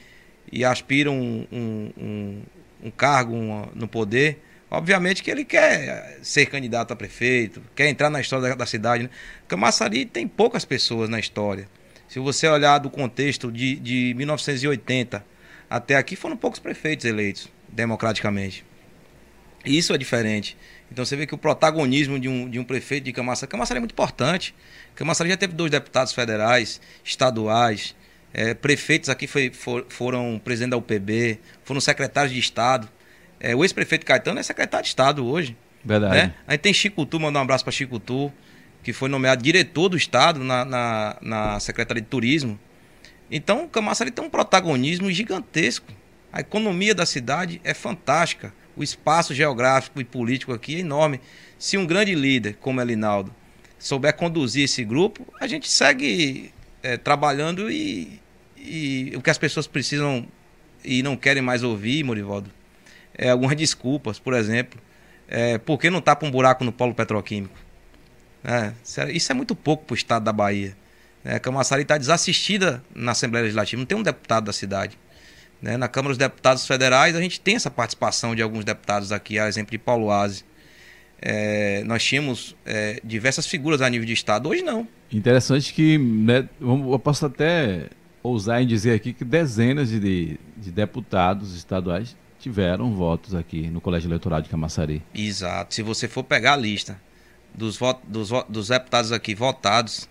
[0.52, 2.42] e aspira um, um, um,
[2.84, 3.34] um cargo
[3.74, 8.54] no poder, obviamente que ele quer ser candidato a prefeito, quer entrar na história da,
[8.56, 9.04] da cidade.
[9.04, 9.10] Né?
[9.48, 11.66] Camaçari tem poucas pessoas na história.
[12.06, 15.24] Se você olhar do contexto de, de 1980
[15.70, 18.66] até aqui, foram poucos prefeitos eleitos democraticamente.
[19.64, 20.56] Isso é diferente.
[20.90, 23.80] Então você vê que o protagonismo de um, de um prefeito de Camaçari, Camaçari é
[23.80, 24.54] muito importante.
[24.94, 27.94] Camaçari já teve dois deputados federais, estaduais,
[28.32, 32.88] é, prefeitos aqui foi, for, foram presidente da UPB, foram secretários de Estado.
[33.38, 35.56] É, o ex-prefeito Caetano é secretário de Estado hoje.
[35.84, 36.14] Verdade.
[36.14, 36.34] Né?
[36.46, 38.32] A gente tem Chico Tu, mandar um abraço para Chico Tu,
[38.82, 42.58] que foi nomeado diretor do Estado na, na, na Secretaria de Turismo.
[43.30, 45.92] Então, Camaçari tem um protagonismo gigantesco.
[46.32, 51.20] A economia da cidade é fantástica o espaço geográfico e político aqui é enorme.
[51.58, 53.34] Se um grande líder como Elinaldo
[53.78, 56.52] souber conduzir esse grupo, a gente segue
[56.82, 58.20] é, trabalhando e,
[58.56, 60.26] e, o que as pessoas precisam
[60.84, 62.50] e não querem mais ouvir, Morivaldo,
[63.16, 64.80] é algumas desculpas, por exemplo,
[65.28, 67.58] é, por que não tapa um buraco no polo petroquímico?
[68.42, 68.72] É,
[69.10, 70.76] isso é muito pouco para o estado da Bahia.
[71.24, 74.98] É, Camaçari está desassistida na Assembleia Legislativa, não tem um deputado da cidade.
[75.64, 75.78] Né?
[75.78, 79.48] Na Câmara dos Deputados Federais, a gente tem essa participação de alguns deputados aqui, a
[79.48, 80.44] exemplo de Paulo Aze.
[81.18, 84.86] É, nós tínhamos é, diversas figuras a nível de Estado, hoje não.
[85.10, 87.88] Interessante que, né, eu posso até
[88.22, 94.08] ousar em dizer aqui que dezenas de, de deputados estaduais tiveram votos aqui no Colégio
[94.08, 95.02] Eleitoral de Camaçari.
[95.14, 95.74] Exato.
[95.74, 97.00] Se você for pegar a lista
[97.54, 100.10] dos, votos, dos, dos deputados aqui votados,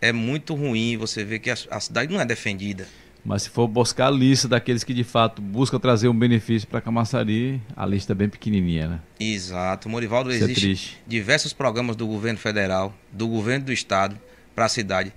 [0.00, 2.86] é muito ruim você ver que a, a cidade não é defendida.
[3.24, 6.80] Mas se for buscar a lista daqueles que de fato buscam trazer um benefício para
[6.80, 9.00] Camaçari, a lista é bem pequenininha, né?
[9.20, 9.88] Exato.
[9.88, 14.18] Morivaldo, Isso existe é diversos programas do governo federal, do governo do estado
[14.56, 15.12] para a cidade,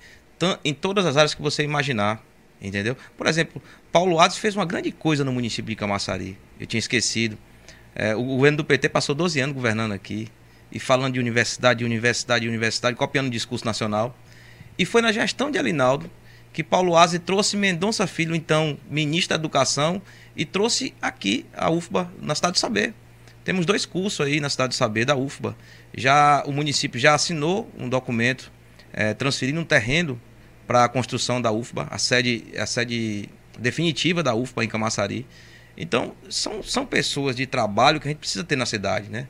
[0.63, 2.23] em todas as áreas que você imaginar,
[2.61, 2.95] entendeu?
[3.17, 3.61] Por exemplo,
[3.91, 6.37] Paulo Ades fez uma grande coisa no município de Camaçari.
[6.59, 7.37] Eu tinha esquecido.
[7.95, 10.27] É, o governo do PT passou 12 anos governando aqui
[10.71, 14.15] e falando de universidade, universidade, universidade, copiando o discurso nacional.
[14.77, 16.09] E foi na gestão de Alinaldo
[16.55, 20.01] que Paulo Aze trouxe Mendonça Filho, então ministro da Educação,
[20.37, 22.93] e trouxe aqui a UFBA na cidade de Saber.
[23.43, 25.53] Temos dois cursos aí na cidade de Saber da UFBA.
[25.93, 28.53] Já o município já assinou um documento
[28.93, 30.19] é, transferindo um terreno
[30.65, 33.27] para a construção da UFBA, a sede, a sede
[33.59, 35.27] definitiva da UFBA em Camaçari.
[35.75, 39.27] Então, são, são pessoas de trabalho que a gente precisa ter na cidade, né?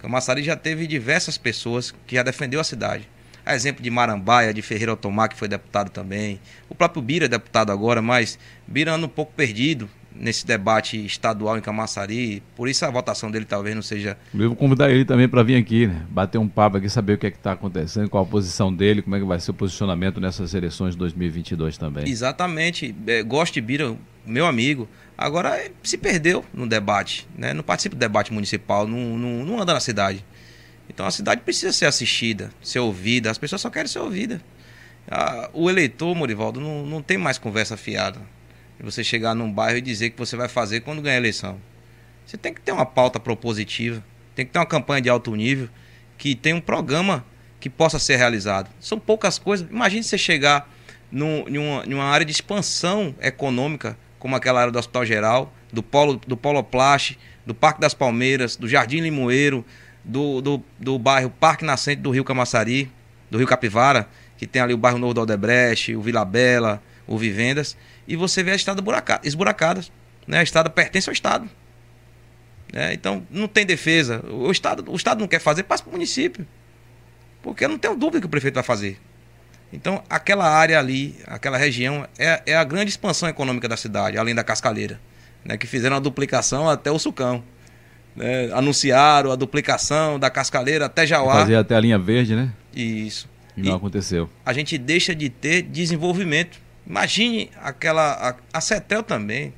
[0.00, 3.08] Camaçari já teve diversas pessoas que já defendeu a cidade.
[3.48, 6.38] A exemplo de Marambaia, de Ferreira Otomar, que foi deputado também.
[6.68, 11.56] O próprio Bira é deputado agora, mas Bira anda um pouco perdido nesse debate estadual
[11.56, 12.42] em Camaçari.
[12.54, 14.18] Por isso a votação dele talvez não seja.
[14.34, 16.04] Eu vou convidar ele também para vir aqui, né?
[16.10, 19.16] bater um papo aqui, saber o que é está acontecendo, qual a posição dele, como
[19.16, 22.06] é que vai ser o posicionamento nessas eleições de 2022 também.
[22.06, 22.94] Exatamente.
[23.06, 23.96] É, gosto de Bira,
[24.26, 24.86] meu amigo.
[25.16, 27.54] Agora se perdeu no debate, né?
[27.54, 30.22] não participa do debate municipal, não, não, não anda na cidade.
[30.88, 33.30] Então a cidade precisa ser assistida, ser ouvida.
[33.30, 34.40] As pessoas só querem ser ouvidas.
[35.52, 38.20] O eleitor, Morivaldo, não, não tem mais conversa fiada.
[38.80, 41.60] Você chegar num bairro e dizer que você vai fazer quando ganhar a eleição.
[42.24, 44.04] Você tem que ter uma pauta propositiva,
[44.34, 45.68] tem que ter uma campanha de alto nível,
[46.16, 47.24] que tem um programa
[47.58, 48.70] que possa ser realizado.
[48.78, 49.68] São poucas coisas.
[49.68, 50.70] Imagine você chegar
[51.10, 56.20] num, numa, numa área de expansão econômica, como aquela área do Hospital Geral, do Polo,
[56.26, 59.64] do Polo Plast, do Parque das Palmeiras, do Jardim Limoeiro,
[60.08, 62.90] do, do, do bairro Parque Nascente do Rio Camaçari,
[63.30, 64.08] do Rio Capivara,
[64.38, 67.76] que tem ali o bairro Novo do Aldebrecht, o Vila Bela, o Vivendas,
[68.06, 68.82] e você vê a estrada
[69.22, 69.84] esburacada.
[70.26, 70.38] Né?
[70.38, 71.48] A estrada pertence ao Estado.
[72.72, 72.94] Né?
[72.94, 74.24] Então, não tem defesa.
[74.26, 76.46] O Estado, o Estado não quer fazer, passa para o município.
[77.42, 78.98] Porque eu não tenho dúvida que o prefeito vai fazer.
[79.70, 84.34] Então, aquela área ali, aquela região, é, é a grande expansão econômica da cidade, além
[84.34, 84.98] da Cascaleira,
[85.44, 85.58] né?
[85.58, 87.44] que fizeram a duplicação até o Sucão
[88.18, 91.34] né, anunciaram a duplicação da Cascaleira até Jauá.
[91.34, 92.52] Fazer até a linha verde, né?
[92.74, 93.28] Isso.
[93.56, 94.28] E não e aconteceu.
[94.44, 96.60] A gente deixa de ter desenvolvimento.
[96.86, 98.12] Imagine aquela.
[98.52, 99.54] A, a Cetel também.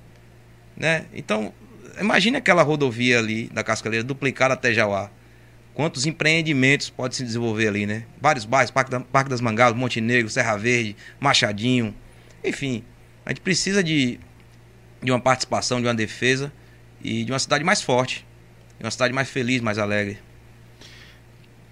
[0.76, 1.06] Né?
[1.14, 1.52] Então,
[1.98, 5.10] imagine aquela rodovia ali da Cascaleira duplicada até Jauá.
[5.74, 8.04] Quantos empreendimentos pode se desenvolver ali, né?
[8.20, 11.94] Vários bairros, Parque, da, Parque das Negro, Serra Verde, Machadinho.
[12.44, 12.84] Enfim,
[13.24, 14.18] a gente precisa de,
[15.02, 16.52] de uma participação, de uma defesa
[17.02, 18.26] e de uma cidade mais forte
[18.86, 20.18] uma cidade mais feliz, mais alegre.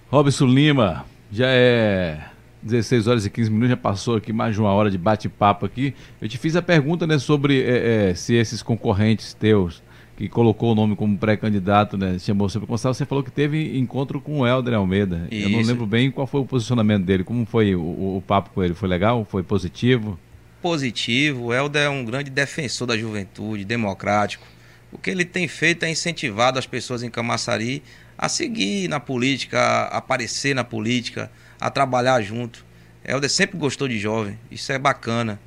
[0.09, 2.19] Robson Lima, já é
[2.61, 5.93] 16 horas e 15 minutos, já passou aqui mais de uma hora de bate-papo aqui.
[6.21, 9.81] Eu te fiz a pergunta né, sobre é, é, se esses concorrentes teus,
[10.17, 14.19] que colocou o nome como pré-candidato, né, chamou para constar, você falou que teve encontro
[14.19, 15.27] com o Helder Almeida.
[15.31, 15.47] Isso.
[15.47, 18.49] Eu não lembro bem qual foi o posicionamento dele, como foi o, o, o papo
[18.49, 18.73] com ele?
[18.73, 19.25] Foi legal?
[19.25, 20.19] Foi positivo?
[20.61, 21.45] Positivo.
[21.45, 24.45] O Helder é um grande defensor da juventude, democrático
[24.91, 27.83] o que ele tem feito é incentivado as pessoas em Camaçari
[28.17, 32.65] a seguir na política, a aparecer na política, a trabalhar junto.
[33.05, 35.39] Helder sempre gostou de jovem, isso é bacana.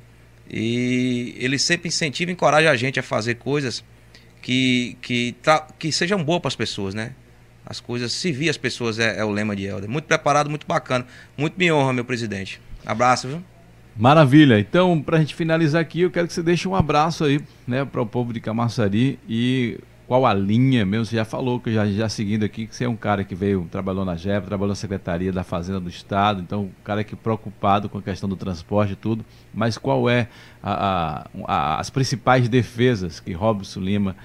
[0.49, 3.83] E ele sempre incentiva e encoraja a gente a fazer coisas
[4.41, 5.35] que, que,
[5.77, 7.13] que sejam boas para as pessoas, né?
[7.65, 9.89] As coisas, servir as pessoas é, é o lema de Helder.
[9.89, 11.05] Muito preparado, muito bacana.
[11.37, 12.59] Muito me honra, meu presidente.
[12.85, 13.43] Abraço, viu?
[13.95, 14.59] Maravilha.
[14.59, 17.85] Então, para a gente finalizar aqui, eu quero que você deixe um abraço aí, né,
[17.85, 21.05] para o povo de Camaçari e qual a linha mesmo.
[21.05, 23.67] Você já falou que já, já seguindo aqui que você é um cara que veio,
[23.71, 27.87] trabalhou na JEP, trabalhou na Secretaria da Fazenda do Estado, então um cara que preocupado
[27.87, 29.23] com a questão do transporte e tudo.
[29.53, 30.27] Mas qual é
[30.61, 34.15] a, a, a, as principais defesas que Robson Lima,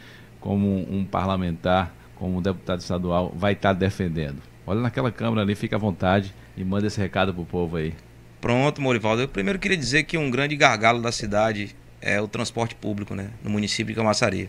[0.40, 4.38] como um parlamentar, como um deputado estadual, vai estar tá defendendo?
[4.66, 7.94] Olha naquela câmera ali, fica à vontade e manda esse recado pro povo aí.
[8.40, 9.22] Pronto, Morivaldo.
[9.22, 13.30] Eu primeiro queria dizer que um grande gargalo da cidade é o transporte público, né?
[13.42, 14.48] No município de Camaçari.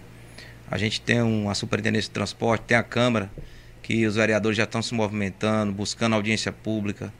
[0.69, 3.31] A gente tem uma superintendência de transporte, tem a Câmara,
[3.81, 7.11] que os vereadores já estão se movimentando, buscando audiência pública.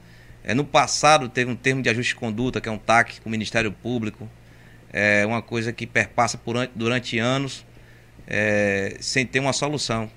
[0.44, 3.28] É, no passado teve um termo de ajuste de conduta, que é um TAC com
[3.28, 4.28] o Ministério Público.
[4.92, 7.66] É uma coisa que perpassa por, durante anos
[8.28, 10.08] é, sem ter uma solução.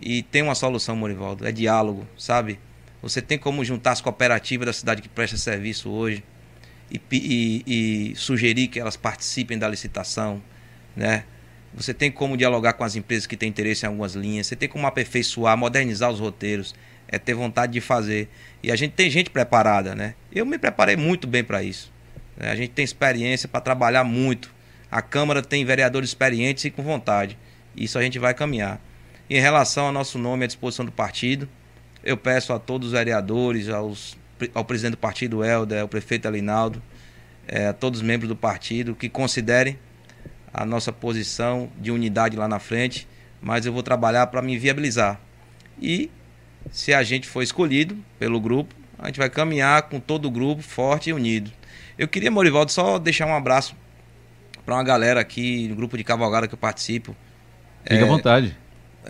[0.00, 2.58] E tem uma solução, Morivaldo, é diálogo, sabe?
[3.02, 6.22] Você tem como juntar as cooperativas da cidade que presta serviço hoje
[6.90, 7.64] e, e,
[8.12, 10.42] e sugerir que elas participem da licitação,
[10.94, 11.24] né?
[11.72, 14.48] Você tem como dialogar com as empresas que têm interesse em algumas linhas.
[14.48, 16.74] Você tem como aperfeiçoar, modernizar os roteiros.
[17.06, 18.28] É ter vontade de fazer.
[18.62, 20.14] E a gente tem gente preparada, né?
[20.32, 21.92] Eu me preparei muito bem para isso.
[22.36, 22.50] Né?
[22.50, 24.52] A gente tem experiência para trabalhar muito.
[24.90, 27.38] A Câmara tem vereadores experientes e com vontade.
[27.76, 28.80] Isso a gente vai caminhar.
[29.28, 31.48] Em relação ao nosso nome à disposição do partido,
[32.02, 34.16] eu peço a todos os vereadores, aos,
[34.54, 36.82] ao presidente do partido, Helder, ao prefeito Alinaldo,
[37.46, 39.78] é, a todos os membros do partido, que considerem
[40.52, 43.06] a nossa posição de unidade lá na frente,
[43.40, 45.20] mas eu vou trabalhar para me viabilizar.
[45.80, 46.10] E
[46.70, 50.62] se a gente for escolhido pelo grupo, a gente vai caminhar com todo o grupo
[50.62, 51.50] forte e unido.
[51.98, 53.74] Eu queria, Morivaldo, só deixar um abraço
[54.64, 57.16] para uma galera aqui no grupo de cavalgada que eu participo.
[57.82, 58.56] Fique é, à vontade.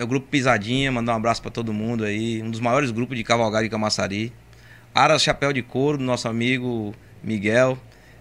[0.00, 2.42] É o grupo Pisadinha, mandar um abraço para todo mundo aí.
[2.42, 4.32] Um dos maiores grupos de cavalgada de Camaçari.
[4.94, 7.76] Aras Chapéu de Couro, nosso amigo Miguel.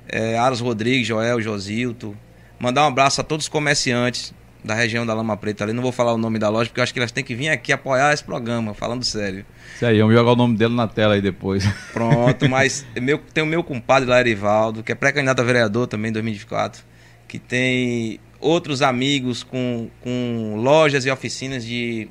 [0.06, 2.18] É, Aras Rodrigues, Joel, Josilto.
[2.60, 5.72] Mandar um abraço a todos os comerciantes da região da Lama Preta ali.
[5.72, 7.47] Não vou falar o nome da loja, porque eu acho que elas têm que vir
[7.47, 9.45] aqui apoiar esse programa, falando sério.
[9.73, 11.65] Isso aí, eu vou jogar o nome dele na tela aí depois.
[11.93, 16.10] Pronto, mas meu, tem o meu compadre lá, Erivaldo, que é pré-candidato a vereador também
[16.10, 16.84] em 2024,
[17.26, 22.09] que tem outros amigos com, com lojas e oficinas de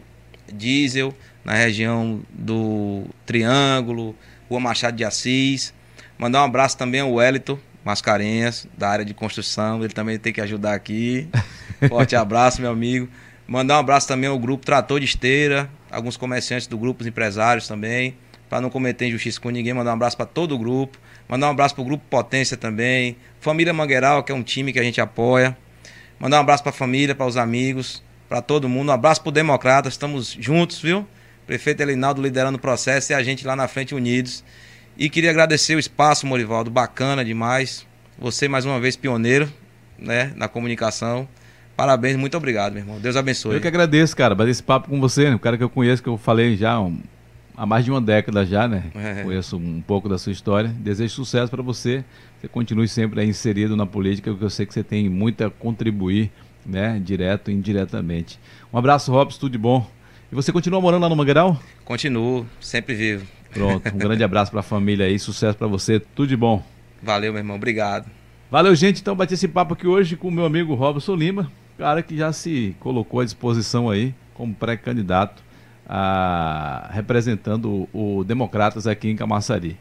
[0.53, 1.15] diesel
[1.45, 4.15] na região do Triângulo,
[4.49, 5.73] Rua Machado de Assis.
[6.19, 10.41] Mandar um abraço também ao Wellington Mascarenhas, da área de construção, ele também tem que
[10.41, 11.29] ajudar aqui.
[11.89, 13.09] Forte abraço, meu amigo.
[13.47, 17.67] Mandar um abraço também ao grupo Trator de Esteira, alguns comerciantes do grupo, os empresários
[17.67, 18.15] também,
[18.49, 19.73] para não cometer injustiça com ninguém.
[19.73, 20.99] Mandar um abraço para todo o grupo.
[21.27, 23.17] Mandar um abraço para o grupo Potência também.
[23.41, 25.57] Família Mangueiral, que é um time que a gente apoia.
[26.21, 28.89] Mandar um abraço para a família, para os amigos, para todo mundo.
[28.89, 31.07] Um abraço para o Democrata, estamos juntos, viu?
[31.47, 34.45] Prefeito Elinaldo liderando o processo e a gente lá na frente unidos.
[34.97, 37.87] E queria agradecer o espaço, Morivaldo, bacana demais.
[38.19, 39.51] Você mais uma vez pioneiro,
[39.99, 41.29] né, na comunicação.
[41.77, 42.99] Parabéns, muito obrigado, meu irmão.
[42.99, 43.55] Deus abençoe.
[43.55, 45.37] Eu que agradeço, cara, bater esse papo com você, né?
[45.37, 46.77] um cara que eu conheço, que eu falei já
[47.59, 48.85] há mais de uma década já, né?
[48.95, 49.25] É.
[49.25, 50.69] Conheço um pouco da sua história.
[50.69, 52.05] Desejo sucesso para você.
[52.41, 56.31] Você continue sempre inserido na política, porque eu sei que você tem muito a contribuir,
[56.65, 57.01] né?
[57.05, 58.39] Direto e indiretamente.
[58.73, 59.85] Um abraço, Robson, tudo de bom.
[60.31, 61.61] E você continua morando lá no Mangueiral?
[61.85, 63.27] Continuo, sempre vivo.
[63.53, 66.63] Pronto, um grande abraço para a família aí, sucesso para você, tudo de bom.
[67.03, 68.09] Valeu, meu irmão, obrigado.
[68.51, 69.01] Valeu, gente.
[69.01, 72.33] Então, bati esse papo aqui hoje com o meu amigo Robson Lima cara que já
[72.33, 75.43] se colocou à disposição aí como pré-candidato
[75.89, 79.79] a, representando o, o, Democratas aqui em Camaçari.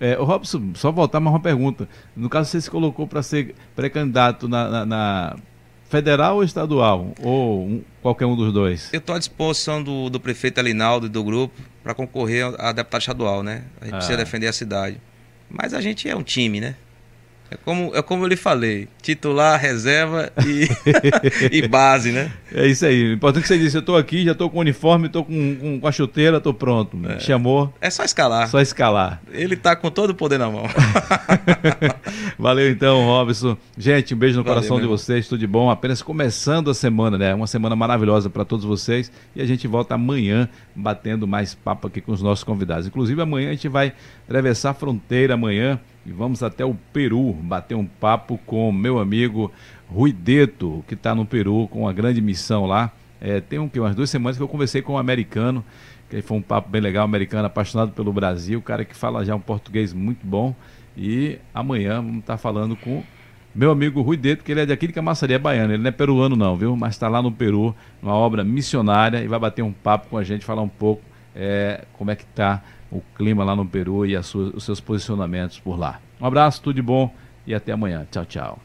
[0.00, 1.88] É, o Robson, só voltar mais uma pergunta.
[2.16, 5.36] No caso, você se colocou para ser pré-candidato na, na, na,
[5.88, 7.12] federal ou estadual?
[7.22, 8.92] Ou um, qualquer um dos dois?
[8.92, 13.00] Eu estou à disposição do, do prefeito Alinaldo e do grupo para concorrer a deputado
[13.02, 13.64] estadual, né?
[13.80, 13.98] A gente ah.
[13.98, 15.00] precisa defender a cidade.
[15.48, 16.74] Mas a gente é um time, né?
[17.50, 20.68] É como, é como eu lhe falei, titular, reserva e,
[21.52, 22.32] e base, né?
[22.52, 23.10] É isso aí.
[23.10, 25.24] O importante é que você disse, eu estou aqui, já estou com o uniforme, estou
[25.24, 26.98] com, com, com, a chuteira, estou pronto.
[27.06, 27.20] É.
[27.20, 27.72] Chamou.
[27.80, 28.48] É só escalar.
[28.48, 29.22] Só escalar.
[29.30, 30.64] Ele está com todo o poder na mão.
[32.38, 33.56] Valeu então, Robson.
[33.76, 35.70] Gente, um beijo no Valeu, coração de vocês, tudo de bom.
[35.70, 37.34] Apenas começando a semana, né?
[37.34, 39.12] Uma semana maravilhosa para todos vocês.
[39.36, 42.86] E a gente volta amanhã batendo mais papo aqui com os nossos convidados.
[42.86, 43.92] Inclusive, amanhã a gente vai
[44.24, 49.50] atravessar a fronteira amanhã e vamos até o Peru bater um papo com meu amigo
[49.88, 52.92] Rui Deto, que está no Peru com uma grande missão lá.
[53.20, 55.64] É, tem um, umas duas semanas que eu conversei com um americano,
[56.10, 59.40] que foi um papo bem legal, americano apaixonado pelo Brasil, cara que fala já um
[59.40, 60.54] português muito bom.
[60.96, 63.02] E amanhã vamos estar tá falando com
[63.54, 65.92] meu amigo Rui Deto, que ele é daqui de Camaçari, é baiano, ele não é
[65.92, 66.76] peruano não, viu?
[66.76, 70.24] Mas está lá no Peru, numa obra missionária, e vai bater um papo com a
[70.24, 71.02] gente, falar um pouco
[71.34, 75.58] é, como é que está o clima lá no Peru e sua, os seus posicionamentos
[75.58, 76.00] por lá.
[76.20, 77.12] Um abraço, tudo de bom
[77.46, 78.06] e até amanhã.
[78.10, 78.58] Tchau, tchau.